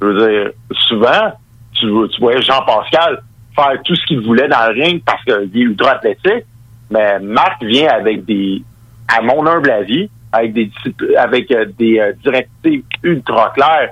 [0.00, 0.50] Je veux dire,
[0.88, 1.32] souvent,
[1.74, 3.22] tu, tu voyais Jean-Pascal
[3.54, 6.44] faire tout ce qu'il voulait dans le ring parce qu'il est ultra athlétique,
[6.90, 8.62] mais Marc vient avec des,
[9.08, 10.70] à mon humble avis, avec des
[11.18, 13.90] avec euh, des euh, directives ultra claires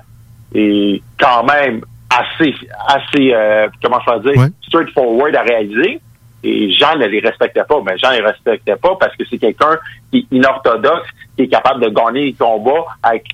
[0.54, 1.80] et quand même
[2.10, 2.54] assez
[2.88, 6.00] assez euh, comment je vais dire straightforward à réaliser.
[6.46, 9.38] Et Jean ne les respectait pas, mais Jean ne les respectait pas parce que c'est
[9.38, 9.78] quelqu'un
[10.10, 13.24] qui est inorthodoxe, qui est capable de gagner les combats avec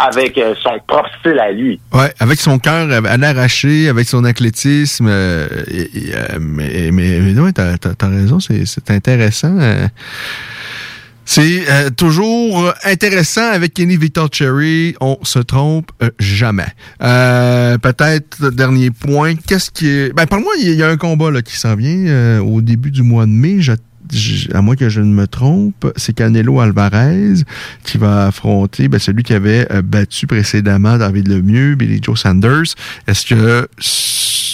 [0.00, 1.80] avec son propre style à lui.
[1.92, 5.08] Ouais, avec son cœur à l'arraché, avec son athlétisme.
[5.08, 9.56] euh, et- et, euh, mais, mais, mais non, t'as, t'as raison, c'est, c'est intéressant.
[9.58, 9.88] euh.
[11.30, 14.94] C'est euh, toujours intéressant avec Kenny Victor Cherry.
[15.02, 16.68] On se trompe euh, jamais.
[17.02, 19.34] Euh, peut-être dernier point.
[19.34, 20.10] Qu'est-ce qui.
[20.16, 23.26] Ben, par moi, il y, a- un combat qui s'en vient au début du mois
[23.26, 23.58] de mai.
[24.54, 27.34] À moins que je ne me trompe, c'est Canelo Alvarez
[27.84, 32.72] qui va affronter ben, celui qui avait battu précédemment David Lemieux, Billy Joe Sanders.
[33.06, 33.68] Est-ce que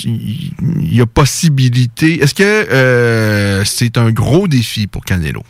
[0.07, 5.45] il y a possibilité Est-ce que c'est un gros défi pour Canelo?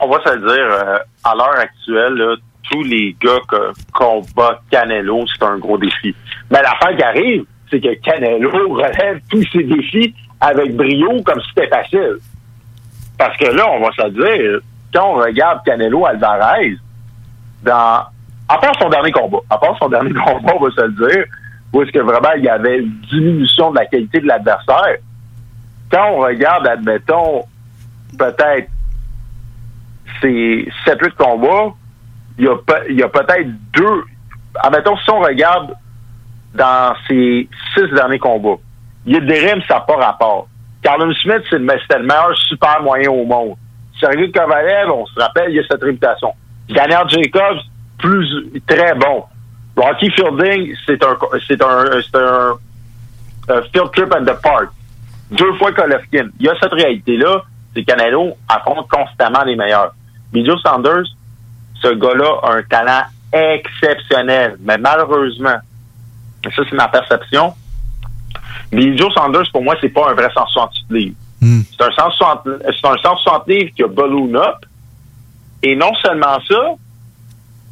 [0.00, 2.36] On va se le dire, euh, à l'heure actuelle, là,
[2.70, 6.14] tous les gars que combattent Canelo, c'est un gros défi.
[6.50, 11.48] Mais l'affaire qui arrive, c'est que Canelo relève tous ses défis avec brio comme si
[11.54, 12.18] c'était facile.
[13.18, 14.60] Parce que là, on va se dire,
[14.92, 16.76] quand on regarde Canelo Alvarez,
[17.62, 18.04] dans,
[18.48, 21.24] à part son dernier combat, à part son dernier combat, on va se le dire,
[21.72, 24.96] où est-ce que vraiment il y avait une diminution de la qualité de l'adversaire,
[25.90, 27.44] quand on regarde, admettons,
[28.18, 28.68] peut-être
[30.20, 31.74] ces 7-8 combats,
[32.38, 32.44] il
[32.96, 34.04] y a, peut-être deux.
[34.62, 35.74] Admettons, si on regarde
[36.54, 38.60] dans ces six derniers combats,
[39.06, 40.48] il y a des rimes, ça n'a pas rapport.
[40.82, 43.54] Carlin Smith, c'est le, me- c'était le meilleur super moyen au monde.
[43.98, 46.32] Sergei Kovalev, on se rappelle, il y a cette réputation.
[46.70, 47.58] Daniel Jacobs,
[47.98, 48.26] plus
[48.66, 49.24] très bon.
[49.76, 51.16] Rocky Fielding, c'est un
[51.46, 52.54] c'est un
[53.72, 54.70] field trip and the park.
[55.30, 56.28] Deux fois Golovkin.
[56.38, 57.42] Il y a cette réalité-là,
[57.74, 59.94] c'est Canelo affronte constamment les meilleurs.
[60.34, 61.06] Joe Sanders,
[61.82, 63.02] ce gars-là a un talent
[63.32, 65.56] exceptionnel, mais malheureusement,
[66.44, 67.54] et ça c'est ma perception,
[68.72, 71.16] Joe Sanders, pour moi, c'est pas un vrai 168 livres.
[71.42, 74.56] C'est un 160, c'est un 160 livres qui a balloon up.
[75.62, 76.74] Et non seulement ça,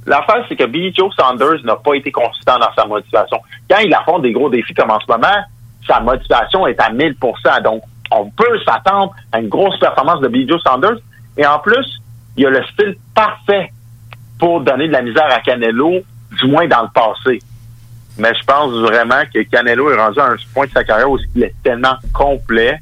[0.06, 3.38] l'affaire, c'est que Billy Joe Sanders n'a pas été consistant dans sa motivation.
[3.70, 5.44] Quand il affronte des gros défis comme en ce moment,
[5.86, 10.48] sa motivation est à 1000% Donc, on peut s'attendre à une grosse performance de Billy
[10.48, 10.98] Joe Sanders.
[11.36, 11.86] Et en plus,
[12.38, 13.72] il a le style parfait
[14.38, 16.00] pour donner de la misère à Canelo,
[16.40, 17.40] du moins dans le passé.
[18.16, 21.18] Mais je pense vraiment que Canelo est rendu à un point de sa carrière où
[21.34, 22.78] il est tellement complet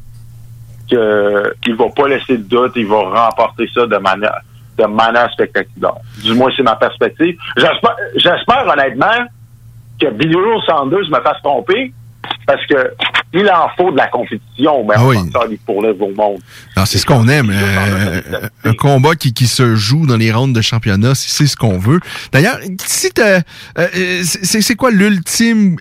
[0.87, 4.41] qu'il ne va pas laisser de doute, il va remporter ça de manière,
[4.79, 5.97] de manière spectaculaire.
[6.23, 7.37] Du moins, c'est ma perspective.
[7.57, 9.27] J'espère, honnêtement
[10.01, 11.93] que Billy Sanders me fasse tromper
[12.47, 12.93] parce que
[13.37, 16.39] il en faut de la compétition, mais on va faire des pourlèves au monde.
[16.77, 17.51] Non, c'est ce qu'on aime.
[17.53, 18.21] euh,
[18.65, 21.79] un combat qui, qui se joue dans les rounds de championnat, c'est c'est ce qu'on
[21.79, 22.01] veut.
[22.33, 23.41] D'ailleurs, si euh,
[23.79, 25.77] euh, c'est quoi l'ultime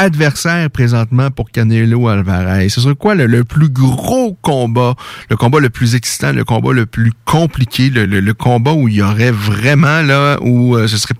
[0.00, 2.68] adversaire présentement pour Canelo Alvarez?
[2.68, 4.94] Ce serait quoi le, plus gros combat,
[5.28, 9.02] le combat le plus excitant, le combat le plus compliqué, le, combat où il y
[9.02, 11.14] aurait vraiment là, où euh, ce serait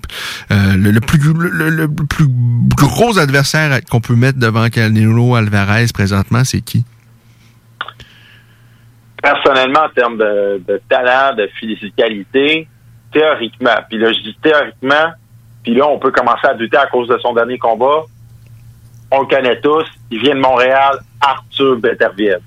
[0.51, 2.28] euh, le, plus, le plus
[2.77, 6.85] gros adversaire qu'on peut mettre devant Canelo Alvarez présentement, c'est qui?
[9.23, 12.69] personnellement, en termes de, de talent, de physicalité,
[13.12, 15.12] théoriquement, puis là, je dis théoriquement,
[15.62, 18.05] puis là, on peut commencer à douter à cause de son dernier combat.
[19.10, 19.86] On le connaît tous.
[20.10, 22.38] Il vient de Montréal, Arthur Beterbiev.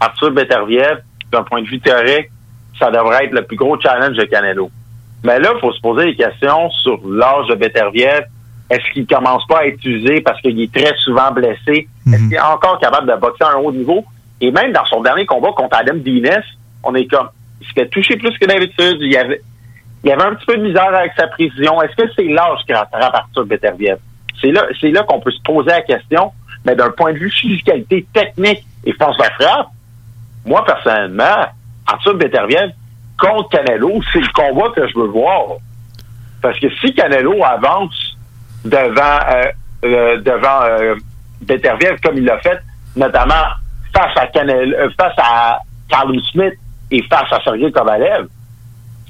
[0.00, 1.02] Arthur Beterbiev,
[1.32, 2.30] d'un point de vue théorique,
[2.78, 4.70] ça devrait être le plus gros challenge de Canelo.
[5.24, 8.24] Mais là, il faut se poser des questions sur l'âge de Beterbiev.
[8.70, 11.88] Est-ce qu'il commence pas à être usé parce qu'il est très souvent blessé?
[12.06, 14.04] Est-ce qu'il est encore capable de boxer à un haut niveau?
[14.40, 16.42] Et même dans son dernier combat contre Adam Dines,
[16.84, 17.28] on est comme,
[17.60, 18.98] il se fait toucher plus que d'habitude.
[19.00, 19.40] Il y avait,
[20.04, 21.82] il y avait un petit peu de misère avec sa précision.
[21.82, 23.98] Est-ce que c'est l'âge qui rattrape Arthur Beterbiev?
[24.40, 26.32] C'est là, c'est là qu'on peut se poser la question.
[26.64, 29.68] Mais d'un point de vue physicalité technique et force de frappe,
[30.44, 31.46] moi, personnellement,
[31.86, 32.72] Arthur Beterbiev
[33.18, 35.56] contre Canelo, c'est le combat que je veux voir.
[36.40, 38.16] Parce que si Canelo avance
[38.64, 39.44] devant euh,
[39.84, 40.94] euh, devant euh,
[42.02, 42.60] comme il l'a fait,
[42.96, 43.34] notamment
[43.92, 46.54] face à Canelo, euh, face à Carlos Smith
[46.90, 48.28] et face à Sergei Kovalev,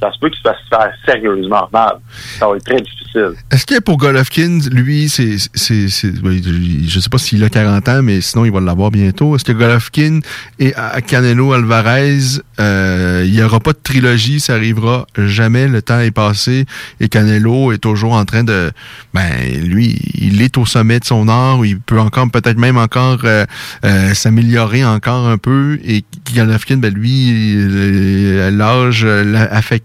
[0.01, 1.97] ça se peut qu'il se fasse sérieusement mal.
[2.39, 3.33] Ça va être très difficile.
[3.51, 8.21] Est-ce que pour Golovkin, lui, c'est, c'est, je sais pas s'il a 40 ans, mais
[8.21, 9.35] sinon il va l'avoir bientôt.
[9.35, 10.21] Est-ce que Golovkin
[10.59, 10.75] et
[11.07, 15.69] Canelo Alvarez, euh, il y aura pas de trilogie, ça arrivera jamais.
[15.69, 16.67] Le temps est passé
[17.01, 18.71] et Canelo est toujours en train de,
[19.15, 19.25] ben
[19.65, 21.65] lui, il est au sommet de son art.
[21.65, 23.45] Il peut encore, peut-être même encore euh,
[23.85, 25.79] euh, s'améliorer encore un peu.
[25.85, 26.05] Et
[26.35, 29.05] Golovkin, ben lui, euh, l'âge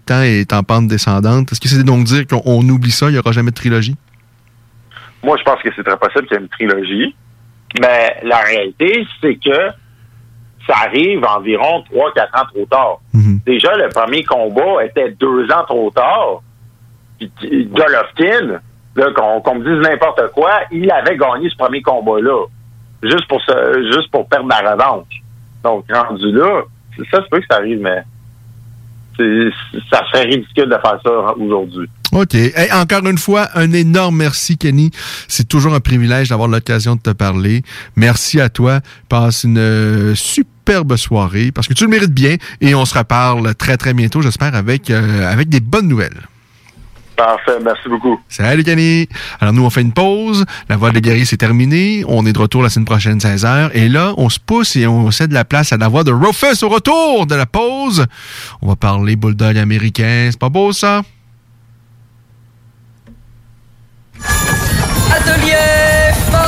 [0.04, 1.52] affectant est en pente descendante.
[1.52, 3.96] Est-ce que c'est donc dire qu'on on oublie ça, il n'y aura jamais de trilogie?
[5.22, 7.14] Moi, je pense que c'est très possible qu'il y ait une trilogie.
[7.80, 9.68] Mais la réalité, c'est que
[10.66, 12.98] ça arrive environ 3-4 ans trop tard.
[13.46, 16.42] Déjà, le premier combat était deux ans trop tard.
[17.18, 17.30] Puis
[17.70, 18.60] Golovkin,
[18.96, 22.46] qu'on me dise n'importe quoi, il avait gagné ce premier combat-là.
[23.02, 25.22] Juste pour se, juste pour perdre la revanche.
[25.62, 26.62] Donc, rendu là,
[26.96, 28.02] c'est- ça se peut que ça arrive, mais
[29.90, 31.88] ça serait ridicule de faire ça aujourd'hui.
[32.12, 32.36] OK.
[32.72, 34.90] Encore une fois, un énorme merci, Kenny.
[35.28, 37.62] C'est toujours un privilège d'avoir l'occasion de te parler.
[37.96, 38.80] Merci à toi.
[39.08, 43.54] Passe une euh, superbe soirée parce que tu le mérites bien et on se reparle
[43.54, 46.20] très, très bientôt, j'espère, avec, euh, avec des bonnes nouvelles.
[47.16, 48.20] Parfait, merci beaucoup.
[48.28, 49.08] Salut, Kenny.
[49.40, 50.44] Alors, nous, on fait une pause.
[50.68, 52.04] La voix de guerrier, c'est terminé.
[52.08, 53.70] On est de retour la semaine prochaine, 16h.
[53.72, 56.64] Et là, on se pousse et on cède la place à la voix de Rufus
[56.64, 58.06] au retour de la pause.
[58.62, 60.28] On va parler bulldog américain.
[60.30, 61.02] C'est pas beau, ça?
[65.10, 65.73] Atelier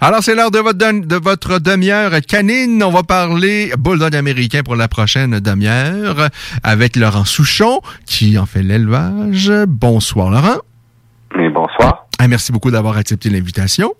[0.00, 2.82] Alors, c'est l'heure de votre, de votre demi-heure canine.
[2.82, 6.28] On va parler bulldog américain pour la prochaine demi-heure
[6.62, 9.50] avec Laurent Souchon, qui en fait l'élevage.
[9.66, 10.58] Bonsoir, Laurent.
[11.38, 12.06] Et bonsoir.
[12.18, 13.94] Ah, merci beaucoup d'avoir accepté l'invitation.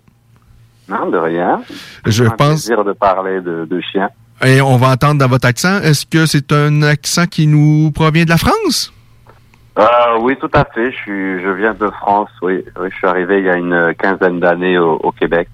[0.89, 1.61] Non, de rien.
[2.05, 4.09] Je un pense- plaisir de parler de, de chiens.
[4.45, 8.23] Et on va entendre dans votre accent, est-ce que c'est un accent qui nous provient
[8.23, 8.93] de la France?
[9.77, 10.91] Euh, oui, tout à fait.
[10.91, 12.63] Je, suis, je viens de France, oui.
[12.79, 12.87] oui.
[12.91, 15.47] Je suis arrivé il y a une quinzaine d'années au, au Québec.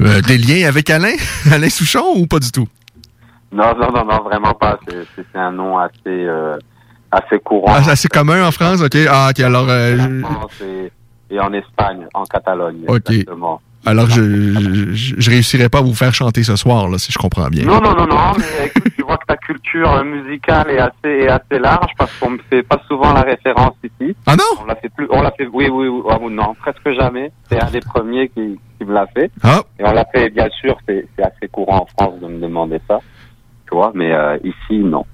[0.00, 1.14] Euh, des liens avec Alain?
[1.52, 2.68] Alain Souchon ou pas du tout?
[3.52, 4.78] Non, non, non, non, vraiment pas.
[4.88, 5.04] C'est-
[5.36, 6.56] un nom assez, euh,
[7.10, 7.72] assez courant.
[7.76, 8.80] Ah, c'est assez commun en France?
[8.80, 8.96] OK.
[9.08, 9.40] Ah, OK.
[9.40, 10.92] Alors, En France et,
[11.34, 12.84] et en Espagne, en Catalogne.
[12.86, 13.10] OK.
[13.10, 13.60] Exactement.
[13.86, 14.22] Alors je,
[14.92, 17.64] je, je réussirais pas à vous faire chanter ce soir, là, si je comprends bien.
[17.64, 21.24] Non, non, non, non, mais écoute, tu vois que ta culture euh, musicale est assez,
[21.24, 24.16] est assez large parce qu'on ne fait pas souvent la référence ici.
[24.26, 24.44] Ah non?
[24.62, 27.32] On l'a fait plus, on l'a fait, oui, oui, oui, ah, non, presque jamais.
[27.50, 29.30] C'est un des premiers qui, qui me l'a fait.
[29.42, 29.62] Ah.
[29.78, 32.80] Et on l'a fait, bien sûr, c'est c'est assez courant en France de me demander
[32.88, 33.00] ça.
[33.68, 35.04] Tu vois, mais euh, ici, non.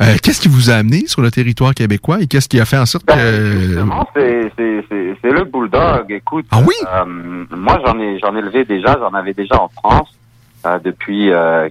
[0.00, 2.78] Euh, qu'est-ce qui vous a amené sur le territoire québécois et qu'est-ce qui a fait
[2.78, 3.14] en sorte que...
[3.14, 6.10] Justement, c'est le bulldog.
[6.10, 6.74] Écoute, Ah oui?
[6.94, 7.04] euh,
[7.56, 10.14] moi j'en ai j'en ai élevé déjà, j'en avais déjà en France
[10.66, 11.30] euh, depuis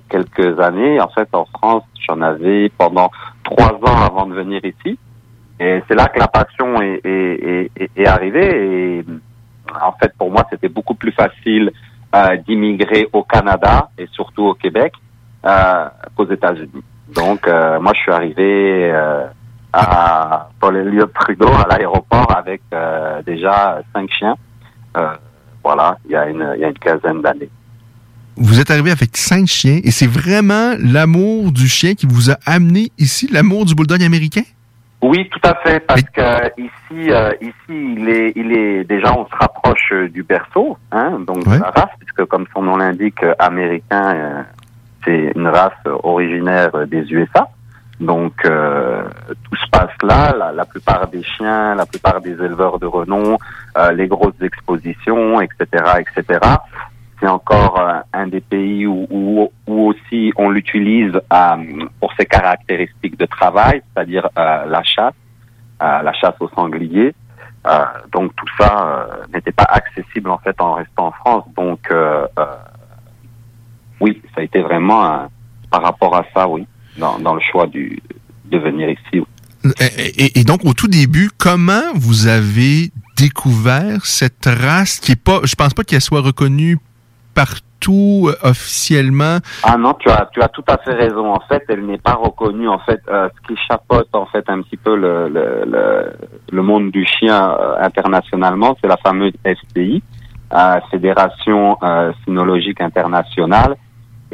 [0.10, 1.00] quelques années.
[1.00, 3.10] En fait, en France, j'en avais pendant
[3.44, 4.98] trois ans avant de venir ici.
[5.60, 7.10] Et c'est là que la passion est, est,
[7.44, 9.00] est, est- est arrivée.
[9.00, 9.06] Et
[9.82, 11.72] en fait, pour moi, c'était beaucoup plus facile
[12.48, 14.94] d'immigrer au Canada et surtout au Québec
[16.16, 16.84] qu'aux États-Unis.
[17.14, 19.26] Donc, euh, moi, je suis arrivé euh,
[19.74, 24.36] à Paul Elliott Trudeau à l'aéroport avec euh, déjà cinq chiens.
[25.64, 27.50] Voilà, il y a une, il y a une quinzaine d'années.
[28.38, 32.38] Vous êtes arrivé avec cinq chiens et c'est vraiment l'amour du chien qui vous a
[32.46, 34.44] amené ici, l'amour du bulldog américain?
[35.02, 39.26] Oui, tout à fait, parce que ici, euh, ici, il est, il est déjà, on
[39.28, 44.16] se rapproche du berceau, hein, donc de la race, puisque comme son nom l'indique, américain,
[44.16, 44.44] euh,
[45.06, 47.48] c'est une race originaire des USA.
[48.00, 49.08] Donc euh,
[49.44, 50.52] tout se passe là.
[50.54, 53.38] La, plupart des chiens, la plupart des éleveurs de renom,
[53.78, 55.66] euh, les grosses expositions, etc.,
[56.00, 56.40] etc.
[57.20, 61.14] C'est encore euh, un des pays où, aussi on l'utilise
[62.00, 65.14] pour ses caractéristiques de travail, c'est-à-dire la chasse,
[65.80, 67.14] la chasse au sanglier.
[67.68, 71.46] Euh, donc tout ça n'était pas accessible en fait en restant en France.
[71.56, 71.90] Donc
[74.00, 75.30] oui, ça a été vraiment un-
[75.72, 76.66] par rapport à ça, oui,
[76.98, 78.02] dans, dans le choix du,
[78.46, 79.02] de venir ici.
[79.16, 79.26] oui.
[79.80, 85.22] Et, et- et donc, au tout début, comment vous avez découvert cette race qui est
[85.22, 86.78] pas, je pense pas qu'elle soit reconnue
[87.34, 89.38] partout euh, officiellement?
[89.64, 91.34] Ah non, tu as, tu as tout à fait raison.
[91.34, 92.68] En fait, elle n'est pas reconnue.
[92.70, 96.14] En fait, euh, ce qui chapeaute en fait un petit peu le, le, le,
[96.52, 100.02] le monde du chien euh, internationalement, c'est la fameuse FCI,
[100.54, 103.76] euh, Fédération euh, Cynologique Internationale.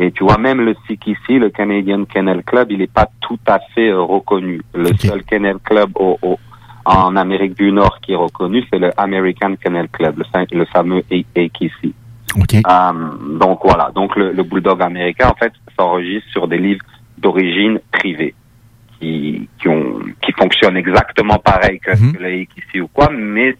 [0.04, 3.60] Et tu vois, même le CKC, le Canadian Kennel Club, il n'est pas tout à
[3.74, 4.60] fait euh, reconnu.
[4.74, 6.40] Le seul Kennel Club au, au-
[6.86, 10.66] en Amérique du Nord qui est reconnu, c'est le American Kennel Club, le, fa- le
[10.66, 11.94] fameux AKC.
[12.68, 16.84] Euh, donc voilà, donc le, le bulldog américain en fait s'enregistre sur des livres
[17.20, 18.34] d'origine privée
[19.00, 23.56] qui qui ont qui fonctionnent exactement pareil que, que les ici ou quoi, mais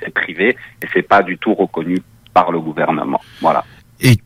[0.00, 1.98] c'est privé et c'est pas du tout reconnu
[2.34, 3.20] par le gouvernement.
[3.40, 3.62] Voilà.
[4.00, 4.16] Et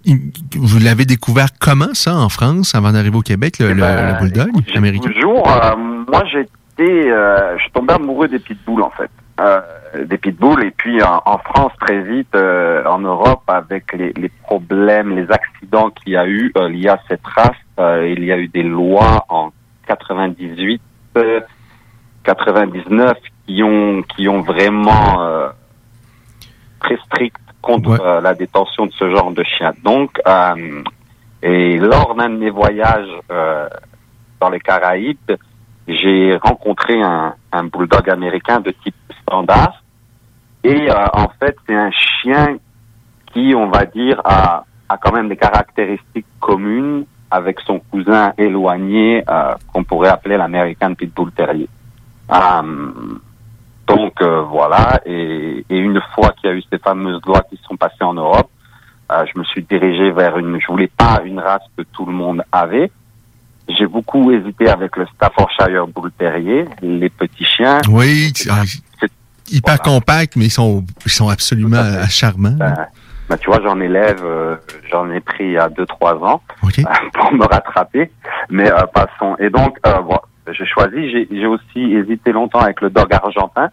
[0.57, 4.51] vous l'avez découvert comment ça en France avant d'arriver au Québec, le, le- le bulldog
[4.77, 5.09] américain?
[5.11, 9.61] Toujours, euh, moi j'étais, euh, je suis tombé amoureux des pitbulls en fait, euh,
[10.05, 14.29] des pitbulls et puis en, en France très vite, euh, en Europe avec les, les
[14.29, 18.31] problèmes, les accidents qu'il y a eu euh, liés à cette race, euh, il y
[18.33, 19.53] a eu des lois en
[19.87, 20.83] 98,
[21.17, 21.41] euh,
[22.25, 23.17] 99
[23.47, 25.49] qui ont qui ont vraiment euh,
[26.81, 29.73] très strict contre euh, la détention de ce genre de chien.
[29.83, 30.83] Donc, euh,
[31.43, 33.69] et lors d'un de mes voyages euh,
[34.41, 35.33] dans les Caraïbes,
[35.89, 39.83] j'ai rencontré un, un bulldog américain de type standard.
[40.63, 42.59] Et euh, en fait, c'est un chien
[43.33, 49.25] qui, on va dire, a, a quand même des caractéristiques communes avec son cousin éloigné
[49.29, 51.69] euh, qu'on pourrait appeler l'American Pitbull Terrier.
[52.31, 52.93] Euh,
[53.87, 57.59] donc euh, voilà, et, et une fois qu'il y a eu ces fameuses lois qui
[57.69, 58.51] sont passées en Europe,
[59.11, 60.59] euh, je me suis dirigé vers une.
[60.61, 62.91] Je voulais pas une race que tout le monde avait.
[63.69, 67.81] J'ai beaucoup hésité avec le Staffordshire Bull Terrier, les petits chiens.
[67.89, 68.63] Oui, ah,
[69.51, 72.57] hyper compact, mais ils sont, ils sont absolument charmants.
[73.33, 74.57] Ben, tu vois, j'en élève, euh,
[74.91, 76.43] j'en ai pris il y a deux trois ans
[77.15, 78.11] pour me rattraper,
[78.51, 79.37] mais euh, passons.
[79.39, 80.03] Et donc, euh,
[80.47, 81.11] bon, j'ai choisi.
[81.31, 83.69] J'ai aussi hésité longtemps avec le dog argentin,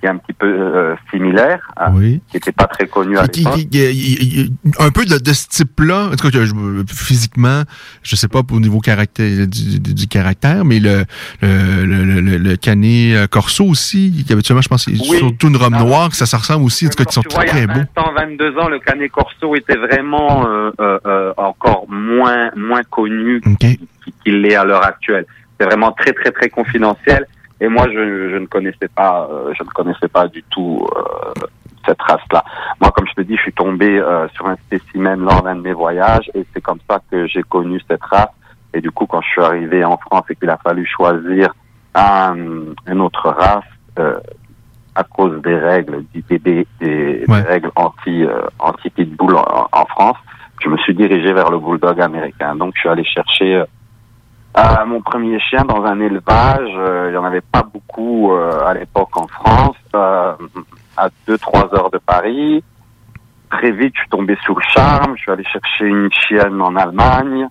[0.00, 3.54] qui est un petit peu euh, similaire, hein, qui n'était pas très connu à l'époque.
[3.70, 6.54] qui- un peu de, de ce type-là, en tout cas, que je-
[6.92, 7.62] physiquement,
[8.02, 11.04] je sais pas au niveau caractère, du, du- caractère, mais le,
[11.40, 15.18] le, le, le, le canet euh, corso aussi, qui habituellement, je pense, Oui.
[15.18, 17.44] surtout une robe noire, que ça, ça ressemble aussi, en tout cas, qui sont vois,
[17.44, 17.86] très, il y très a beaux.
[17.96, 22.82] 20 ans, 22 ans, le Canet Corso était vraiment euh, euh, euh, encore moins moins
[22.82, 23.40] connu
[24.24, 25.26] qu'il l'est à l'heure actuelle.
[25.62, 27.24] C'est vraiment très très très confidentiel.
[27.60, 31.46] Et moi, je, je ne connaissais pas, euh, je ne connaissais pas du tout euh,
[31.86, 32.42] cette race-là.
[32.80, 35.60] Moi, comme je te dis, je suis tombé euh, sur un spécimen lors d'un de
[35.60, 38.34] mes voyages, et c'est comme ça que j'ai connu cette race.
[38.74, 41.54] Et du coup, quand je suis arrivé en France et qu'il a fallu choisir
[41.94, 42.34] un,
[42.88, 43.62] une autre race,
[44.96, 48.24] à cause des règles, des, des, des- des règles anti
[48.58, 50.16] anti pitbull en, en France,
[50.64, 52.56] je me suis dirigé vers le bulldog américain.
[52.56, 53.62] Donc, je suis allé chercher
[54.54, 56.70] euh, mon premier chien dans un élevage.
[56.76, 60.34] Euh, il y en avait pas beaucoup euh, à l'époque en France, euh,
[60.96, 62.62] à 2-3 heures de Paris.
[63.50, 65.16] Très vite, je suis tombé sous le charme.
[65.16, 67.48] Je suis allé chercher une chienne en Allemagne.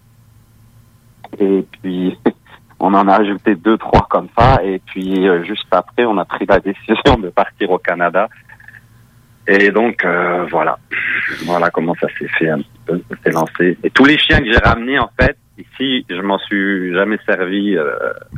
[1.40, 2.19] Et puis,
[2.80, 4.64] on en a ajouté deux, trois comme ça.
[4.64, 8.30] Et puis, juste après, on a pris la décision de partir au Canada.
[9.48, 10.06] Et donc,
[10.52, 10.78] voilà.
[11.45, 13.02] Voilà comment ça s'est fait un petit peu.
[13.10, 13.78] Ça s'est lancé.
[13.84, 15.38] Et tous les chiens que j'ai ramenés, en fait,
[15.74, 17.86] ici, je m'en suis jamais servi euh,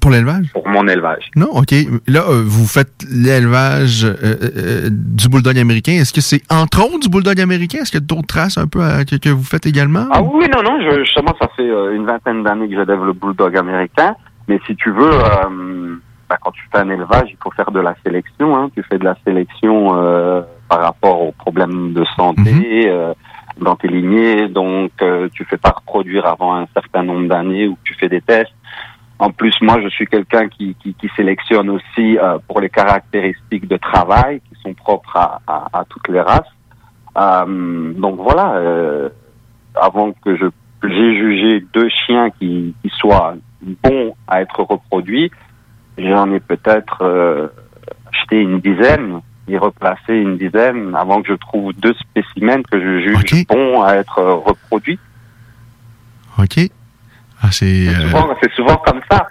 [0.01, 0.47] Pour l'élevage?
[0.53, 1.29] pour mon élevage.
[1.35, 1.71] Non, OK.
[2.07, 5.93] Là, euh, vous faites l'élevage euh, euh, du bulldog américain.
[5.93, 7.79] Est-ce que c'est entre autres du bulldog américain?
[7.81, 10.07] Est-ce qu'il y a d'autres traces un peu à- que, que vous faites également?
[10.11, 13.13] Ah oui, non, non, je, justement, ça fait euh, une vingtaine d'années que j'élève le
[13.13, 14.15] bulldog américain.
[14.47, 15.95] Mais si tu veux, euh,
[16.33, 18.57] bah, quand tu fais un élevage, il faut faire de la sélection.
[18.57, 18.71] Hein.
[18.75, 23.13] Tu fais de la sélection euh, par rapport aux problèmes de santé euh,
[23.59, 24.47] dans tes lignées.
[24.47, 28.21] Donc, euh, tu fais pas reproduire avant un certain nombre d'années ou tu fais des
[28.21, 28.55] tests.
[29.19, 33.67] En plus, moi, je suis quelqu'un qui, qui, qui sélectionne aussi euh, pour les caractéristiques
[33.67, 36.49] de travail qui sont propres à, à, à toutes les races.
[37.15, 38.59] Donc voilà,
[39.75, 40.47] avant que je
[40.83, 45.31] j'ai jugé deux chiens qui, qui soient bons à être reproduits,
[45.97, 47.47] j'en ai peut-être euh,
[48.11, 52.99] acheté une dizaine et replacé une dizaine avant que je trouve deux spécimens que je
[53.01, 54.99] juge bons à être euh, reproduits.
[56.39, 56.59] OK.
[57.41, 57.87] Ah, c'est...
[57.89, 59.27] euh, Souvent, c'est souvent comme ça.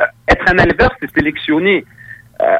[0.00, 1.84] Euh, être un éleveur, c'est sélectionner.
[2.42, 2.56] Euh,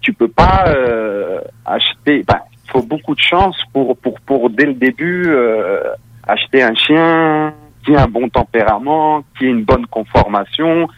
[0.00, 2.22] tu peux pas euh, acheter.
[2.26, 5.82] Ben, il faut beaucoup de chance pour pour pour dès le début euh,
[6.26, 7.54] acheter un chien
[7.84, 10.88] qui a un bon tempérament, qui a une bonne conformation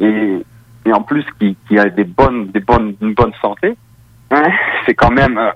[0.00, 0.42] et
[0.84, 3.74] et en plus qui qui a des bonnes des bonnes une bonne santé.
[4.30, 4.48] Hein,
[4.86, 5.50] c'est quand même euh,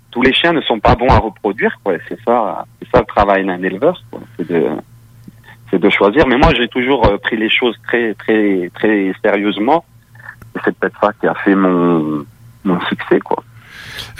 [0.10, 1.94] tous les chiens ne sont pas bons à reproduire quoi.
[2.08, 4.00] C'est ça c'est ça le travail d'un éleveur.
[4.10, 4.20] quoi.
[4.36, 4.68] C'est de
[5.70, 6.26] c'est de choisir.
[6.28, 9.84] Mais moi, j'ai toujours euh, pris les choses très, très, très sérieusement.
[10.54, 12.24] Et c'est peut-être ça qui a fait mon,
[12.64, 13.42] mon succès, quoi.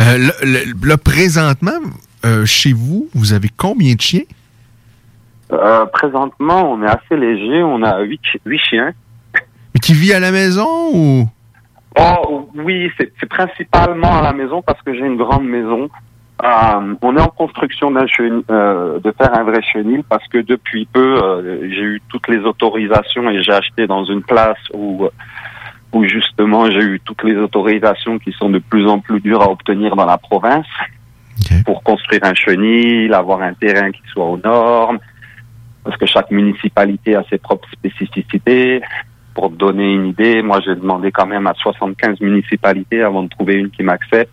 [0.01, 1.78] euh, là, le- là, présentement,
[2.24, 4.22] euh, chez vous, vous avez combien de chiens?
[5.52, 7.62] Euh, présentement, on est assez léger.
[7.62, 8.93] On a huit, chi- huit chiens.
[9.85, 11.28] Qui vit à la maison ou?
[12.01, 15.90] Oh, oui, c'est principalement à la maison parce que j'ai une grande maison.
[16.43, 18.06] Euh, on est en construction d'un
[18.51, 22.39] euh, de faire un vrai chenil parce que depuis peu, euh, j'ai eu toutes les
[22.39, 25.06] autorisations et j'ai acheté dans une place où,
[25.93, 29.51] où justement j'ai eu toutes les autorisations qui sont de plus en plus dures à
[29.51, 30.66] obtenir dans la province
[31.66, 34.98] pour construire un chenil, avoir un terrain qui soit aux normes,
[35.85, 38.81] parce que chaque municipalité a ses propres spécificités.
[39.35, 43.28] Pour te donner une idée, moi j'ai demandé quand même à 75 municipalités avant de
[43.28, 44.32] trouver une qui m'accepte.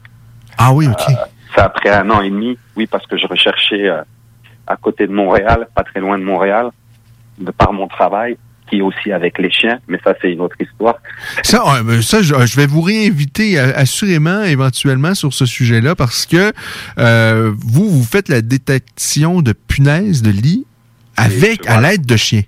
[0.57, 1.13] Ah oui, OK.
[1.55, 4.01] Ça après un an et demi, oui, parce que je recherchais euh,
[4.67, 6.69] à côté de Montréal, pas très loin de Montréal,
[7.39, 8.37] de par mon travail,
[8.69, 10.95] qui est aussi avec les chiens, mais ça c'est une autre histoire.
[11.43, 11.63] Ça,
[12.01, 16.53] ça je, je vais vous réinviter euh, assurément, éventuellement, sur ce sujet-là, parce que
[16.97, 20.65] euh, vous, vous faites la détection de punaises de lit
[21.17, 22.43] avec, à l'aide de chiens.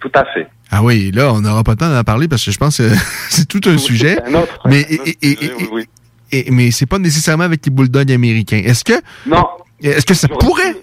[0.00, 0.46] Tout à fait.
[0.70, 2.90] Ah oui, là, on n'aura pas le temps d'en parler parce que je pense que
[3.30, 4.18] c'est tout un sujet.
[4.24, 5.84] c'est un autre- mais un autre et, et- sujet, et- oui, oui.
[6.32, 8.62] et- mais c'est pas nécessairement avec les bulldogs américains.
[8.64, 8.94] Est-ce que
[9.26, 9.44] Non.
[9.82, 10.74] Est-ce que ça pourrait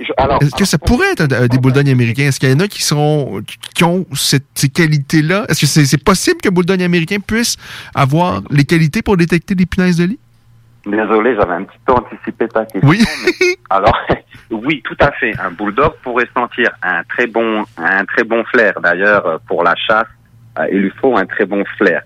[0.41, 2.25] Est-ce que ça pourrait être un- des bulldogs américains?
[2.25, 3.41] Est-ce qu'il y en a qui sont
[3.73, 5.45] qui ont cette, ces qualités-là?
[5.49, 7.57] Est-ce que c'est possible qu'un bulldog américain puisse
[7.95, 10.19] avoir les qualités pour détecter des punaises de lit?
[10.85, 12.89] Désolé, j'avais un petit peu anticipé ta question.
[12.89, 12.99] Oui.
[13.25, 13.97] mais- alors,
[14.51, 15.33] oui, tout à fait.
[15.39, 18.73] Un bulldog pourrait sentir un très bon, un très bon flair.
[18.81, 20.07] D'ailleurs, euh, pour la chasse,
[20.59, 22.01] euh, il lui faut un très bon flair.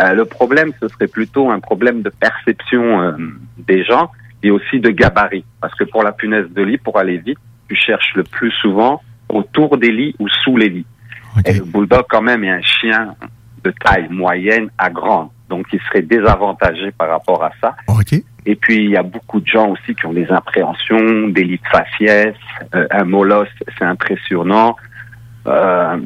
[0.00, 3.12] Euh, le problème, ce serait plutôt un problème de perception euh,
[3.58, 4.10] des gens
[4.42, 5.44] et aussi de gabarit.
[5.60, 7.38] Parce que pour la punaise de lit, pour aller vite,
[7.68, 10.86] tu cherches le plus souvent autour des lits ou sous les lits.
[11.46, 13.14] Et le bulldog, quand même, est un chien
[13.64, 15.28] de taille moyenne à grande.
[15.48, 17.74] Donc, ils seraient désavantagés par rapport à ça.
[18.46, 21.60] Et puis, il y a beaucoup de gens aussi qui ont des appréhensions, des lits
[21.62, 22.34] de faciès,
[22.74, 24.76] euh, un molosse, c'est impressionnant.
[25.46, 25.98] Euh,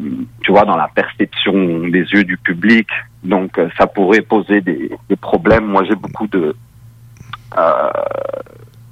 [0.42, 1.52] tu vois, dans la perception
[1.88, 2.88] des yeux du public.
[3.22, 5.64] Donc, euh, ça pourrait poser des, des problèmes.
[5.64, 6.56] Moi, j'ai beaucoup de
[7.56, 7.90] euh,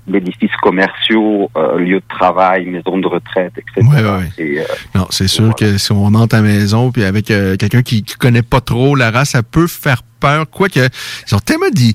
[0.07, 3.87] d'édifices commerciaux, euh, lieux de travail, maisons de retraite, etc.
[3.89, 4.29] Ouais, ouais.
[4.39, 4.65] Et, euh,
[4.95, 8.03] Non, c'est sûr que si on entre à la maison puis avec euh, quelqu'un qui,
[8.03, 10.03] qui connaît pas trop la race, ça peut faire
[10.51, 10.89] Quoique,
[11.29, 11.95] ils ont tellement dit.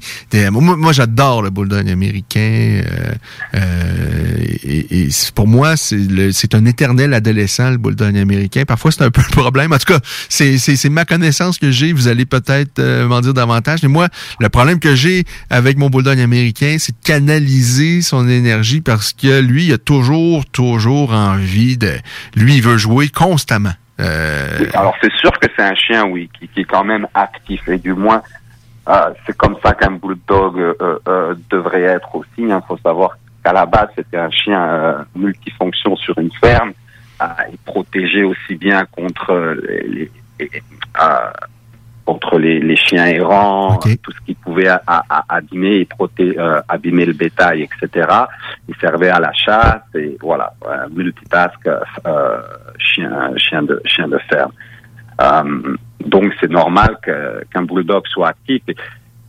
[0.52, 2.82] moi, j'adore le bulldog américain.
[2.86, 3.14] euh,
[3.56, 8.64] euh, et, pour moi, c'est un éternel adolescent, le bulldog américain.
[8.68, 9.74] Parfois, c'est un peu le problème.
[9.74, 10.00] En tout cas,
[10.30, 11.94] c'est ma connaissance que j'ai.
[11.94, 13.84] Vous allez peut-être euh, m'en dire davantage.
[13.84, 14.08] Mais moi,
[14.40, 19.40] le problème que j'ai avec mon bulldog américain, c'est de canaliser son énergie parce que
[19.40, 21.94] lui, il a toujours, toujours envie de.
[22.36, 23.74] Lui, il veut jouer constamment.
[24.02, 27.78] Euh, Alors c'est sûr que c'est un chien, oui, qui, est quand même actif et
[27.78, 28.22] du moins
[28.90, 32.30] euh, c'est comme ça qu'un bulldog euh, devrait être aussi.
[32.40, 36.74] Il faut savoir qu'à la base c'était un chien multifonction sur une ferme.
[37.52, 39.56] Il protégeait aussi bien contre
[39.88, 40.12] les,
[42.06, 46.60] contre les, les chiens errants, tout ce qui pouvait a- a- abîmer et proté- euh,
[46.68, 48.08] abîmer le bétail, etc.
[48.68, 52.42] Il servait à la chasse et voilà, euh, multitask, euh,
[52.80, 54.52] chien, chien de chien de ferme.
[55.22, 55.76] Euh,
[56.06, 58.76] donc c'est normal qu'un bulldog soit actif et,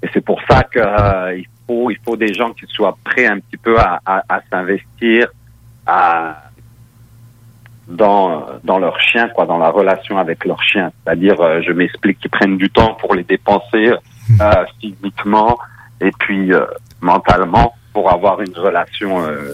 [0.03, 3.27] et c'est pour ça que euh, il faut il faut des gens qui soient prêts
[3.27, 5.29] un petit peu à, à, à s'investir
[5.87, 6.45] à
[7.93, 12.19] dans dans leur chien quoi dans la relation avec leur chien c'est-à-dire euh, je m'explique
[12.21, 13.93] qu'ils prennent du temps pour les dépenser
[14.41, 15.59] euh, physiquement
[16.01, 16.65] et puis euh,
[17.01, 19.11] mentalement pour avoir une relation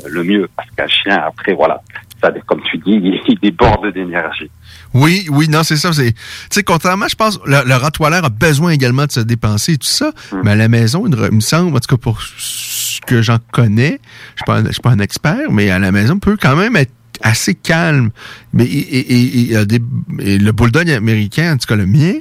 [0.06, 1.80] le mieux parce qu'un chien après voilà
[2.22, 4.50] ça comme tu dis il, il déborde d'énergie
[4.94, 5.90] Oui, oui, non, c'est ça.
[5.90, 6.12] Tu
[6.50, 9.86] sais, contrairement, je pense, le, le Rottweiler a besoin également de se dépenser et tout
[9.86, 10.10] ça.
[10.42, 14.00] Mais à la maison, il, me semble, en tout cas pour ce que j'en connais,
[14.36, 16.74] je suis un- je suis pas un expert, mais à la maison, peut quand même
[16.76, 16.90] être
[17.22, 18.10] assez calme.
[18.52, 18.68] Mais et,
[18.98, 19.80] et- et- il y a des,
[20.20, 22.14] et le bulldog américain, en tout cas le mien,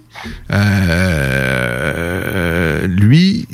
[1.57, 3.47] euh, lui,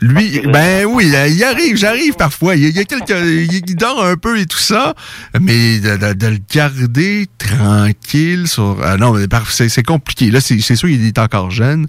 [0.00, 2.54] lui, ben oui, il arrive, j'arrive parfois.
[2.54, 4.94] Il y a, il quelques, il, il dort un peu et tout ça,
[5.40, 9.14] mais de, de- de le garder tranquille sur, ah non,
[9.48, 10.30] c'est c'est compliqué.
[10.30, 11.88] Là, c'est c'est sûr qu'il est encore jeune,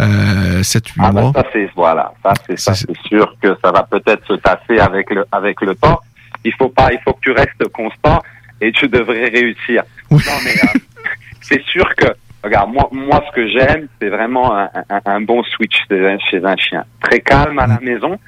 [0.00, 1.32] euh, 7-8 Ah ben mois.
[1.34, 5.10] ça c'est voilà, ça c'est ça c'est sûr que ça va peut-être se tasser avec
[5.10, 6.00] le avec le temps.
[6.44, 8.22] Il faut pas, il faut que tu restes constant
[8.60, 9.82] et tu devrais réussir.
[10.10, 10.78] Non mais euh,
[11.40, 12.06] c'est sûr que
[12.42, 16.18] regarde moi moi ce que j'aime c'est vraiment un, un, un bon switch chez un-
[16.30, 18.18] chez un chien, très calme à la maison.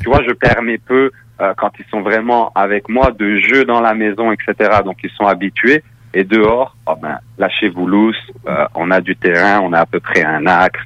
[0.00, 1.10] Tu vois, je permets peu
[1.40, 4.54] euh, quand ils sont vraiment avec moi de jeux dans la maison etc.
[4.84, 5.82] Donc ils sont habitués.
[6.12, 8.16] Et dehors, oh ben, lâchez-vous loose.
[8.48, 10.80] euh, on a du terrain, on a à peu près un axe.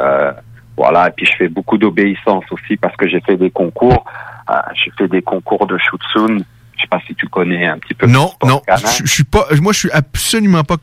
[0.00, 0.32] Euh,
[0.76, 4.04] voilà, et puis je fais beaucoup d'obéissance aussi parce que j'ai fait des concours.
[4.50, 6.38] Euh, j'ai fait des concours de Shutsun.
[6.76, 8.06] Je sais pas si tu connais un petit peu.
[8.06, 10.76] Non, non, je je suis pas, moi je suis absolument pas.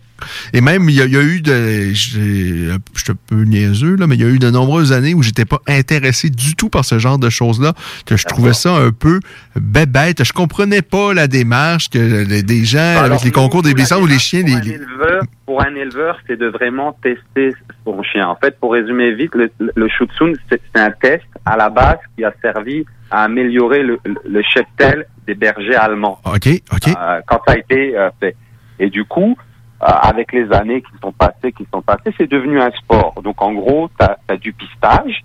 [0.54, 3.98] Et même il y a, il y a eu de, je suis un peu niaiseux
[3.98, 6.70] là, mais il y a eu de nombreuses années où j'étais pas intéressé du tout
[6.70, 7.74] par ce genre de choses là,
[8.06, 9.20] que je trouvais ça un peu
[9.56, 10.24] bête.
[10.24, 14.00] Je comprenais pas la démarche que les- des gens Alors, avec les concours des la
[14.00, 18.02] où les chiens, pour les, un éleveur, pour un éleveur, c'est de vraiment tester son
[18.04, 18.28] chien.
[18.30, 22.24] En fait, pour résumer vite, le, le Shutsun, c'est un test à la base qui
[22.24, 26.20] a servi à améliorer le, le, cheptel des bergers allemands.
[26.26, 26.88] Ok, ok.
[26.98, 28.36] Euh, quand ça a été euh, fait.
[28.80, 29.38] Et du coup,
[29.84, 33.22] euh, avec les années qui sont passées, qui sont passées, c'est devenu un sport.
[33.22, 35.24] Donc en gros, tu as, du pistage,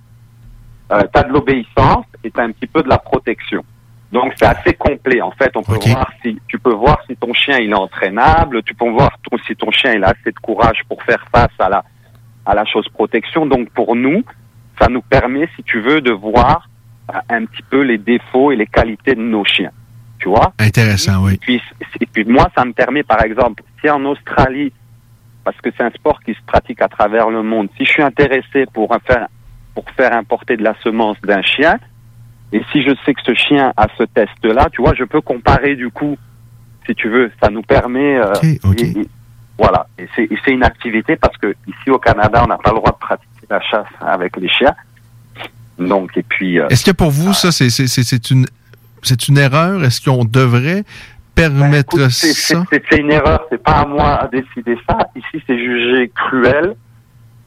[0.92, 3.64] euh, tu as de l'obéissance et tu as un petit peu de la protection.
[4.12, 5.20] Donc c'est assez complet.
[5.20, 8.62] En fait, on peut voir si tu peux voir si ton chien il est entraînable,
[8.62, 11.50] tu peux voir ton- si ton chien il a assez de courage pour faire face
[11.58, 11.84] à la
[12.44, 13.46] à la chose protection.
[13.46, 14.22] Donc pour nous,
[14.80, 16.68] ça nous permet, si tu veux, de voir
[17.28, 19.70] un petit peu les défauts et les qualités de nos chiens.
[20.18, 20.52] Tu vois?
[20.58, 21.34] Intéressant, oui.
[21.34, 21.62] et puis,
[22.00, 24.72] et puis moi, ça me permet, par exemple, si en Australie,
[25.44, 28.02] parce que c'est un sport qui se pratique à travers le monde, si je suis
[28.02, 29.28] intéressé pour faire,
[29.74, 31.78] pour faire importer de la semence d'un chien,
[32.52, 35.76] et si je sais que ce chien a ce test-là, tu vois, je peux comparer
[35.76, 36.16] du coup,
[36.86, 38.16] si tu veux, ça nous permet.
[38.18, 38.58] euh, et-
[39.00, 39.08] et-
[39.58, 42.70] voilà, et c'est et c'est une activité parce que ici au Canada, on n'a pas
[42.70, 44.74] le droit de pratiquer la chasse avec les chiens.
[45.78, 46.58] Donc, et puis.
[46.58, 48.46] euh, Est-ce que pour vous ça c'est c'est- c'est c'est une
[49.02, 49.84] c'est une erreur?
[49.84, 50.84] Est-ce qu'on devrait
[51.34, 52.64] permettre Ben, C'est- ça?
[52.70, 54.98] C'est c'est une erreur, c'est pas à moi à décider ça.
[55.14, 56.74] Ici, c'est jugé cruel.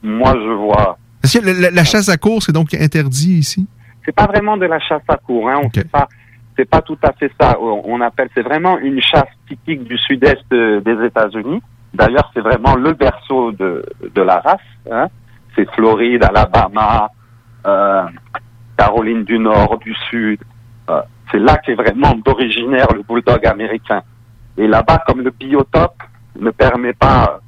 [0.02, 0.96] Moi, je vois.
[1.22, 3.66] Est-ce que la, la- chasse à course est donc interdit ici?
[4.04, 5.60] C'est pas vraiment de la chasse à court, hein.
[5.62, 6.08] On fait pas.
[6.56, 7.56] C'est pas tout à fait ça.
[7.60, 8.28] On appelle.
[8.34, 11.60] C'est vraiment une chasse typique du sud-est euh, des États-Unis.
[11.92, 13.84] D'ailleurs, c'est vraiment le berceau de,
[14.14, 14.60] de la race.
[14.90, 15.08] Hein.
[15.56, 17.19] C'est Floride, Alabama, euh,
[18.76, 20.40] Caroline du Nord, du Sud.
[20.88, 24.02] Euh, c'est là qu'est vraiment d'originaire le bulldog américain.
[24.56, 26.02] Et là-bas, comme le biotope
[26.38, 27.40] ne permet pas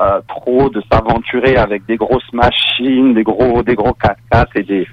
[0.00, 4.88] euh, trop de s'aventurer avec des grosses machines, des gros, des gros 4x4 et des,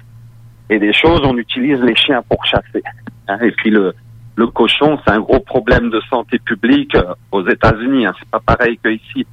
[0.70, 2.82] et des choses, on utilise les chiens pour chasser.
[3.28, 3.38] hein.
[3.42, 3.94] Et puis le,
[4.36, 8.06] le cochon, c'est un gros problème de santé publique euh, aux États-Unis.
[8.06, 8.12] Hein.
[8.18, 9.26] C'est pas pareil que ici.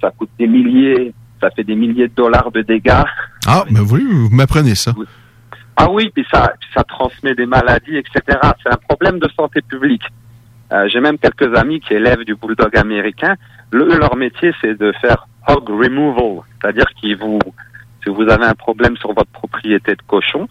[0.00, 3.04] Ça coûte des milliers, ça fait des milliers de dollars de dégâts.
[3.46, 4.92] Ah, mais oui, vous m'apprenez ça.
[5.76, 8.38] Ah oui, puis ça, puis ça transmet des maladies, etc.
[8.62, 10.04] C'est un problème de santé publique.
[10.72, 13.34] Euh, J'ai même quelques amis qui élèvent du bulldog américain.
[13.72, 17.40] Le, leur métier, c'est de faire hog removal, c'est-à-dire qu'ils vous,
[18.02, 20.48] si vous avez un problème sur votre propriété de cochon,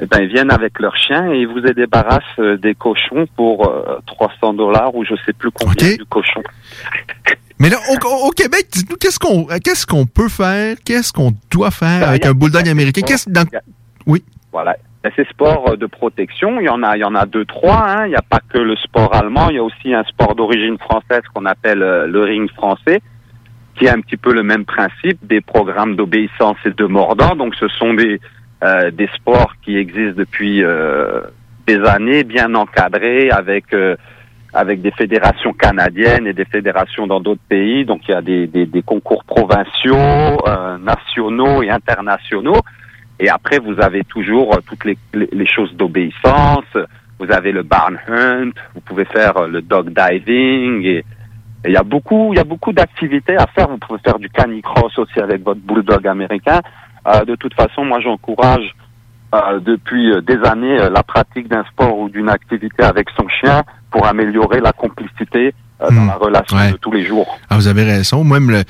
[0.00, 3.68] eh ben ils viennent avec leur chien et ils vous débarrassent euh, des cochons pour
[3.68, 6.42] euh, 300 dollars ou je sais plus combien du cochon.
[7.58, 11.70] Mais là, au, au Québec, dites-nous, qu'est-ce qu'on qu'est-ce qu'on peut faire, qu'est-ce qu'on doit
[11.70, 13.02] faire avec Ben, il y a- un bulldog américain?
[13.06, 13.44] Qu'est-ce dans...
[14.06, 14.24] Oui.
[14.52, 14.76] Voilà.
[15.02, 17.44] Ben, Ces sports euh, de protection, il y en a, il y en a deux,
[17.44, 17.84] trois.
[17.88, 18.06] hein.
[18.06, 19.48] Il n'y a pas que le sport allemand.
[19.50, 23.00] Il y a aussi un sport d'origine française qu'on appelle euh, le ring français,
[23.78, 27.36] qui est un petit peu le même principe, des programmes d'obéissance et de mordant.
[27.36, 28.20] Donc, ce sont des
[28.62, 31.20] euh, des sports qui existent depuis euh,
[31.66, 33.96] des années, bien encadrés, avec euh,
[34.54, 37.84] avec des fédérations canadiennes et des fédérations dans d'autres pays.
[37.84, 42.60] Donc, il y a des, des, des concours provinciaux, euh, nationaux et internationaux.
[43.18, 46.64] Et après, vous avez toujours euh, toutes les, les, choses d'obéissance.
[47.18, 48.52] Vous avez le barn hunt.
[48.74, 50.84] Vous pouvez faire euh, le dog diving.
[50.84, 51.04] Et
[51.66, 53.68] il y a beaucoup, il y a beaucoup d'activités à faire.
[53.68, 56.60] Vous pouvez faire du canicross aussi avec votre bulldog américain.
[57.06, 58.74] Euh, de toute façon, moi, j'encourage
[59.34, 63.62] euh, depuis euh, des années la pratique d'un sport ou d'une activité avec son chien
[63.94, 67.38] pour améliorer la complicité euh, dans la relation de tous les jours.
[67.48, 68.24] Ah, vous avez raison.
[68.24, 68.64] Moi, me le-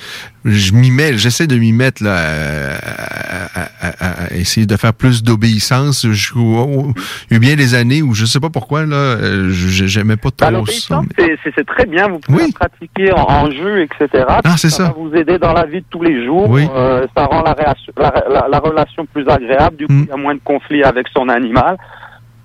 [0.44, 4.92] je m'y mets, j'essaie de m'y mettre là, à, à- à- à essayer de faire
[4.92, 6.06] plus d'obéissance.
[6.10, 6.92] Je- oh,
[7.30, 9.16] Il y a eu bien des années où je sais pas pourquoi là,
[9.51, 11.01] j'aimais pas Bah, trop ça.
[11.18, 12.09] c'est- très bien.
[12.09, 14.24] Vous pouvez la pratiquer en, en jeu, etc.
[14.44, 14.84] Ah, c'est ça.
[14.84, 16.51] va vous aider dans la vie de tous les jours.
[16.51, 16.66] Oui.
[16.74, 19.76] Euh, ça rend la, relation plus agréable.
[19.76, 20.05] Du coup, Mm.
[20.06, 21.76] il y a moins de conflits avec son animal.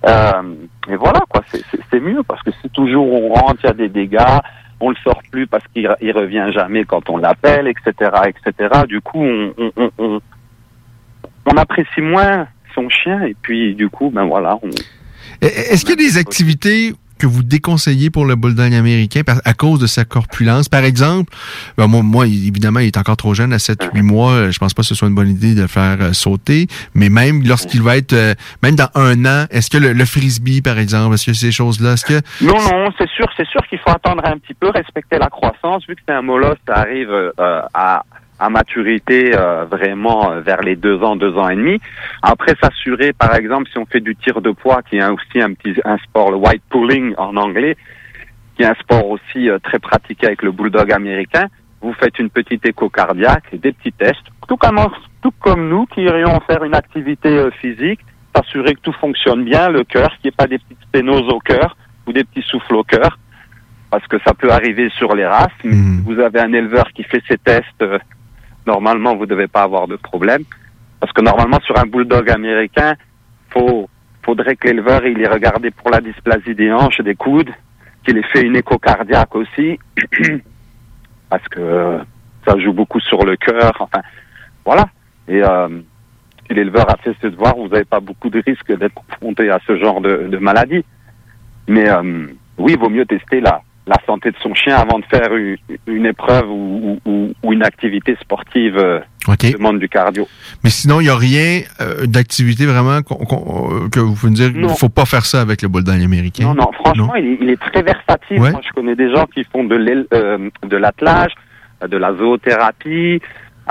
[0.06, 0.42] Euh,
[0.88, 1.42] et voilà, quoi.
[1.50, 4.18] C'est- C'est c'est mieux parce que si toujours on rentre, il y a des dégâts.
[4.80, 8.80] On le sort plus parce qu'il il revient jamais quand on l'appelle, etc., etc.
[8.88, 10.20] Du coup, on, on, on, on-
[11.46, 14.58] on apprécie moins son chien et puis du coup, ben voilà.
[15.42, 19.78] Est-ce qu'il y a des activités que vous déconseillez pour le bulldog américain à cause
[19.78, 20.68] de sa corpulence?
[20.68, 21.32] Par exemple,
[21.76, 24.50] ben, moi, moi, évidemment, il est encore trop jeune, à 7-8 mois.
[24.50, 26.66] Je pense pas que ce soit une bonne idée de le faire euh, sauter.
[26.94, 30.62] Mais même lorsqu'il va être, euh, même dans un an, est-ce que le, le frisbee,
[30.62, 32.20] par exemple, est-ce que ces choses-là, est-ce que...
[32.44, 35.86] Non, non, c'est sûr, c'est sûr qu'il faut attendre un petit peu, respecter la croissance,
[35.86, 38.02] vu que c'est un molosse, ça arrive euh, à,
[38.40, 41.78] à maturité euh, vraiment euh, vers les deux ans, deux ans et demi.
[42.22, 45.52] Après, s'assurer, par exemple, si on fait du tir de poids, qui est aussi un
[45.52, 47.76] petit un sport, le white pulling en anglais,
[48.56, 51.46] qui est un sport aussi euh, très pratiqué avec le bulldog américain,
[51.82, 54.78] vous faites une petite écho cardiaque, des petits tests, tout comme,
[55.22, 58.00] tout comme nous qui irions faire une activité euh, physique,
[58.34, 61.40] s'assurer que tout fonctionne bien, le cœur, qu'il n'y ait pas des petites sténoses au
[61.40, 61.76] cœur
[62.06, 63.18] ou des petits souffles au cœur,
[63.90, 65.48] parce que ça peut arriver sur les races.
[65.64, 67.98] Mais si vous avez un éleveur qui fait ses tests, euh,
[68.66, 70.42] normalement, vous devez pas avoir de problème.
[71.00, 72.94] Parce que normalement, sur un bulldog américain,
[73.50, 73.88] faut,
[74.22, 77.50] faudrait que l'éleveur il ait regardé pour la dysplasie des hanches, des coudes,
[78.04, 79.78] qu'il ait fait une écho cardiaque aussi,
[81.30, 81.98] parce que euh,
[82.46, 83.72] ça joue beaucoup sur le cœur.
[83.80, 84.02] Enfin,
[84.64, 84.88] voilà.
[85.28, 85.68] Et euh,
[86.46, 89.58] si l'éleveur a fait ses devoirs, vous n'avez pas beaucoup de risques d'être confronté à
[89.66, 90.84] ce genre de, de maladie.
[91.68, 92.26] Mais euh,
[92.58, 95.56] oui, il vaut mieux tester la, la santé de son chien avant de faire une,
[95.86, 99.00] une épreuve ou, ou- ou une activité sportive euh,
[99.36, 100.28] qui demande du cardio.
[100.62, 104.50] Mais sinon, il n'y a rien euh, d'activité vraiment euh, que vous pouvez me dire,
[104.54, 106.44] il ne faut pas faire ça avec le bulldog américain.
[106.44, 108.40] Non, non, franchement, Il, est, il est très versatile.
[108.40, 108.52] Ouais.
[108.52, 109.76] Moi, je connais des gens qui font de
[110.14, 111.32] euh, l'attelage,
[111.82, 113.20] euh, de la zoothérapie.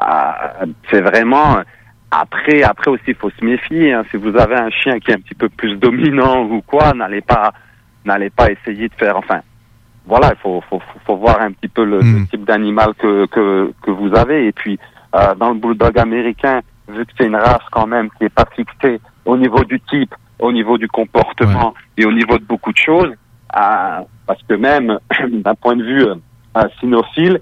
[0.01, 1.59] Euh, c'est vraiment...
[2.11, 3.93] Après, après aussi, il faut se méfier.
[3.93, 4.03] hein.
[4.11, 7.21] Si vous avez un chien qui est un petit peu plus dominant ou quoi, n'allez
[7.21, 7.53] pas,
[8.03, 9.15] n'allez pas essayer de faire...
[9.15, 9.41] Enfin,
[10.05, 13.71] voilà, il faut, faut, faut- voir un petit peu le, le type d'animal que, que,
[13.81, 14.47] que vous avez.
[14.47, 14.79] Et puis,
[15.15, 18.45] euh, dans le bulldog américain, vu que c'est une race quand même qui est pas
[18.55, 22.77] fixée au niveau du type, au niveau du comportement et au niveau de beaucoup de
[22.77, 23.11] choses,
[23.55, 24.97] euh, parce que même
[25.31, 27.39] d'un point de vue euh, cynophile,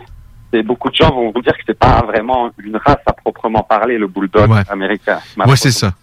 [0.64, 3.98] beaucoup de gens vont vous dire que c'est pas vraiment une race à proprement parler,
[3.98, 5.19] le bulldog américain.
[5.45, 5.94] Oui, c'est ça.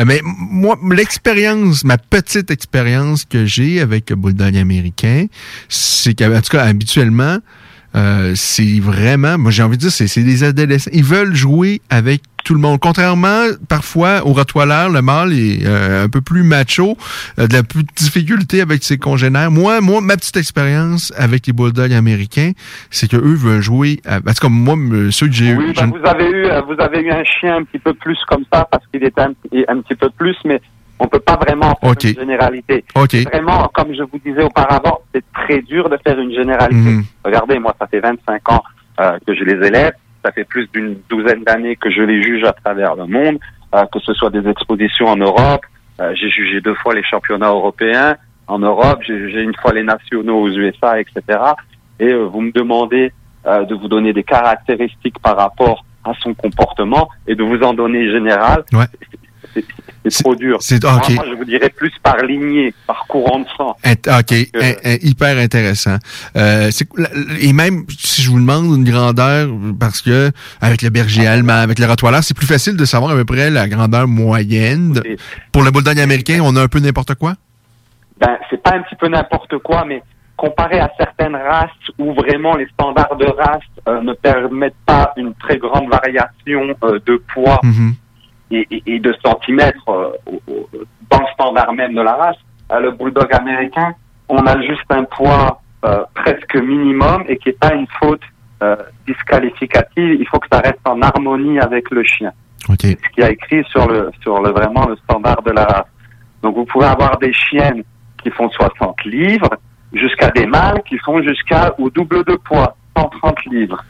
[0.00, 5.26] Euh, Mais moi, l'expérience, ma petite expérience que j'ai avec le bulldog américain,
[5.68, 7.38] c'est qu'en tout cas, habituellement,
[7.96, 10.90] Euh, c'est vraiment, moi j'ai envie de dire, c'est des adolescents.
[10.92, 12.78] Ils veulent jouer avec tout le monde.
[12.80, 16.96] Contrairement, parfois, au Rottweiler, le mâle est euh, un peu plus macho,
[17.38, 19.50] euh, de la plus difficulté avec ses congénères.
[19.50, 22.52] Moi, moi, ma petite expérience avec les bulldogs américains,
[22.90, 24.00] c'est que eux veulent jouer.
[24.06, 24.76] À, parce que moi,
[25.10, 27.56] ceux que j'ai eu, Oui, bah, vous avez eu, euh, vous avez eu un chien
[27.56, 29.32] un petit peu plus comme ça parce qu'il était un,
[29.68, 30.60] un petit peu plus, mais
[30.98, 32.84] on peut pas vraiment faire une généralité.
[32.94, 36.90] Vraiment, comme je vous disais auparavant, c'est très dur de faire une généralité.
[36.90, 37.04] Mhm.
[37.24, 38.62] Regardez, moi, ça fait 25 ans
[39.00, 39.94] euh, que je les élève.
[40.24, 43.38] Ça fait plus d'une douzaine d'années que je les juge à travers le monde,
[43.74, 45.60] euh, que ce soit des expositions en Europe.
[46.00, 49.00] Euh, j'ai jugé deux fois les championnats européens en Europe.
[49.06, 51.20] J'ai jugé une fois les nationaux aux USA, etc.
[52.00, 53.12] Et euh, vous me demandez
[53.44, 58.10] de vous donner des caractéristiques par rapport à son comportement et de vous en donner
[58.10, 58.64] général.
[58.72, 59.62] Ouais.
[60.06, 60.58] C'est- trop dur.
[60.60, 63.76] c'est- Moi, je vous dirais plus par lignée, par courant de sang.
[63.84, 65.96] Int- OK, in- in- hyper intéressant.
[66.36, 66.70] Euh,
[67.40, 69.48] et même si je vous demande une grandeur,
[69.80, 73.14] parce que avec le berger allemand, avec le Rottweiler, c'est plus facile de savoir à
[73.14, 75.00] peu près la grandeur moyenne.
[75.52, 77.34] Pour le bulldog américain, on a un peu n'importe quoi?
[78.20, 80.00] ben, c'est pas un petit peu n'importe quoi, mais
[80.36, 85.34] comparé à certaines races où vraiment les standards de race euh, ne permettent pas une
[85.34, 87.60] très grande variation euh, de poids
[88.54, 90.12] et, et- et de centimètres euh,
[91.10, 92.36] dans le standard même de la race,
[92.72, 93.94] euh, le bulldog américain,
[94.28, 98.22] on a juste un poids euh, presque minimum et qui n'est pas une faute
[99.06, 100.16] disqualificative.
[100.20, 102.32] Il faut que ça reste en harmonie avec le chien.
[102.90, 105.86] C'est ce qui a écrit sur le sur le vraiment le standard de la race.
[106.42, 107.82] Donc vous pouvez avoir des chiennes
[108.22, 109.50] qui font 60 livres
[109.92, 113.82] jusqu'à des mâles qui font jusqu'à au double de poids, 130 livres.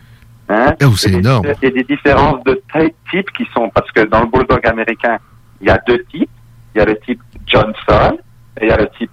[0.48, 0.74] Hein?
[0.84, 1.46] Oh, c'est énorme.
[1.62, 4.66] Il y a des différences de ty- type qui sont parce que dans le bulldog
[4.66, 5.18] américain,
[5.60, 6.28] il y a deux types.
[6.74, 8.18] Il y a le type Johnson
[8.60, 9.10] et il y a le type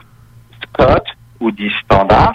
[0.64, 1.04] Scott
[1.40, 2.34] ou dit standard.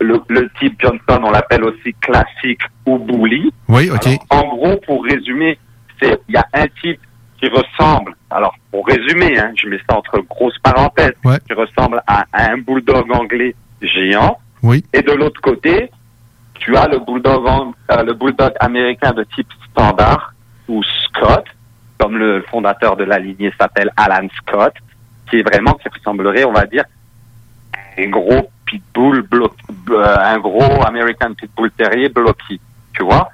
[0.00, 3.50] Le, le type Johnson, on l'appelle aussi classique ou bully.
[3.68, 4.08] Oui, OK.
[4.30, 5.58] En gros, pour résumer,
[6.00, 7.00] c'est il y a un type
[7.40, 11.14] qui ressemble, alors pour résumer, hein, je mets ça entre grosses parenthèses,
[11.46, 14.36] qui ressemble à, à un bulldog anglais géant.
[14.62, 14.84] Oui.
[14.92, 15.90] Et de l'autre côté,
[16.60, 17.44] tu as le bulldog,
[17.90, 20.32] euh, le bulldog américain de type standard
[20.68, 21.44] ou Scott,
[21.98, 24.74] comme le fondateur de la lignée s'appelle Alan Scott,
[25.28, 26.84] qui est vraiment qui ressemblerait, on va dire,
[27.74, 29.52] à un gros pitbull, blo-
[29.90, 32.60] euh, un gros American pitbull terrier bloqué,
[32.94, 33.28] tu vois?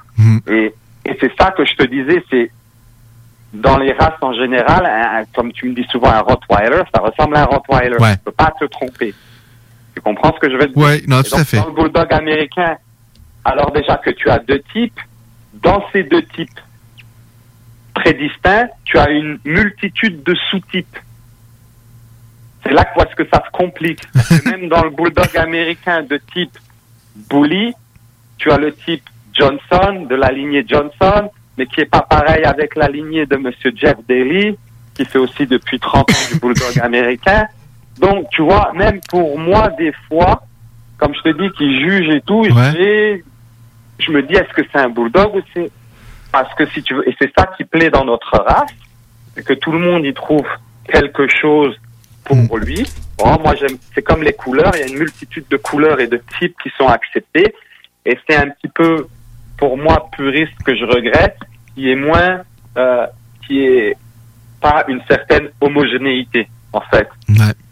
[0.48, 0.74] Et,
[1.04, 2.50] et c'est ça que je te disais, c'est
[3.52, 7.00] dans les races en général, un- un- comme tu me dis souvent, un Rottweiler, ça
[7.02, 7.96] ressemble à un Rottweiler.
[7.98, 8.14] Ouais.
[8.16, 9.14] Tu peux pas te tromper.
[9.94, 10.82] Tu comprends ce que je veux te dire?
[10.84, 11.56] Ouais, non, tout à fait.
[11.58, 12.76] Dans le bulldog américain,
[13.46, 15.00] alors déjà que tu as deux types,
[15.54, 16.60] dans ces deux types
[17.94, 20.98] très distincts, tu as une multitude de sous-types.
[22.64, 24.00] C'est là que que ça se complique.
[24.12, 26.58] Parce que même dans le bulldog américain de type
[27.30, 27.72] bully,
[28.38, 32.74] tu as le type Johnson, de la lignée Johnson, mais qui est pas pareil avec
[32.74, 34.56] la lignée de Monsieur Jeff Daly,
[34.94, 37.46] qui fait aussi depuis 30 ans du bulldog américain.
[37.98, 40.42] Donc, tu vois, même pour moi, des fois,
[40.98, 43.24] comme je te dis, qui juge et tout, j'ai-
[43.98, 45.70] je me dis, est-ce que c'est un bulldog ou c'est...
[46.32, 48.74] Parce que si tu veux, et c'est ça qui plaît dans notre race,
[49.34, 50.46] c'est que tout le monde y trouve
[50.84, 51.74] quelque chose
[52.24, 52.86] pour lui.
[53.18, 56.06] Bon, moi, j'aime, c'est comme les couleurs, il y a une multitude de couleurs et
[56.06, 57.54] de types qui sont acceptés,
[58.04, 59.06] et c'est un petit peu,
[59.56, 61.38] pour moi, puriste que je regrette,
[61.74, 62.42] qui est moins,
[62.76, 63.06] euh,
[63.46, 63.96] qui est
[64.60, 67.08] pas une certaine homogénéité, en fait.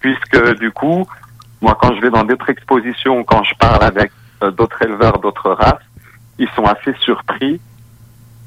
[0.01, 1.07] Puisque, du coup,
[1.61, 4.11] moi, quand je vais dans d'autres expositions, quand je parle avec
[4.43, 5.83] euh, d'autres éleveurs, d'autres races,
[6.39, 7.61] ils sont assez surpris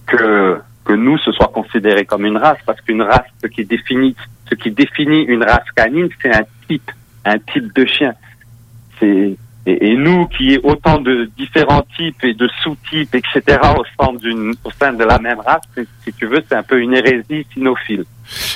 [0.05, 4.15] que, que nous, ce soit considéré comme une race, parce qu'une race, ce qui définit,
[4.49, 6.91] ce qui définit une race canine, c'est un type,
[7.25, 8.13] un type de chien.
[8.99, 9.37] C'est,
[9.69, 13.41] et, et nous, qui est autant de différents types et de sous-types, etc.,
[13.77, 15.61] au sein d'une, au sein de la même race,
[16.03, 18.05] si tu veux, c'est un peu une hérésie cynophile.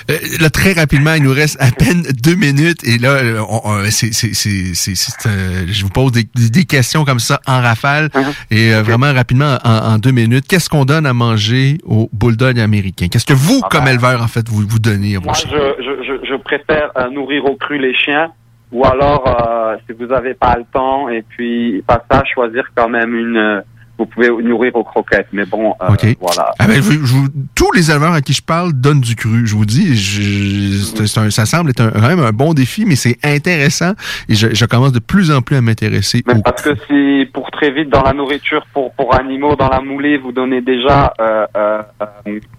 [0.10, 3.62] Euh, là, très rapidement, il nous reste à peine deux minutes et là, euh, on-
[3.64, 7.40] on- c'est, c'est, c'est, c'est- c'est, euh, je vous pose des, des questions comme ça
[7.48, 8.10] en rafale
[8.50, 10.46] et euh, vraiment rapidement en, en deux minutes.
[10.48, 14.48] Qu'est-ce qu'on donne à manger au bulldog américain Qu'est-ce que vous, comme éleveur, en fait,
[14.50, 17.56] vous vous donnez à vos Moi, chiens je, je, je, je préfère euh, nourrir au
[17.56, 18.30] cru les chiens,
[18.72, 22.90] ou alors, euh, si vous n'avez pas le temps, et puis pas ça, choisir quand
[22.90, 23.64] même une.
[23.98, 25.88] Vous pouvez nourrir aux croquettes, mais bon, euh,
[26.20, 26.52] voilà.
[26.60, 27.16] Ah ben, je- je
[27.56, 29.46] tous les éleveurs à qui je parle donnent du cru.
[29.46, 32.96] Je vous dis, je- un- ça semble être un, quand même un bon défi, mais
[32.96, 33.94] c'est intéressant.
[34.30, 37.72] Et je, je commence de plus en plus à m'intéresser Parce que si pour très
[37.72, 41.82] vite dans la nourriture pour pour animaux dans la moulée vous donnez déjà euh, euh,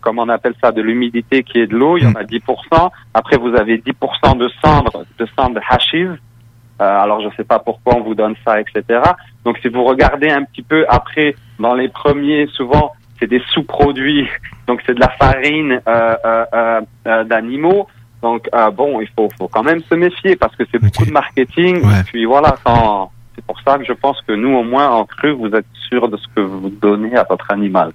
[0.01, 2.91] comment on appelle ça de l'humidité qui est de l'eau il y en a 10%
[3.13, 6.09] après vous avez 10% de cendre de cendre de hashish
[6.83, 9.01] alors je ne sais pas pourquoi on vous donne ça, etc.
[9.45, 14.29] Donc si vous regardez un petit peu après, dans les premiers, souvent c'est des sous-produits,
[14.67, 17.87] donc c'est de la farine euh, euh, euh, euh, d'animaux.
[18.23, 21.11] Donc euh, bon, il faut, faut quand même se méfier parce que c'est beaucoup de
[21.11, 21.79] marketing.
[21.79, 25.05] Et puis voilà, quand c'est pour ça que je pense que nous, au moins, en
[25.05, 27.93] cru, vous êtes sûr de ce que vous donnez à votre animal.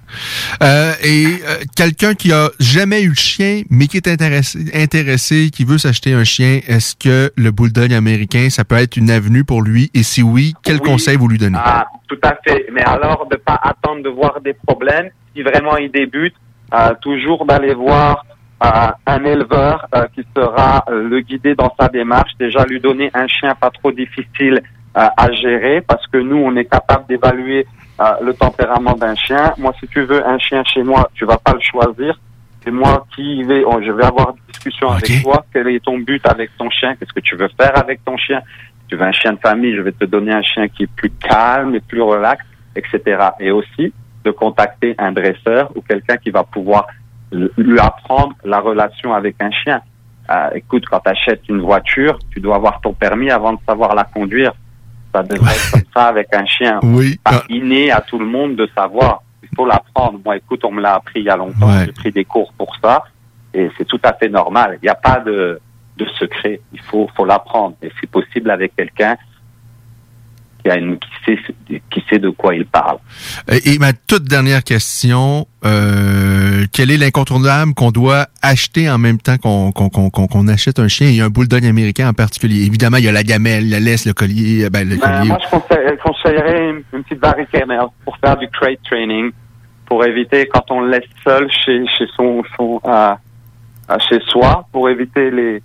[0.62, 5.50] Euh, et euh, quelqu'un qui a jamais eu de chien, mais qui est intéressé, intéressé
[5.50, 9.44] qui veut s'acheter un chien, est-ce que le bulldog américain, ça peut être une avenue
[9.44, 9.90] pour lui?
[9.94, 10.82] Et si oui, quel Oui.
[10.82, 11.58] conseil vous lui donnez?
[11.60, 12.66] Ah, tout à fait.
[12.72, 15.10] Mais alors, de pas attendre de voir des problèmes.
[15.34, 16.34] Si vraiment il débute,
[16.74, 18.24] euh, toujours d'aller voir
[18.64, 18.68] euh,
[19.06, 22.32] un éleveur euh, qui sera euh, le guider dans sa démarche.
[22.40, 24.60] Déjà, lui donner un chien pas trop difficile
[24.94, 27.66] à gérer parce que nous, on est capable d'évaluer
[28.00, 29.52] euh, le tempérament d'un chien.
[29.58, 32.16] Moi, si tu veux un chien chez moi, tu vas pas le choisir.
[32.62, 35.44] C'est moi qui vais, oh, je vais avoir une discussion avec toi.
[35.52, 36.94] Quel est ton but avec ton chien?
[36.94, 38.40] Qu'est-ce que tu veux faire avec ton chien?
[38.86, 41.10] Tu veux un chien de famille, je vais te donner un chien qui est plus
[41.10, 42.44] calme et plus relax,
[42.76, 43.30] etc.
[43.40, 43.92] Et aussi
[44.24, 46.86] de contacter un dresseur ou quelqu'un qui va pouvoir
[47.32, 49.80] lui apprendre la relation avec un chien.
[50.30, 53.96] Euh, écoute, quand tu achètes une voiture, tu dois avoir ton permis avant de savoir
[53.96, 54.52] la conduire.
[55.14, 56.80] Ça devrait être comme ça avec un chien.
[56.82, 57.18] Oui.
[57.24, 59.22] Pas inné à tout le monde de savoir.
[59.42, 60.20] Il faut l'apprendre.
[60.24, 61.70] Moi, écoute, on me l'a appris il y a longtemps.
[61.84, 63.04] J'ai pris des cours pour ça.
[63.54, 64.78] Et c'est tout à fait normal.
[64.82, 65.60] Il n'y a pas de,
[65.96, 66.60] de secret.
[66.72, 67.76] Il faut, faut l'apprendre.
[67.82, 69.16] Et c'est possible avec quelqu'un
[70.62, 71.38] qui, a une, qui, sait,
[71.90, 72.98] qui sait de quoi il parle.
[73.64, 79.38] Et ma toute dernière question, euh, quel est l'incontournable qu'on doit acheter en même temps
[79.38, 81.08] qu'on qu'on qu'on qu'on- qu'on achète un chien?
[81.08, 82.64] Et un bulldog américain en particulier?
[82.66, 85.28] Évidemment, il y a la gamelle, la laisse, le collier, euh, ben, le Ben, collier.
[85.28, 87.66] moi, je conseille- conseillerais une, une petite varicelle
[88.04, 89.30] pour faire du crate training,
[89.86, 93.14] pour éviter quand on le laisse seul chez, chez son, son euh,
[94.08, 95.62] chez soi, pour éviter les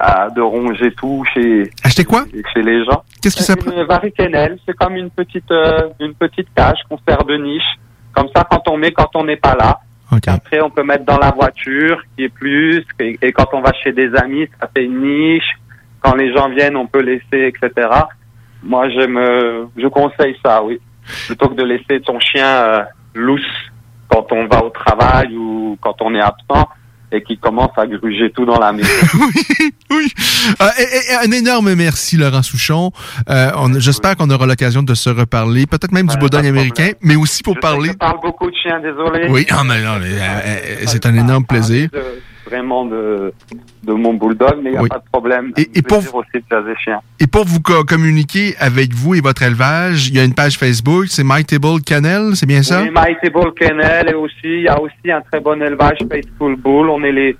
[0.00, 2.24] euh, de ronger tout chez Acheter quoi
[2.54, 3.02] chez les gens.
[3.22, 7.24] Qu'est-ce que ça Une varicelle, c'est comme une petite euh, une petite cage qu'on sert
[7.24, 7.78] de niche.
[8.12, 9.78] Comme ça, quand on met, quand on n'est pas là.
[10.26, 12.84] Après, on peut mettre dans la voiture, qui est plus.
[12.98, 15.56] Et, et quand on va chez des amis, ça fait une niche.
[16.00, 17.88] Quand les gens viennent, on peut laisser, etc.
[18.62, 20.80] Moi, je me, je conseille ça, oui.
[21.26, 22.82] Plutôt que de laisser ton chien euh,
[23.14, 23.46] loose
[24.08, 26.68] quand on va au travail ou quand on est absent
[27.12, 28.88] et qui commence à gruger tout dans la maison.
[30.60, 32.92] Euh, et- et- et un énorme merci, Laurent Souchon.
[33.28, 37.16] Euh, on- J'espère qu'on aura l'occasion de se reparler, peut-être même du bulldog américain, mais
[37.16, 37.90] aussi pour parler...
[37.90, 39.26] Je parle beaucoup de chiens, désolé.
[39.28, 41.88] Oui, ah, mais non, mais, euh, euh, c'est un énorme plaisir.
[41.92, 42.00] De-
[42.50, 43.32] vraiment de,
[43.84, 44.88] de mon bulldog, mais il n'y a Oui.
[44.88, 45.52] pas de problème.
[45.56, 47.00] Et- et pour- aussi de chien.
[47.20, 50.58] Et pour vous co- communiquer avec vous et votre élevage, il y a une page
[50.58, 52.82] Facebook, c'est My Table Kennel, c'est bien ça?
[52.82, 56.56] Oui, Mighty Bull Kennel et aussi, il y a aussi un très bon élevage, Faithful
[56.56, 56.90] Bull.
[56.90, 57.36] On est les,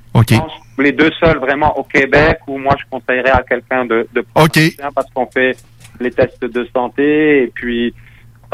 [0.78, 4.46] les deux seuls vraiment au Québec où moi je conseillerais à quelqu'un de, de prendre
[4.48, 4.56] OK.
[4.58, 5.56] un chien parce qu'on fait
[6.00, 7.92] les tests de santé et puis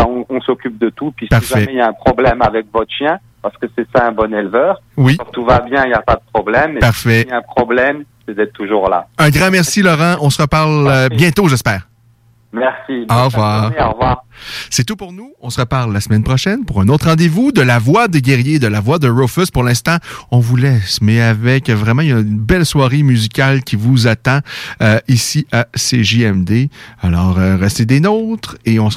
[0.00, 1.12] on, on s'occupe de tout.
[1.16, 4.06] Puis si jamais il y a un problème avec votre chien, parce que c'est ça
[4.08, 5.16] un bon éleveur, Oui.
[5.16, 6.76] quand tout va bien, il n'y a pas de problème.
[6.76, 7.20] Et Parfait.
[7.22, 9.06] s'il y a un problème, c'est d'être toujours là.
[9.18, 10.16] Un grand merci, Laurent.
[10.20, 11.88] On se reparle euh, bientôt, j'espère.
[12.52, 13.04] Merci.
[13.10, 13.62] Au revoir.
[13.64, 14.24] Journée, Au revoir.
[14.70, 15.32] C'est tout pour nous.
[15.42, 18.58] On se reparle la semaine prochaine pour un autre rendez-vous de la voix des guerriers,
[18.58, 19.50] de la voix de Rufus.
[19.52, 19.96] Pour l'instant,
[20.30, 24.06] on vous laisse, mais avec vraiment il y a une belle soirée musicale qui vous
[24.06, 24.38] attend
[24.82, 26.68] euh, ici à CJMD.
[27.02, 28.96] Alors, euh, restez des nôtres et on se